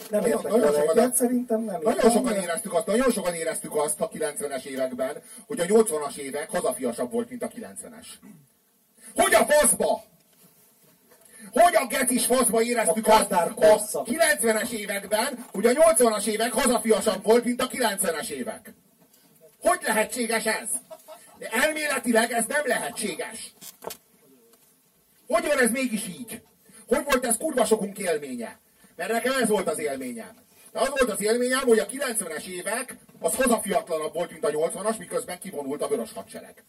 [0.09, 4.01] Nem Nagyon- sokan- egyet, szerintem nem Nagyon értem, sokan éreztük azt, nagyon sokan éreztük azt
[4.01, 8.07] a 90-es években, hogy a 80-as évek hazafiasabb volt, mint a 90-es.
[9.15, 10.03] Hogy a faszba?
[11.51, 14.07] Hogy a getis faszba éreztük A azt a korszak.
[14.07, 18.73] 90-es években, hogy a 80-as évek hazafiasabb volt, mint a 90-es évek?
[19.61, 20.69] Hogy lehetséges ez?
[21.37, 23.53] De elméletileg ez nem lehetséges.
[25.27, 26.41] Hogy van ez mégis így?
[26.87, 28.59] Hogy volt ez kurva sokunk élménye?
[28.97, 30.45] Mert nekem ez volt az élményem.
[30.71, 34.97] De az volt az élményem, hogy a 90-es évek az hazafiatlanabb volt, mint a 80-as,
[34.97, 36.63] miközben kivonult a vörös hadsereg.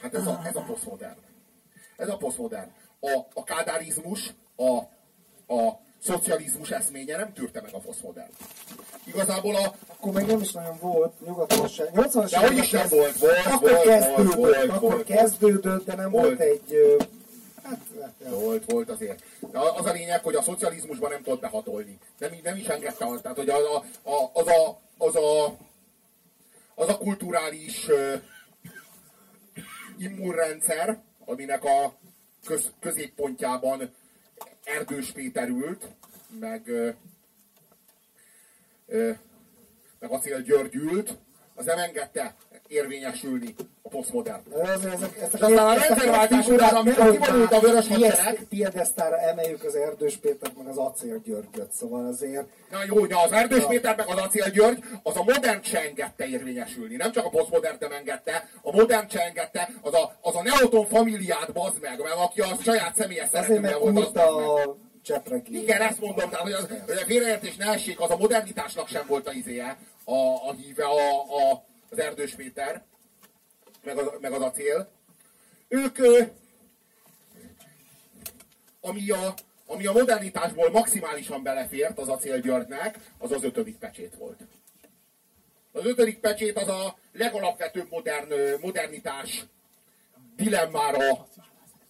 [0.00, 1.18] Hát ez a, ez a posztmodern.
[1.96, 2.72] Ez a posztmodern.
[3.00, 4.76] A, a kádárizmus, a,
[5.54, 8.30] a szocializmus eszménye nem tűrte meg a posztmodern.
[9.04, 11.90] Igazából a, Akkor még nem is nagyon volt nyugaton se.
[11.94, 15.04] 80-as De hogy is nem volt, volt, akkor volt, kezdődött, volt, volt, akkor volt.
[15.06, 16.24] kezdődött, de nem Volt.
[16.24, 16.74] volt egy...
[16.74, 16.96] ö,
[17.62, 17.80] Hát,
[18.24, 18.30] ja.
[18.30, 19.22] Volt, volt azért.
[19.52, 21.98] De az a lényeg, hogy a szocializmusban nem tudott behatolni.
[22.18, 23.22] Nem, nem is engedte azt.
[23.22, 25.56] Tehát, hogy az a, a, az, a, az, a,
[26.74, 28.22] az a kulturális uh,
[29.98, 31.94] immunrendszer, aminek a
[32.44, 33.94] köz, középpontjában
[34.64, 35.88] Erdős Péter ült,
[36.38, 36.94] meg, uh,
[38.86, 39.16] uh,
[39.98, 41.18] meg Acél György ült,
[41.54, 42.34] az nem engedte
[42.72, 44.42] érvényesülni a posztmodern.
[44.48, 49.18] De azért ezek, ezek, És aztán a rendszerváltás után, amikor kivonult a vörös hadsereg, Piedesztára
[49.18, 52.46] emeljük az Erdős Pétert, meg az Acél Györgyöt, szóval azért...
[52.70, 56.26] Na jó, de az Erdős Péter meg az Acél György, az a modern se engedte
[56.26, 56.96] érvényesülni.
[56.96, 60.86] Nem csak a posztmodern nem engedte, a modern se engedte, az a, az a Neoton
[60.86, 65.62] familiát bazd meg, meg aki a saját személyes szeretője volt, az a csepregi.
[65.62, 69.04] Igen, ezt mondom, tehát, hogy, az, hogy a félreértés ne essék, az a modernitásnak sem
[69.06, 70.14] volt a izéje, a,
[70.48, 72.84] a híve, a, a, az Erdős Péter,
[73.84, 74.90] meg az, meg az acél.
[75.68, 75.98] Ők,
[78.80, 79.34] ami a,
[79.66, 84.40] ami a modernitásból maximálisan belefért az acél Györgynek, az az ötödik pecsét volt.
[85.72, 89.44] Az ötödik pecsét az a legalapvetőbb modern, modernitás
[90.36, 91.28] dilemmára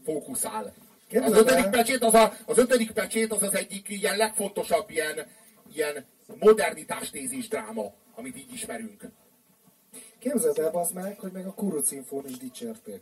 [0.05, 0.75] fókuszál.
[1.21, 5.27] Az ötödik pecsét az, a, az ötödik pecsét az az egyik ilyen legfontosabb ilyen,
[5.73, 6.07] ilyen
[6.39, 9.03] modernitás tézis dráma, amit így ismerünk.
[10.23, 13.01] Képzeld el, az meg, hogy meg a kurucinfón is dicsérték.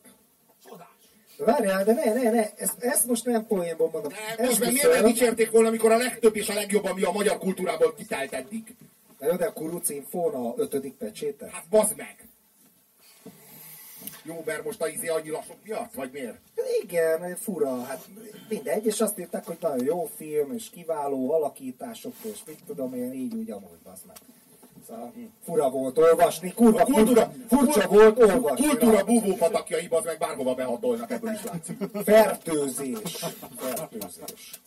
[1.36, 4.12] De várjál, de ne, ne, ne, ezt, ezt most nem poénból mondom.
[4.36, 7.10] De most meg miért nem dicsérték volna, amikor a legtöbb és a legjobb, ami a
[7.10, 8.74] magyar kultúrából kitelt eddig?
[9.18, 11.48] De jó, de a kurucinfón a ötödik pecséte?
[11.52, 12.28] Hát bazd meg!
[14.22, 16.38] Jó, mert most a izé annyira sok miatt, vagy miért?
[16.82, 18.08] Igen, fura, hát
[18.48, 23.12] mindegy, és azt írták, hogy nagyon jó film, és kiváló alakítások, és mit tudom én,
[23.12, 24.16] így úgy amúgy, az meg.
[25.44, 28.66] Fura volt olvasni, kurva, kultúra, furcsa, volt olvasni.
[28.66, 31.76] Kultúra búvó patakjai, az meg bárhova behatolnak, ebből is látszik.
[32.04, 33.24] Fertőzés.
[33.56, 34.60] Fertőzés.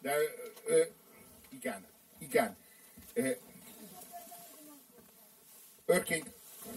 [0.00, 0.12] De,
[0.66, 0.82] ö, ö,
[1.50, 1.86] igen,
[2.18, 2.56] igen.
[3.14, 3.30] Ö,
[5.86, 6.24] Örkény,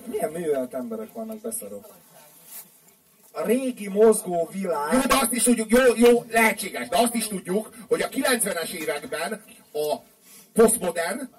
[0.06, 1.96] Milyen művelt emberek vannak beszarok.
[3.38, 4.94] A régi mozgó világ...
[4.94, 8.72] Jó, de azt is tudjuk, jó, jó, lehetséges, de azt is tudjuk, hogy a 90-es
[8.72, 9.44] években
[9.74, 9.96] a
[10.54, 11.30] posztmodern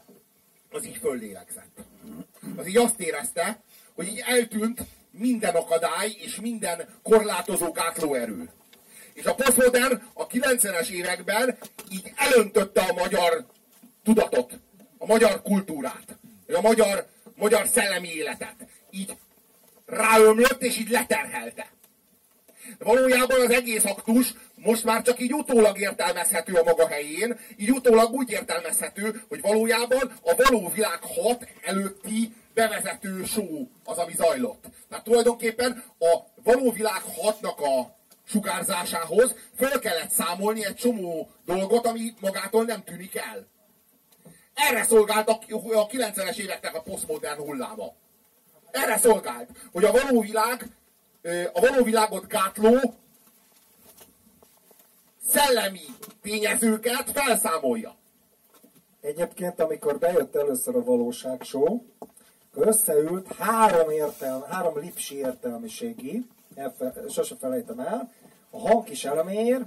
[0.70, 1.78] az így föllélegzett.
[2.56, 3.60] Az így azt érezte,
[3.94, 4.80] hogy így eltűnt
[5.10, 8.50] minden akadály és minden korlátozó gátlóerő.
[9.12, 11.58] És a posztmodern a 90-es években
[11.90, 13.46] így elöntötte a magyar
[14.04, 14.58] tudatot,
[14.98, 16.18] a magyar kultúrát,
[16.52, 18.56] a magyar, magyar szellemi életet.
[18.90, 19.16] Így
[19.86, 21.76] ráömlött és így leterhelte.
[22.78, 28.12] Valójában az egész aktus most már csak így utólag értelmezhető a maga helyén, így utólag
[28.12, 34.64] úgy értelmezhető, hogy valójában a való világ hat előtti bevezető show az, ami zajlott.
[34.88, 42.14] Tehát tulajdonképpen a való világ hatnak a sugárzásához föl kellett számolni egy csomó dolgot, ami
[42.20, 43.46] magától nem tűnik el.
[44.54, 45.40] Erre szolgált a
[45.72, 47.92] a 90-es éveknek a posztmodern hulláma.
[48.70, 50.66] Erre szolgált, hogy a való világ,
[51.52, 52.94] a való világot gátló
[55.26, 55.84] szellemi
[56.22, 57.96] tényezőket felszámolja.
[59.00, 61.82] Egyébként, amikor bejött először a valóság show,
[62.54, 68.12] összeült három, értelm, három lipsi értelmiségi, elfe, sose felejtem el,
[68.50, 69.66] a Hankis Elemér,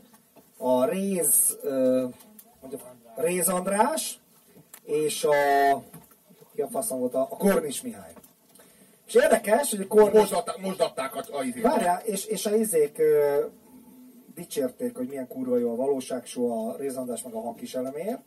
[0.58, 1.58] a Réz,
[2.62, 2.82] mondjuk,
[3.16, 4.20] Réz András,
[4.84, 5.34] és a,
[6.56, 8.14] ki a faszom volt, a Kornis Mihály.
[9.14, 10.56] És érdekes, hogy a.
[10.60, 11.64] Most, adták, a, a izét.
[11.64, 13.46] Várjál, és, és a izék ö,
[14.36, 18.20] dicsérték, hogy milyen kurva jó a valóság a Rézandás meg a Hankis elemér.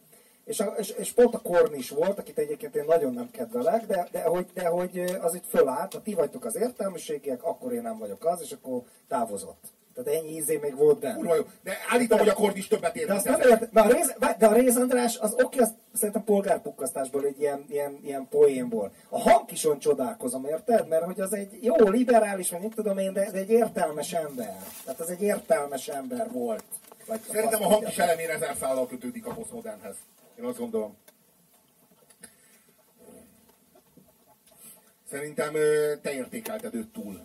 [0.44, 4.08] És, a, és, és, pont a Kornis volt, akit egyébként én nagyon nem kedvelek, de,
[4.10, 7.98] de, hogy, de hogy az itt fölállt, ha ti vagytok az értelmiségiek, akkor én nem
[7.98, 9.64] vagyok az, és akkor távozott.
[9.94, 11.14] Tehát ennyi ízé még volt benne.
[11.14, 11.42] Kurva jó.
[11.62, 13.06] De állítom, hogy a kord is többet ér.
[13.06, 13.60] De azt nem mint ezer.
[13.60, 17.64] ért, de a, Réz, de a Réz András, az oké, az szerintem polgárpukkasztásból, egy ilyen,
[17.68, 18.92] ilyen, ilyen poénból.
[19.08, 20.88] A Hankison csodálkozom, érted?
[20.88, 24.56] Mert hogy az egy jó liberális, vagy nem tudom én, de, de egy értelmes ember.
[24.84, 26.64] Tehát az egy értelmes ember volt.
[27.06, 28.04] Vagy Szerintem a azt hang is mondja.
[28.04, 29.94] elemére ezer szállal kötődik a posztmodernhez.
[30.38, 30.96] Én azt gondolom.
[35.10, 35.52] Szerintem
[36.02, 37.20] te értékelted őt túl.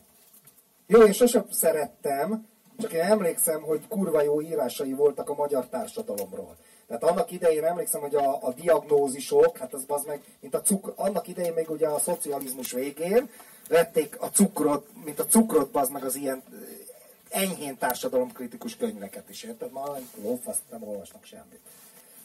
[0.87, 2.47] Jó, én sosem szerettem,
[2.81, 6.55] csak én emlékszem, hogy kurva jó írásai voltak a magyar társadalomról.
[6.87, 10.93] Tehát annak idején emlékszem, hogy a, a diagnózisok, hát az az meg, mint a cukr,
[10.95, 13.29] annak idején még ugye a szocializmus végén
[13.67, 19.43] vették a cukrot, mint a cukrot, az meg az ilyen eh, enyhén társadalomkritikus könyveket is,
[19.43, 19.71] érted?
[19.71, 21.59] Ma lófasz, nem olvasnak semmit.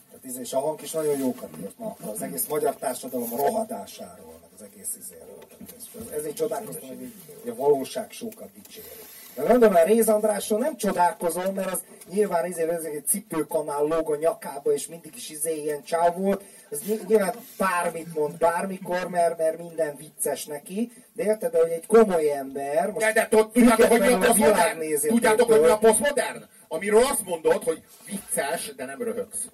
[0.08, 4.38] Tehát izé, és a hang is nagyon jókat írt ma az egész magyar társadalom rohadásáról,
[4.40, 5.38] meg az egész izéről.
[6.12, 8.88] Ezért csodálkoztam, hogy a valóság sokat dicséri.
[9.34, 14.10] De mondom, a Réz Andrásról nem csodálkozom, mert az nyilván izé, ez egy cipőkanál lóg
[14.10, 16.42] a nyakába, és mindig is izé ilyen csáv volt.
[16.70, 20.92] Ez ny- nyilván bármit mond bármikor, mert, mert minden vicces neki.
[21.12, 24.18] De érted, de hogy egy komoly ember, most De, de tud- tudjátok, hogy mi a
[24.18, 24.78] posztmodern?
[25.06, 26.44] Tudjátok, hogy mi a posztmodern?
[26.68, 29.48] Amiről azt mondod, hogy vicces, de nem röhögsz.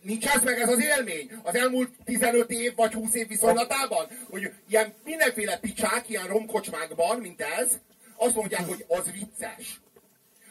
[0.00, 4.52] Nincs ez meg ez az élmény az elmúlt 15 év vagy 20 év viszonylatában, hogy
[4.68, 7.78] ilyen mindenféle picsák, ilyen romkocsmákban, mint ez,
[8.16, 9.80] azt mondják, hogy az vicces.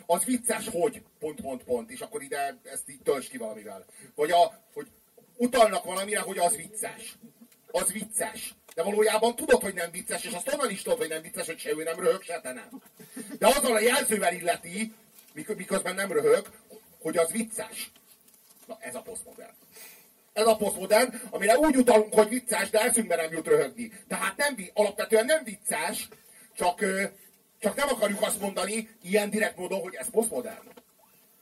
[0.05, 3.85] Az vicces, hogy pont, pont, pont, és akkor ide ezt így tölts ki valamivel.
[4.15, 4.87] Vagy a, hogy
[5.35, 7.15] utalnak valamire, hogy az vicces.
[7.71, 8.53] Az vicces.
[8.75, 11.59] De valójában tudod, hogy nem vicces, és azt onnan is tudod, hogy nem vicces, hogy
[11.59, 12.81] se ő nem röhög, se te nem.
[13.37, 14.93] De azzal a jelzővel illeti,
[15.33, 16.49] mik- miközben nem röhög,
[16.99, 17.91] hogy az vicces.
[18.69, 19.53] Na, ez a posztmodern.
[20.33, 23.91] Ez a posztmodern, amire úgy utalunk, hogy vicces, de eszünkbe nem jut röhögni.
[24.07, 26.07] Tehát nem, alapvetően nem vicces,
[26.55, 26.85] csak,
[27.59, 30.67] csak nem akarjuk azt mondani ilyen direkt módon, hogy ez posztmodern.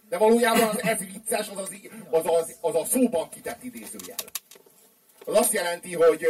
[0.10, 1.72] De valójában az ez vicces, az, az,
[2.10, 4.18] az, az, az a szóban kitett idézőjel.
[5.26, 6.28] Az azt jelenti, hogy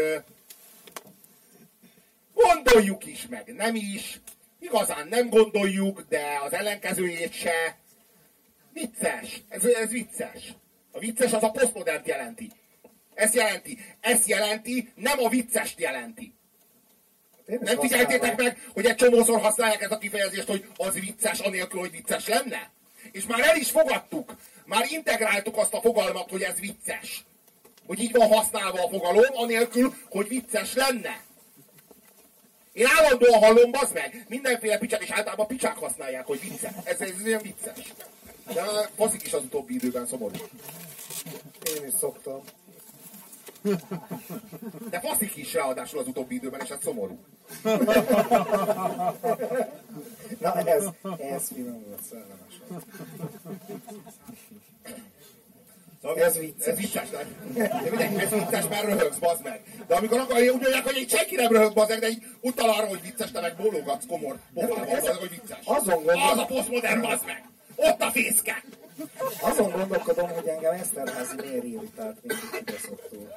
[2.33, 4.19] gondoljuk is meg, nem is,
[4.59, 7.77] igazán nem gondoljuk, de az ellenkezőjét se.
[8.73, 10.53] Vicces, ez, ez vicces.
[10.97, 12.51] A vicces az a posztmodernt jelenti.
[13.13, 13.77] Ezt jelenti.
[13.99, 16.33] Ezt jelenti, nem a viccest jelenti.
[17.45, 21.39] Én is Nem figyeltétek meg, hogy egy csomószor használják ezt a kifejezést, hogy az vicces,
[21.39, 22.71] anélkül, hogy vicces lenne?
[23.11, 27.25] És már el is fogadtuk, már integráltuk azt a fogalmat, hogy ez vicces.
[27.85, 31.23] Hogy így van használva a fogalom, anélkül, hogy vicces lenne.
[32.73, 36.71] Én állandóan hallom, bazd meg, mindenféle picsák, és általában picsák használják, hogy vicces.
[36.83, 37.93] Ez, ez olyan vicces.
[38.53, 40.35] De faszik is az utóbbi időben szomorú.
[41.77, 42.41] Én is szoktam.
[44.89, 47.17] De faszik is ráadásul az utóbbi időben, és ez szomorú.
[50.39, 50.85] Na ez,
[51.19, 52.83] ez finom volt, szellemes volt.
[56.01, 56.67] Szóval Ez vicces.
[56.67, 57.09] Ez vicces?
[57.09, 57.27] De
[57.89, 59.61] mindegy, ez vicces, mert röhögsz, bazd meg.
[59.87, 62.69] De amikor akar, úgy mondják, hogy egy senki nem röhög, bazd meg, de így utal
[62.69, 65.59] arra, hogy vicces, te meg bólogatsz komor pofával, bazd hogy vicces.
[65.63, 67.43] Azon gondolom- Az a posztmodern, bazd meg!
[67.77, 68.63] Ott a fészke!
[69.41, 73.33] Azon gondolkodom, hogy engem Eszterházi miért irritált mindig kibaszottul.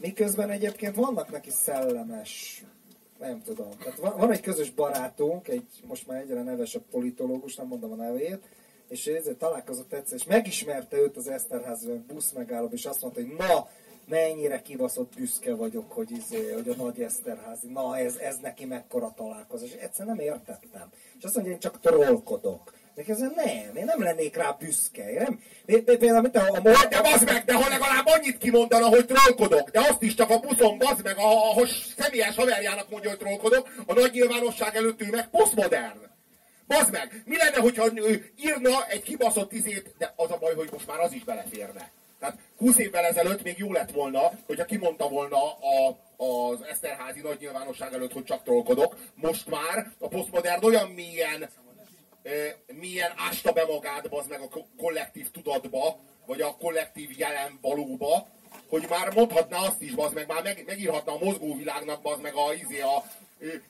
[0.00, 2.62] Miközben egyébként vannak neki szellemes,
[3.18, 3.70] nem tudom.
[3.78, 7.94] Tehát van, van egy közös barátunk, egy most már egyre nevesebb politológus, nem mondom a
[7.94, 8.42] nevét,
[8.88, 13.34] és ezért találkozott egyszer, és megismerte őt az Eszterházi busz megállóban, és azt mondta, hogy
[13.36, 13.68] na,
[14.08, 19.12] mennyire kibaszott büszke vagyok, hogy, izé, hogy a nagy Eszterházi, na ez, ez neki mekkora
[19.16, 19.68] találkozás.
[19.68, 20.90] És egyszer nem értettem.
[21.18, 22.72] És azt mondja, én csak trollkodok.
[22.96, 25.10] De közben nem, én nem lennék rá büszke.
[25.10, 28.06] Én nem, én- én- például, mint a, a De, de bazd meg, de ha legalább
[28.06, 31.66] annyit kimondana, hogy trollkodok, de azt is csak a buszon, bazd meg, ahol
[31.96, 35.98] személyes haverjának mondja, hogy trollkodok, a nagy nyilvánosság előtt ő meg posztmodern.
[36.66, 40.68] Bazd meg, mi lenne, hogyha ő írna egy kibaszott izét, de az a baj, hogy
[40.72, 41.90] most már az is beleférne.
[42.20, 47.38] Tehát 20 évvel ezelőtt még jó lett volna, hogyha kimondta volna a, az Eszterházi nagy
[47.40, 48.96] nyilvánosság előtt, hogy csak trollkodok.
[49.14, 51.65] Most már a posztmodern olyan mélyen ö,
[52.72, 58.26] milyen ásta be magát bazd meg a ko- kollektív tudatba, vagy a kollektív jelen valóba,
[58.68, 62.54] hogy már mondhatná azt is, bazd meg, már meg, megírhatna a mozgóvilágnak, bazd meg a,
[62.54, 63.04] izé, a,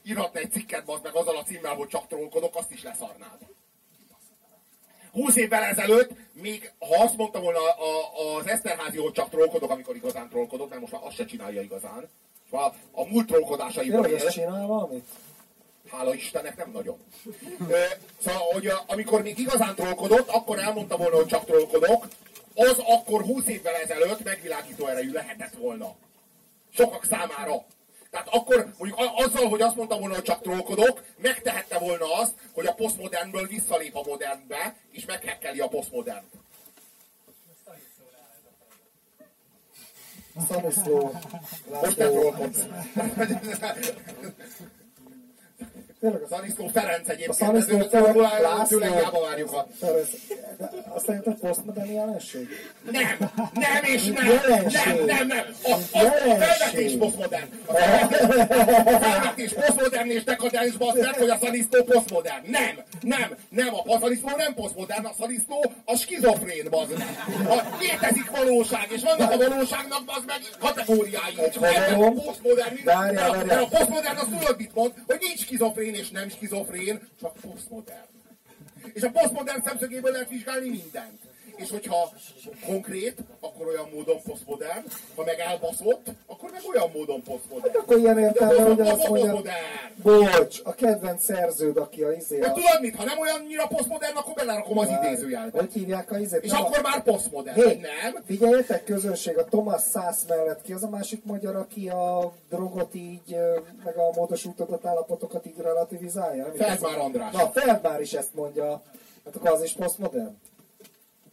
[0.03, 3.39] írhatna egy cikket, bazd meg azzal a címmel, hogy csak trollkodok, azt is leszarnád.
[5.13, 9.97] 20 évvel ezelőtt, még ha azt mondta volna a, az Eszterházi, hogy csak trollkodok, amikor
[9.97, 12.09] igazán trollkodok, mert most már azt se csinálja igazán.
[12.51, 14.27] Már a múlt trollkodásaiból Jó, él.
[14.27, 15.05] ezt csinál valamit?
[15.97, 16.99] Hála Istennek nem nagyon.
[17.69, 17.85] Ö,
[18.21, 22.09] szóval, hogy amikor még igazán trollkodott, akkor elmondta volna, hogy csak trollkodok,
[22.55, 25.95] az akkor 20 évvel ezelőtt megvilágító erejű lehetett volna.
[26.75, 27.65] Sokak számára.
[28.11, 32.67] Tehát akkor mondjuk azzal, hogy azt mondta volna, hogy csak trollkodok, megtehette volna azt, hogy
[32.67, 36.33] a posztmodernből visszalép a modernbe, és meghekkeli a posztmodernt.
[40.49, 41.13] Szaniszló.
[41.71, 42.65] Most nem trollkodsz.
[46.01, 47.35] Tényleg a Szaniszló Ferenc egyébként.
[47.35, 48.79] Szaniszló ez- Ferenc, László.
[49.29, 49.67] Várjuk a...
[50.95, 52.49] Azt szerinted posztmodern jelenség?
[52.91, 54.81] Nem, nem és nem, Jelenség.
[54.95, 55.45] nem, nem, nem.
[55.63, 57.49] A, a, a felvetés posztmodern.
[57.67, 57.73] A
[58.99, 62.51] felvetés, posztmodern és dekadens basszert, hogy a szanisztó posztmodern.
[62.51, 67.09] Nem, nem, nem, a, szanisztó nem posztmodern, a szanisztó a skizofrén bazd meg.
[67.49, 71.35] A, létezik valóság, és vannak a valóságnak bazd meg kategóriái.
[71.45, 72.75] Egy haverom- posztmodern,
[73.47, 78.07] de a posztmodern az tudod mit mond, hogy nincs skizofrén és nem skizofrén, csak posztmodern.
[78.93, 81.26] És a posztmodern szemszögéből lehet vizsgálni mindent.
[81.57, 82.09] És hogyha
[82.67, 84.85] konkrét, akkor olyan módon posztmodern,
[85.17, 87.77] ha meg elbaszott, akkor meg olyan módon posztmodern.
[87.77, 89.43] Akkor ilyen értelme, hogy azt mondja,
[90.03, 92.53] bocs, a kedvenc szerződ, aki a izé De a...
[92.53, 95.59] tudod mit, ha nem olyannyira posztmodern, akkor belerakom az idézőjelbe.
[95.59, 96.43] Hogy hívják a izét?
[96.45, 98.23] És Nem a- akkor már posztmodern, vagy nem?
[98.27, 103.37] figyeljetek, közönség, a Thomas Szász mellett ki az a másik magyar, aki a drogot így,
[103.85, 106.53] meg a módosított állapotokat így relativizálja?
[106.57, 106.99] Feldmár?
[106.99, 107.33] András.
[107.33, 108.83] Na, Feldmár is ezt mondja.
[109.25, 110.37] Hát akkor az is posztmodern?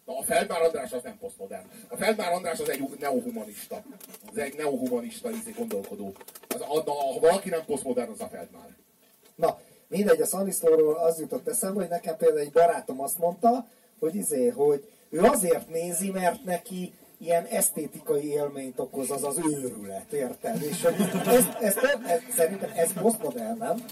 [0.05, 1.65] Na, a Feldmár András az nem posztmodern.
[1.87, 3.83] A Feldmár András az egy neohumanista.
[4.31, 6.13] Az egy neohumanista izé gondolkodó.
[6.47, 8.75] Az, a, na, ha valaki nem posztmodern, az a Feldmár.
[9.35, 13.67] Na, mindegy, a Szaniszlóról az jutott eszembe, hogy nekem például egy barátom azt mondta,
[13.99, 20.11] hogy izé, hogy ő azért nézi, mert neki ilyen esztétikai élményt okoz az az őrület,
[20.11, 20.61] érted?
[20.61, 23.85] És hogy ez, ez, ez, ez, szerintem ez posztmodern, nem?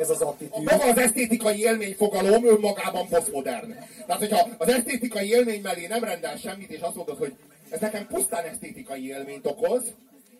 [0.00, 0.62] Ez az attitűd.
[0.62, 3.74] Maga az esztétikai élmény fogalom önmagában posztmodern.
[4.06, 7.32] Tehát, hogyha az esztétikai élmény mellé nem rendel semmit, és azt mondod, hogy
[7.70, 9.82] ez nekem pusztán esztétikai élményt okoz,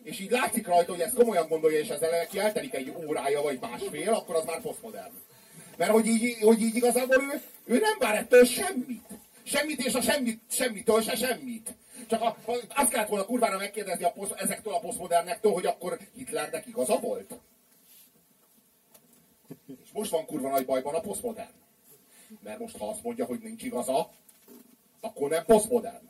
[0.03, 3.59] és így látszik rajta, hogy ezt komolyan gondolja, és ezzel neki eltelik egy órája, vagy
[3.61, 5.13] másfél, akkor az már posztmodern.
[5.77, 9.07] Mert hogy így, hogy így igazából ő, ő nem vár ettől semmit.
[9.43, 11.73] Semmit, és a semmit, semmitől se semmit.
[12.09, 12.37] Csak a,
[12.75, 17.33] azt kellett volna kurvára megkérdezni a posz, ezektől a posztmodernektől, hogy akkor Hitlernek igaza volt?
[19.83, 21.53] És most van kurva nagy bajban a posztmodern.
[22.43, 24.09] Mert most ha azt mondja, hogy nincs igaza,
[25.01, 26.09] akkor nem posztmodern.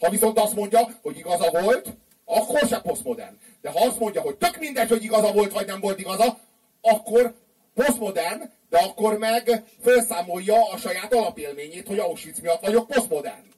[0.00, 1.92] Ha viszont azt mondja, hogy igaza volt,
[2.24, 3.38] akkor se posztmodern.
[3.60, 6.38] De ha azt mondja, hogy tök mindegy, hogy igaza volt vagy nem volt igaza,
[6.80, 7.34] akkor
[7.74, 13.54] posztmodern, de akkor meg felszámolja a saját alapélményét, hogy Auschwitz miatt vagyok posztmodern.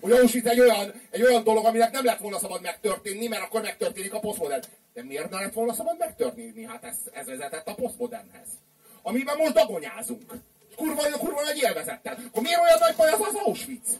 [0.00, 3.60] Hogy Auschwitz egy olyan, egy olyan dolog, aminek nem lett volna szabad megtörténni, mert akkor
[3.60, 4.62] megtörténik a posztmodern.
[4.94, 6.64] De miért ne lett volna szabad megtörténni?
[6.64, 8.48] Hát ez, ez vezetett a posztmodernhez.
[9.02, 10.32] Amiben most dagonyázunk.
[10.76, 12.18] Kurva, kurva nagy élvezettel.
[12.26, 13.98] Akkor miért olyan nagy baj az az Auschwitz?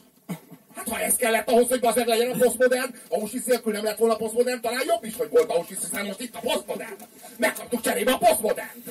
[0.74, 4.16] Hát ha ez kellett ahhoz, hogy bazeg legyen a posztmodern, Auschwitz nélkül nem lett volna
[4.16, 6.96] posztmodern, talán jobb is, hogy volt Auschwitz, hiszen most itt a posztmodern.
[7.36, 8.86] Megkaptuk cserébe a posztmodernt.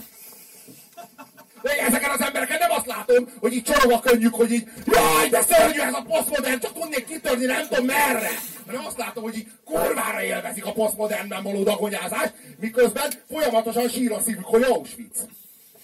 [1.62, 5.30] De ezeken az embereken nem azt látom, hogy így csorog a könnyük, hogy így jaj,
[5.30, 8.30] de szörnyű ez a posztmodern, csak tudnék kitörni, nem tudom merre.
[8.66, 14.20] Hanem azt látom, hogy így kurvára élvezik a posztmodernben való dagonyázást, miközben folyamatosan sír a
[14.20, 15.28] szívük, hogy Auschwitz.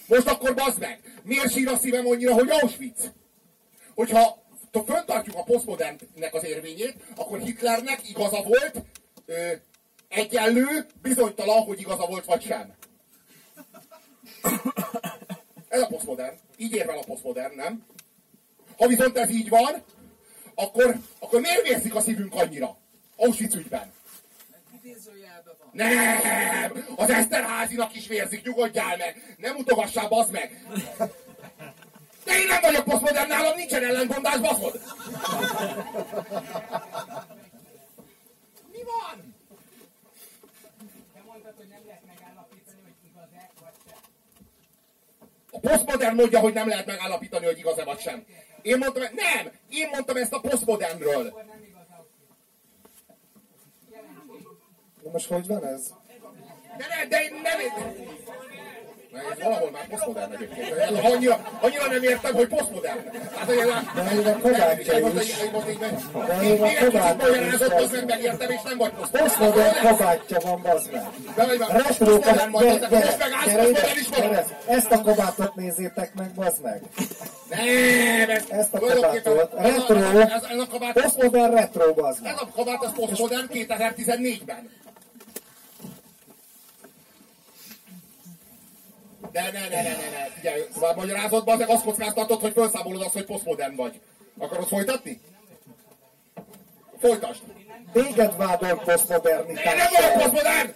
[0.08, 3.12] Most akkor bazd meg, miért sír a szívem annyira, hogy Auschwitz?
[3.96, 4.42] Hogyha
[4.86, 8.82] föntartjuk a posztmodernnek az érvényét, akkor Hitlernek igaza volt,
[9.26, 9.52] ö,
[10.10, 12.74] egyenlő, bizonytalan, hogy igaza volt vagy sem.
[15.74, 16.36] Ez a posztmodern.
[16.58, 17.86] Így érvel a posztmodern, nem?
[18.78, 19.84] Ha viszont ez így van,
[20.56, 22.78] akkor, akkor miért vérzik a szívünk annyira?
[23.16, 23.92] Auschwitz ügyben.
[24.84, 25.70] Van.
[25.72, 26.86] Nem!
[26.96, 29.36] Az Eszterházinak is vérzik, nyugodjál meg!
[29.38, 30.66] Nem utogassál, bazd meg!
[32.24, 34.82] De én nem vagyok posztmodern, nálam nincsen ellentmondás, baszod!
[38.72, 39.36] Mi van?
[41.14, 43.98] Te mondtad, hogy nem lehet megállapítani, hogy igaz-e vagy sem.
[45.52, 48.26] A posztmodern mondja, hogy nem lehet megállapítani, hogy igaz-e vagy sem.
[48.62, 49.52] Én mondtam, nem!
[49.70, 51.34] Én mondtam ezt a posztmodernről.
[55.12, 55.94] Most hogy van ez?
[56.78, 57.60] De ne, de én nem...
[59.14, 60.70] Ez valahol már posztmodern egyébként.
[61.04, 63.00] Annyira, annyira nem értem, hogy posztmodern.
[63.36, 63.56] Hát, hogy
[63.96, 65.36] De még a most, is.
[66.28, 69.26] De még a magyarázott, is meg megértem, és nem vagy posztmodern.
[69.26, 71.04] Posztmodern kabátja van, bazd meg.
[71.70, 72.20] Retro
[74.16, 76.82] gyere, ezt a kabátot nézzétek meg, bazd meg.
[77.50, 79.54] Nem, ez Ezt a kabátot.
[79.58, 79.96] ez Retro.
[79.98, 82.32] Ez, ez a kabát, Posztmodern retro, bazd meg.
[82.34, 84.70] ez a kabát, az posztmodern 2014-ben.
[89.34, 93.14] Ne, ne, ne, ne, ne, ne, figyelj, már magyarázod, bazeg, azt kockáztatod, hogy felszámolod azt,
[93.14, 94.00] hogy posztmodern vagy.
[94.38, 95.22] Akarod folytatni?
[97.00, 97.42] Folytasd.
[97.94, 100.74] Téged vádol Én nem vagyok posztmodern!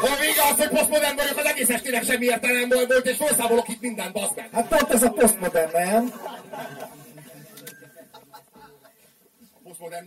[0.00, 3.80] Ha vége az, hogy posztmodern vagyok, az egész estének semmi értelem volt, és felszámolok itt
[3.80, 4.48] mindent, bazd meg.
[4.52, 6.12] Hát pont ez a posztmodern, nem?
[9.64, 10.06] posztmodern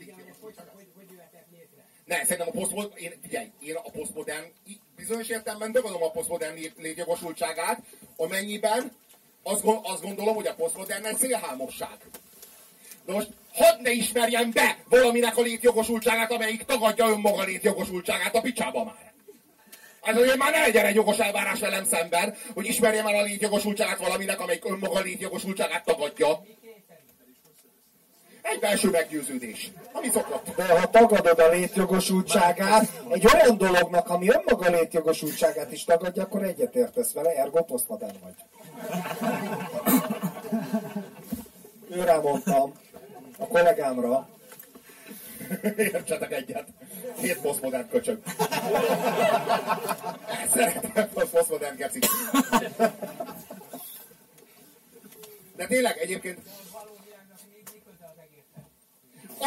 [1.11, 1.83] jöhetek létre.
[2.05, 4.45] Ne, szerintem a posztmodern, én, figyelj, én a posztmodern,
[4.95, 7.79] bizonyos értelemben tagadom a posztmodern lét- létjogosultságát,
[8.15, 8.91] amennyiben
[9.43, 11.97] azt, azt gondolom, hogy a posztmodern egy szélhámosság.
[13.05, 18.83] De most hadd ne ismerjen be valaminek a létjogosultságát, amelyik tagadja önmaga létjogosultságát a picsába
[18.83, 19.13] már.
[20.01, 23.97] Ez azért már ne legyen egy jogos elvárás velem szemben, hogy ismerjem el a létjogosultságát
[23.97, 26.45] valaminek, amelyik önmaga létjogosultságát tagadja.
[28.45, 30.55] Egy belső meggyőződés, ami szokott.
[30.55, 37.13] De ha tagadod a létjogosultságát, egy olyan dolognak, ami önmaga létjogosultságát is tagadja, akkor egyetértesz
[37.13, 38.33] vele, ergo posztmodern vagy.
[41.89, 42.73] Őrá mondtam,
[43.37, 44.27] a kollégámra,
[45.77, 46.67] Értsetek egyet.
[47.21, 48.21] Két posztmodern köcsög.
[50.53, 52.05] Szeretem a posztmodern gecik.
[55.55, 56.39] De tényleg egyébként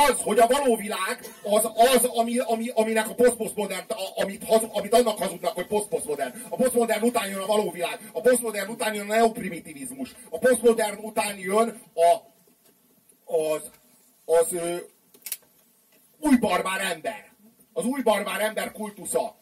[0.07, 3.85] az, hogy a való világ az, az ami, ami, aminek a posztposztmodern,
[4.15, 6.43] amit, haz, amit annak hazudnak, hogy posztposztmodern.
[6.49, 8.11] A posztmodern után jön a való világ.
[8.13, 10.15] A posztmodern után jön a neoprimitivizmus.
[10.31, 12.17] A posztmodern után jön a,
[13.35, 13.71] az,
[14.25, 14.77] az ö,
[16.21, 17.33] új barbár ember.
[17.73, 19.38] Az új barbár ember kultusza.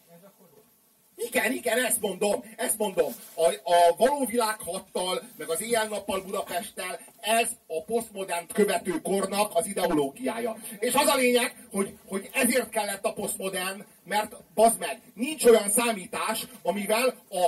[1.37, 3.13] Igen, igen, ezt mondom, ezt mondom.
[3.35, 9.67] A, a való világ hattal, meg az éjjel-nappal Budapesttel, ez a posztmodern követő kornak az
[9.67, 10.57] ideológiája.
[10.79, 15.69] És az a lényeg, hogy, hogy ezért kellett a posztmodern, mert bazd meg, nincs olyan
[15.69, 17.45] számítás, amivel a,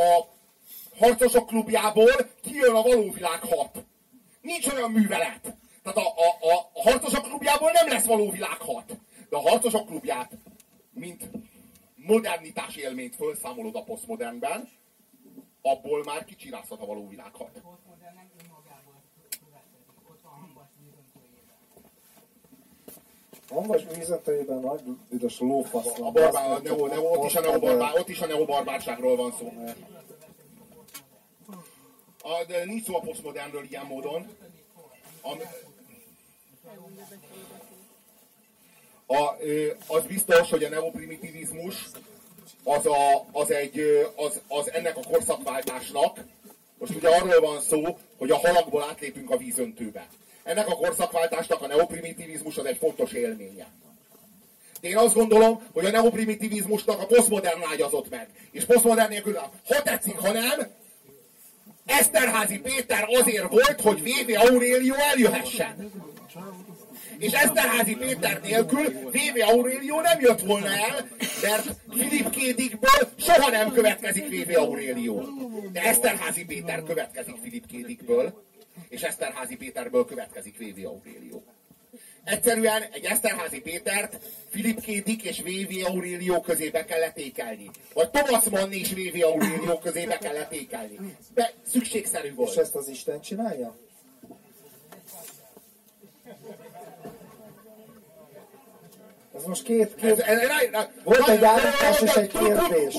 [0.00, 0.28] a
[0.98, 3.84] harcosok klubjából kijön a való világ hat.
[4.40, 5.40] Nincs olyan művelet.
[5.82, 8.96] Tehát a, a, a, a harcosok klubjából nem lesz való világ hat.
[9.28, 10.30] De a harcosok klubját,
[10.92, 11.28] mint
[12.10, 14.68] modernitás élményt felszámolod a posztmodernben,
[15.62, 17.50] abból már kicsirázhat a való világ hat.
[17.50, 19.02] Posztmodern nem önmagából
[19.44, 20.68] következik, ott a hambas.
[23.48, 26.12] Hambas vízeteiben nagy büdös lófasz A van.
[26.12, 29.52] barbár, a neo, neo, ott, is a neobarbár, ott is a neobarbárságról van szó.
[32.22, 34.26] A, de nincs szó a posztmodernről ilyen módon.
[35.22, 35.32] A,
[39.10, 39.36] a,
[39.86, 41.74] az biztos, hogy a neoprimitivizmus
[42.64, 43.80] az, a, az, egy,
[44.16, 46.18] az, az ennek a korszakváltásnak,
[46.78, 50.06] most ugye arról van szó, hogy a halakból átlépünk a vízöntőbe.
[50.42, 53.66] Ennek a korszakváltásnak a neoprimitivizmus az egy fontos élménye.
[54.80, 58.28] De én azt gondolom, hogy a neoprimitivizmusnak a posztmodern ágyazott meg.
[58.50, 60.68] És posztmodern nélkül, ha tetszik, ha nem,
[61.86, 64.40] Eszterházi Péter azért volt, hogy V.V.
[64.40, 65.92] Aurélio eljöhessen.
[67.20, 69.40] És Eszterházi Péter nélkül V.V.
[69.48, 71.08] Aurélio nem jött volna el,
[71.42, 74.58] mert Filip Kédikből soha nem következik V.V.
[74.58, 75.22] Aurélio.
[75.72, 78.44] De Eszterházi Péter következik Filip Kédikből,
[78.88, 80.86] és Eszterházi Péterből következik V.V.
[80.86, 81.42] Aurélio.
[82.24, 84.18] Egyszerűen egy Eszterházi Pétert
[84.50, 85.86] Filip Kédik és V.V.
[85.86, 87.70] Aurélio közébe kellett ékelni.
[87.94, 89.24] Vagy Thomas Mann és V.V.
[89.24, 91.16] Aurélio közébe kellett ékelni.
[91.34, 92.58] De szükségszerű És volt.
[92.58, 93.76] ezt az Isten csinálja?
[99.40, 100.48] Ez most két, két, ez,
[101.04, 102.94] Volt egy állítás és egy kérdés.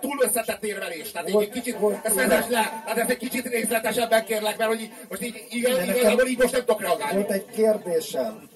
[0.00, 1.10] Túl, összetett érvelés.
[1.10, 4.90] Tehát Volt- egy kicsit, ezt vezess le, hát ez egy kicsit részletesebben kérlek, mert hogy
[5.08, 7.14] most így, igazából így most nem tudok reagálni.
[7.14, 8.48] volt egy kérdésem.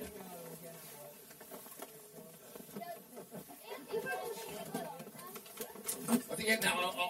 [6.29, 6.59] Az, én,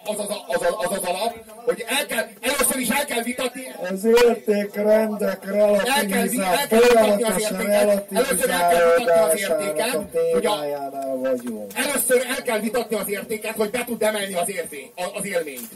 [0.05, 3.67] az, az, az, az, az az alap, hogy el kell, először is el kell vitatni,
[3.91, 10.07] Az értékrendek relativizál, folyamatosan relativizálódásának a
[10.41, 11.73] témájánál vagyunk.
[11.75, 14.49] Először el kell vitatni az értéket, hogy be tud emelni az,
[14.95, 15.69] a- az élményt.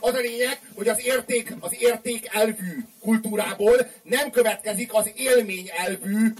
[0.00, 6.32] Az a lényeg, hogy az érték, az érték elvű kultúrából nem következik az élmény elvű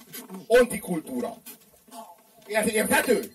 [0.46, 1.36] antikultúra.
[2.46, 3.32] Ért- Érthető?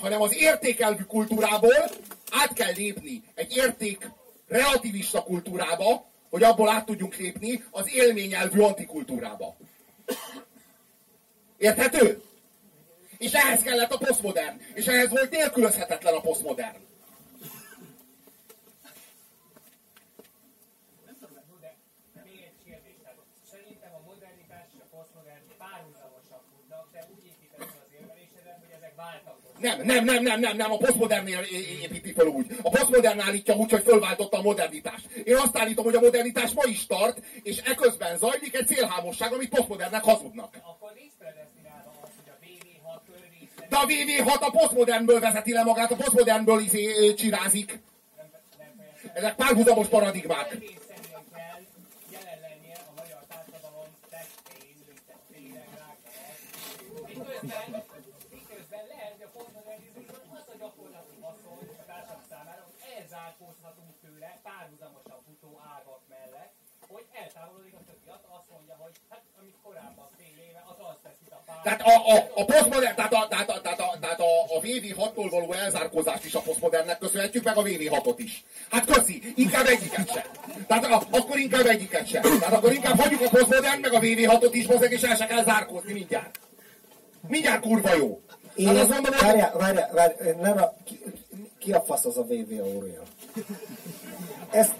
[0.00, 1.90] Hanem az értékelvű kultúrából
[2.30, 4.10] át kell lépni egy érték
[4.48, 9.56] relativista kultúrába, hogy abból át tudjunk lépni az élményelvű antikultúrába.
[11.56, 12.22] Érthető?
[13.18, 14.60] És ehhez kellett a posztmodern.
[14.74, 16.76] És ehhez volt nélkülözhetetlen a posztmodern.
[22.24, 22.96] Még egy kérdés.
[23.02, 23.18] Tehát
[23.50, 28.72] szerintem a modernitás és a posztmodern párhuzamosan futnak, de úgy építed fel az érvelésedet, hogy
[28.78, 29.43] ezek váltakoznak.
[29.58, 31.40] Nem, nem, nem, nem, nem, nem, a posztmodernnél
[31.82, 32.46] építi fel úgy.
[32.62, 35.06] A posztmodern állítja úgy, hogy fölváltotta a modernitást.
[35.24, 39.48] Én azt állítom, hogy a modernitás ma is tart, és eközben zajlik egy célhámosság, amit
[39.48, 40.54] posztmodernnek hazudnak.
[40.62, 45.62] Akkor nincs predestinálva az, hogy a VV6-től részt De a VV6 a posztmodernből vezeti le
[45.62, 47.78] magát, a posztmodernből izé, csirázik.
[49.12, 50.52] Ezek párhuzamos paradigmák.
[50.52, 51.02] egészen
[51.32, 51.62] kell
[52.10, 54.76] jelen lennie a magyar társadalom testén,
[55.32, 57.68] tényleg rá kell
[58.36, 62.78] miközben lehet, hogy a posztmodernizmusban az a gyakorlati haszon a társadalom számára, hogy
[63.34, 66.52] elzárkózhatunk tőle párhuzamosan futó ágak mellett,
[66.92, 68.08] hogy eltávolodik a többi.
[68.16, 71.60] Azt azt mondja, hogy hát amit korábban fél éve, az az teszi a pár.
[71.66, 75.28] Tehát a, a, a posztmodern, tehát a, tehát a, tehát a, tehát a, a VV6-tól
[75.36, 78.44] való elzárkózást is a posztmodernnek köszönhetjük, meg a VV6-ot is.
[78.70, 80.26] Hát köszi, inkább egyiket sem.
[80.66, 82.22] Tehát a, akkor inkább egyiket sem.
[82.22, 85.44] Tehát akkor inkább hagyjuk a posztmodern, meg a VV6-ot is, mozeg, és el se kell
[85.44, 86.38] zárkózni mindjárt.
[87.28, 88.20] Mindjárt kurva jó.
[88.54, 90.74] Én, Hát azt mondom, hogy várjál, várjál, várjál, nem a,
[91.64, 93.02] ki, a fasz az a VV Aurél?
[94.50, 94.72] Ezt,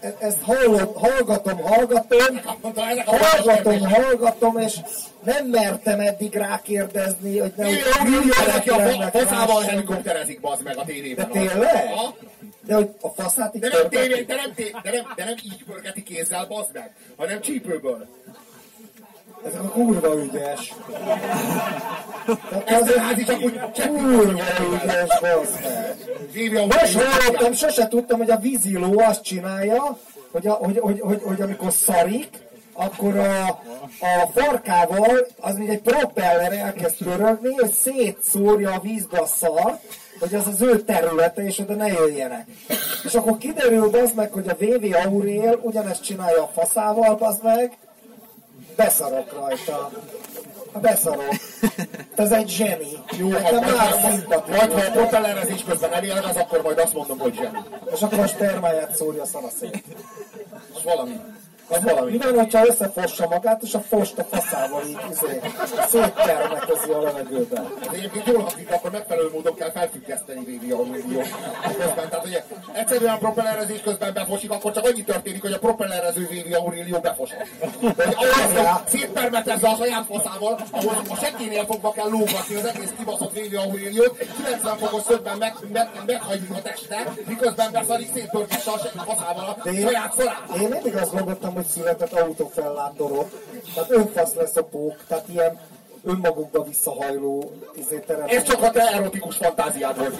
[0.00, 2.40] e- ezt hallom, hallgatom, hallgatom,
[3.04, 4.76] hallgatom, hallgatom, és
[5.24, 10.84] nem mertem eddig rákérdezni, hogy nem VV Aurélio, aki a faszával helikopterezik, bazd meg a
[10.84, 11.30] tévében.
[11.32, 11.90] De tényleg?
[12.66, 14.52] De hogy a faszát így De nem, tévé, de, nem,
[14.82, 18.06] de, nem, de nem így pörgeti kézzel, bazd meg, hanem csípőből.
[19.46, 20.74] Ez a kurva ügyes.
[22.64, 24.32] Ez azért házi csak úgy kurva
[24.72, 25.96] ügyes, bazd meg.
[26.32, 29.98] Vévi a Most hallottam, sose tudtam, hogy a víziló azt csinálja,
[30.30, 32.28] hogy, a, hogy, hogy, hogy, hogy amikor szarik,
[32.72, 33.46] akkor a,
[34.00, 39.80] a farkával, az mint egy propeller elkezd pörögni, és szétszórja a vízbe a szart,
[40.20, 42.46] hogy az az ő területe, és oda ne jöjjenek.
[43.04, 47.78] És akkor kiderül az meg, hogy a VV Aurél ugyanezt csinálja a faszával, az meg,
[48.84, 49.90] beszarok rajta.
[50.80, 51.34] Beszarok.
[52.14, 52.88] Ez egy zseni.
[53.18, 54.56] Jó, ha Nekem majd, már szimpatikus.
[54.56, 57.58] majd, ha a propellerezés közben elélvez, akkor majd azt mondom, hogy zseni.
[57.94, 59.84] És akkor a spermáját szórja a szanaszét.
[60.74, 61.20] Az valami.
[61.68, 62.10] Az valami.
[62.10, 65.40] Mi van, hogyha összefossa magát, és a fost a faszával így izé,
[65.88, 67.72] széttermetezi a levegőben?
[67.80, 71.20] Ez egyébként jól hangzik, akkor megfelelő módon kell felfüggeszteni Vévi Aurélio.
[71.78, 76.52] Közben, tehát ugye egyszerűen propellerezés közben befosik, akkor csak annyi történik, hogy a propellerező Vévi
[76.52, 83.32] hogy ahhoz szétpermetezze a saját faszával, ahol a sekkénél fogva kell lógatni az egész kibaszott
[83.32, 89.56] Vévi Aureliót, 90 fokos szögben meg, meg, meghagyni a teste, miközben beszarik szétpörgesse a faszával
[89.64, 90.42] a saját szorát.
[90.60, 93.30] én mindig azt gondoltam, hogy született autófellátorok.
[93.74, 95.60] Tehát önfasz lesz a pók, tehát ilyen
[96.04, 98.04] önmagukba visszahajló izé.
[98.26, 100.16] Ez csak a te erotikus fantáziád volt.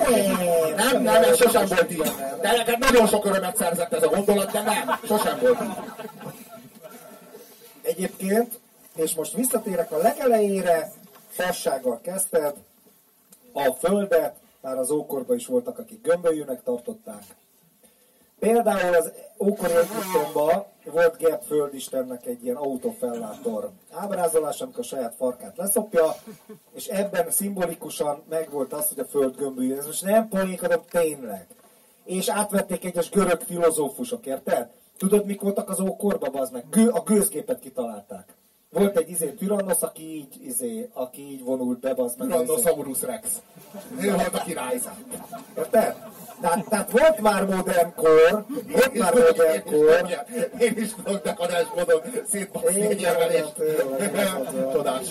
[0.77, 2.13] Nem, Nem, ez sosem volt így.
[2.41, 5.59] De neked nagyon sok örömet szerzett ez a gondolat, de nem, sosem volt.
[7.83, 8.61] Egyébként,
[8.95, 10.93] és most visszatérek a legelejére,
[11.29, 12.55] fassággal kezdted,
[13.53, 17.23] a földet, már az ókorban is voltak, akik gömbölyűnek tartották.
[18.43, 25.57] Például az ókori Egyiptomban volt Gert Földistennek egy ilyen autófellátor ábrázolás, amikor a saját farkát
[25.57, 26.15] leszopja,
[26.75, 29.77] és ebben szimbolikusan megvolt az, hogy a föld gömbölyű.
[29.77, 31.47] Ez most nem poénk, hanem tényleg.
[32.05, 34.71] És átvették egyes görög filozófusok, érted?
[34.99, 36.65] Tudod, mik voltak az ókorban, az meg?
[36.93, 38.35] A gőzgépet kitalálták.
[38.73, 42.29] Volt egy izé Tyrannosz, aki így, izé, aki így vonult be, az meg.
[42.29, 43.29] Tyrannosaurus Rex.
[44.01, 44.81] Ő volt a király.
[45.57, 45.95] Érted?
[46.41, 50.25] Tehát, tehát volt már modern kor, volt már modern kor,
[50.59, 52.01] Én is tudok dekadás módon
[52.31, 53.53] szétbaszni egy érvelést.
[54.73, 55.07] Csodás.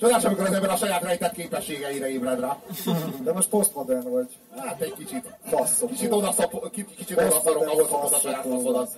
[0.00, 2.56] Csodás, amikor az ember a saját rejtett képességeire ébred rá.
[3.22, 4.36] de most postmodern vagy.
[4.56, 5.34] Hát egy kicsit.
[5.44, 5.90] Faszok.
[5.90, 8.90] Kicsit odaszap, kicsit kicsit odaszarok ahhoz, hogy a saját faszodat.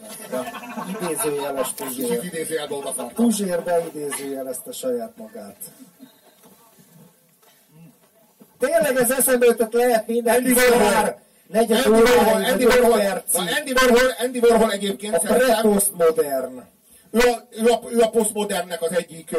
[1.00, 2.24] Idézőjeles Kicsit Puzsér.
[2.24, 3.12] idézőjelbe odaszarok.
[3.12, 5.56] Puzsér beidézőjelezte saját magát.
[8.58, 11.20] Tényleg ez eszembe jutott, lehet minden Andy Warhol.
[11.46, 13.00] Negyed Andy Warhol, Andy Warhol,
[13.58, 16.62] Andy Warhol, Andy Warhol egyébként A szerintem, pre-postmodern.
[17.10, 19.30] ő a, ő a, ő a posztmodernnek az egyik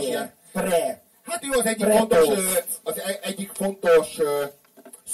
[0.00, 0.32] ilyen.
[0.52, 0.62] Pre.
[0.62, 1.02] Pre.
[1.22, 2.24] Hát ő az egyik Pre-post.
[2.24, 2.44] fontos,
[2.82, 4.18] az e- egyik fontos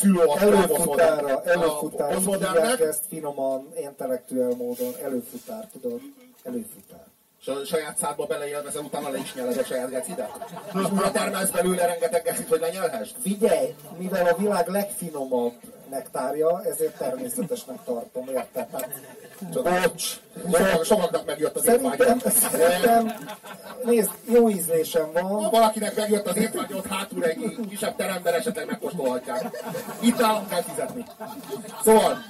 [0.00, 2.16] szülő a Előfutára, előfutár.
[2.16, 4.94] Hívják ezt finoman, intellektuál módon.
[5.02, 6.00] Előfutár, tudod?
[6.44, 7.03] Előfutár.
[7.46, 10.30] És a saját szádba beleélvezel, utána le is nyeled a saját gecidet.
[10.74, 13.14] És újra termelsz belőle rengeteg gecit, hogy lenyelhessd.
[13.22, 15.52] Figyelj, mivel a világ legfinomabb
[15.90, 18.66] nektárja, ezért természetesnek tartom, érted?
[19.52, 20.20] Bocs.
[20.52, 22.30] Sokak, sokaknak megjött az Szerintem, étvágya.
[22.30, 23.14] szerintem,
[23.84, 25.50] nézd, jó ízlésem Ha van.
[25.50, 29.56] valakinek megjött az étvágya, ott hátul egy kisebb teremben esetleg megkóstolhatják.
[30.00, 31.04] Itt nálam kell fizetni.
[31.84, 32.22] Szóval,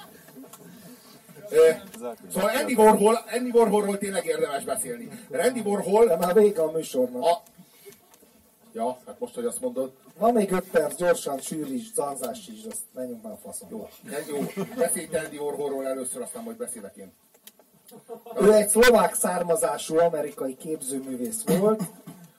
[2.32, 5.08] szóval Andy Warhol, Andy Warholról tényleg érdemes beszélni.
[5.28, 7.22] Mert Andy Warhol De már vége a műsornak.
[7.22, 7.42] a...
[8.72, 9.92] Ja, hát most, hogy azt mondod.
[10.18, 13.88] Van még öt perc, gyorsan sűríts, zanzás is, azt menjünk már a faszomba.
[14.02, 17.12] De jó, beszélj Andy Warholról először, aztán majd beszélek én.
[18.40, 21.82] Ő egy szlovák származású amerikai képzőművész volt,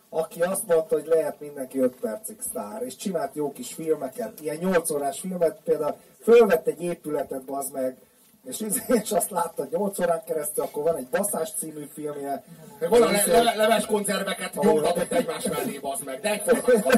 [0.09, 4.57] aki azt mondta, hogy lehet mindenki 5 percig sztár, és csinált jó kis filmeket, ilyen
[4.57, 7.97] 8 órás filmet, például fölvett egy épületet, bazd meg,
[8.45, 12.43] és, és azt látta 8 órán keresztül, akkor van egy Baszás című filmje.
[12.79, 16.19] Meg van a le, le, leves konzerveket nyomtatott egymás mellé, bazd meg.
[16.19, 16.93] de egyformán.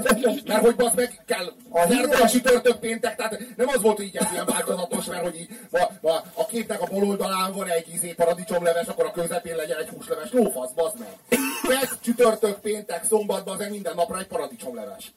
[0.46, 4.18] Mert hogy az meg kell A szerda, csütörtök, péntek, tehát nem az volt, hogy így
[4.18, 7.94] ez ilyen változatos, mert hogy így, ma, ma, a képnek a bal oldalán van egy
[7.94, 10.32] izé paradicsomleves, akkor a közepén legyen egy húsleves.
[10.32, 11.40] Lófasz, bazd meg.
[11.62, 15.14] Kett, csütörtök, péntek, szombatban az minden napra egy paradicsomleves.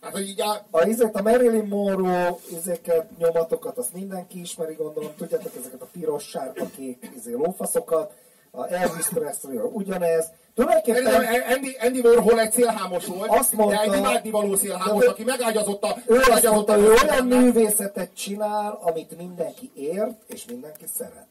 [0.00, 5.10] Hát, hogy így a, A, izét, a Marilyn Monroe izéket, nyomatokat, azt mindenki ismeri, gondolom,
[5.16, 8.12] tudjátok ezeket a piros, sárga, kék izé, lófaszokat,
[8.50, 10.26] a Elvis Presley ugyanez.
[10.54, 15.24] Tulajdonképpen Andy, Andy Warhol egy szélhámos volt, Azt mondta- de egy imádnivaló szélhámos, De aki
[15.24, 15.96] megágyazott a...
[16.06, 21.26] ő azt mondta, a ő olyan művészetet csinál, amit mindenki ért, és mindenki szeret.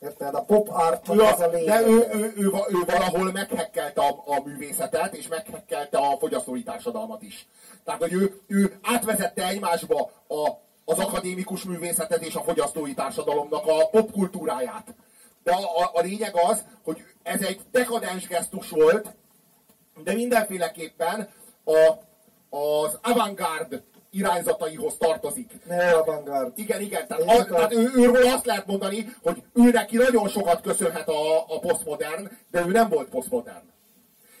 [0.00, 0.34] Érted?
[0.34, 1.66] A pop art Ő az a lényeg.
[1.66, 7.22] de ő, ő, ő, ő valahol meghekkelte a, a művészetet, és meghekkelte a fogyasztói társadalmat
[7.22, 7.46] is.
[7.84, 10.48] Tehát, hogy ő, ő átvezette egymásba a,
[10.84, 14.94] az akadémikus művészetet és a fogyasztói társadalomnak a popkultúráját.
[15.42, 19.16] De a, a, a lényeg az, hogy ez egy dekadens gesztus volt,
[20.04, 21.28] de mindenféleképpen
[21.64, 21.92] a,
[22.56, 25.50] az avantgárd irányzataihoz tartozik.
[25.66, 26.52] Ne avantgárd.
[26.54, 27.06] Igen, igen.
[27.06, 31.38] Tehát, a, tehát ő, őről azt lehet mondani, hogy ő neki nagyon sokat köszönhet a,
[31.38, 33.66] a posztmodern, de ő nem volt posztmodern.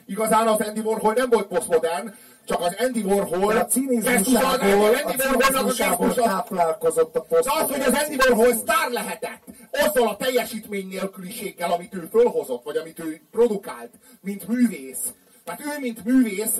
[0.06, 2.14] Igazán az Andy Warhol nem volt posztmodern,
[2.44, 7.48] csak az Andy Warhol De a cinizmusából, a a cinizmusából táplálkozott a de poszt.
[7.48, 9.42] az, hogy az Andy Warhol sztár lehetett,
[9.72, 13.90] azzal a teljesítmény nélküliséggel, amit ő fölhozott, vagy amit ő produkált,
[14.20, 15.12] mint művész.
[15.44, 16.54] Tehát ő, mint művész,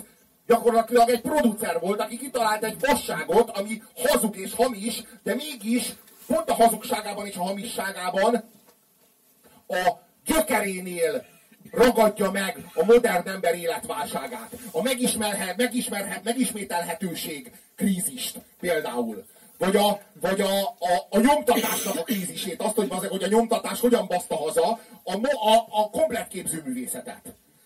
[0.49, 5.93] gyakorlatilag egy producer volt, aki kitalált egy vasságot, ami hazug és hamis, de mégis
[6.27, 8.43] pont a hazugságában és a hamisságában
[9.67, 9.89] a
[10.25, 11.25] gyökerénél
[11.71, 14.49] ragadja meg a modern ember életválságát.
[14.71, 19.25] A megismerhet, megismerhet, megismételhetőség krízist például.
[19.57, 24.07] Vagy a, vagy a, a, a nyomtatásnak a krízisét, azt, hogy, hogy a nyomtatás hogyan
[24.07, 27.21] baszta haza a, a, a komplet képzőművészetet.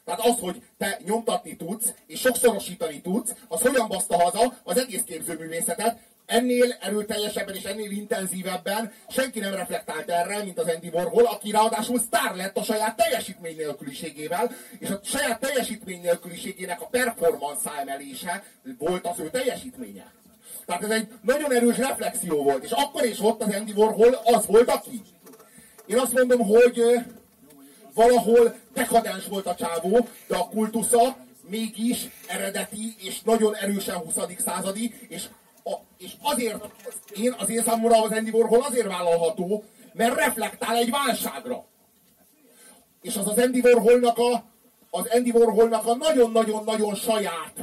[0.05, 5.03] Tehát az, hogy te nyomtatni tudsz, és sokszorosítani tudsz, az hogyan baszta haza az egész
[5.05, 11.51] képzőművészetet, ennél erőteljesebben és ennél intenzívebben senki nem reflektált erre, mint az Andy Warhol, aki
[11.51, 18.43] ráadásul sztár lett a saját teljesítmény nélküliségével, és a saját teljesítmény nélküliségének a performance emelése
[18.77, 20.11] volt az ő teljesítménye.
[20.65, 24.45] Tehát ez egy nagyon erős reflexió volt, és akkor és ott az Andy Warhol az
[24.45, 25.01] volt, aki.
[25.85, 26.81] Én azt mondom, hogy
[27.93, 31.17] valahol dekadens volt a csávó, de a kultusza
[31.49, 34.15] mégis eredeti és nagyon erősen 20.
[34.37, 35.25] századi, és,
[35.63, 36.65] a, és azért,
[37.15, 39.63] én, az én számomra az Andy Warhol azért vállalható,
[39.93, 41.65] mert reflektál egy válságra.
[43.01, 44.43] És az az Andy Warholnak a,
[44.89, 47.53] az Andy Warholnak a nagyon-nagyon-nagyon saját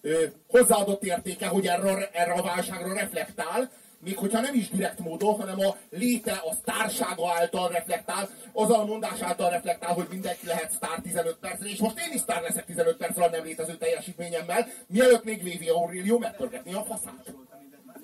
[0.00, 3.70] ö, hozzáadott értéke, hogy erre, erre a válságra reflektál,
[4.04, 8.84] még hogyha nem is direkt módon, hanem a léte, a sztársága által reflektál, azzal a
[8.84, 12.64] mondás által reflektál, hogy mindenki lehet sztár 15 percre, és most én is sztár leszek
[12.64, 17.34] 15 percre a nem létező teljesítményemmel, mielőtt még Vivi Aurelio megpörgetni a faszát.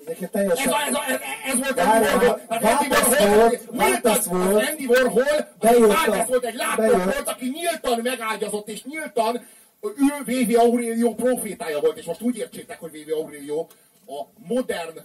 [0.05, 0.71] Ez, teljesen...
[0.71, 3.15] a, ez, a, ez, ez volt Várjál, Andy Warhol.
[3.19, 4.55] Warhol, volt, Váltesz volt.
[4.55, 5.23] az Andy Warhol,
[5.59, 7.03] a- volt egy bejött.
[7.03, 9.45] volt, aki nyíltan megágyazott, és nyíltan
[9.81, 13.67] ő Vivi Aurelio profétája volt, és most úgy értsétek, hogy Vivi Aurelio
[14.07, 14.99] a modern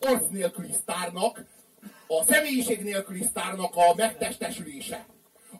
[0.00, 1.44] arc nélküli sztárnak,
[2.06, 5.06] a személyiség nélküli sztárnak a megtestesülése.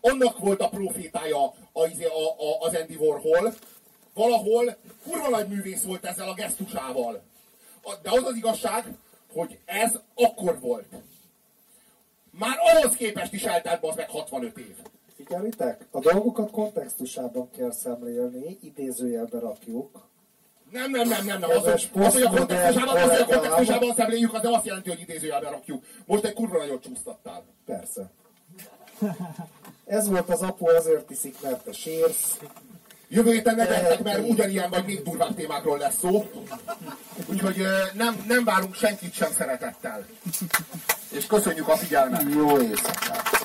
[0.00, 3.54] Annak volt a profétája a, izé- a, a, az Andy Warhol.
[4.14, 7.22] Valahol kurva nagy művész volt ezzel a gesztusával.
[8.02, 8.84] De az az igazság,
[9.32, 10.86] hogy ez akkor volt.
[12.30, 14.76] Már ahhoz képest is eltelt az meg 65 év.
[15.16, 15.86] Figyelitek?
[15.90, 20.08] A dolgokat kontextusában kell szemlélni, idézőjelbe rakjuk.
[20.70, 21.50] Nem, nem, nem, nem, nem.
[21.50, 24.66] Az, a hogy, az, hogy a kontextusában, az, hogy a kontextusában szemléljük, az nem azt
[24.66, 25.84] jelenti, hogy idézőjelben rakjuk.
[26.06, 27.44] Most egy kurva nagyot csúsztattál.
[27.66, 28.10] Persze.
[29.86, 32.38] Ez volt az apu, azért iszik, mert te sírsz.
[33.08, 36.30] Jövő héten ne tettek, mert ugyanilyen vagy még durvább témákról lesz szó.
[37.26, 40.06] Úgyhogy nem, nem várunk senkit sem szeretettel.
[41.10, 42.22] És köszönjük a figyelmet.
[42.34, 43.37] Jó éjszakát!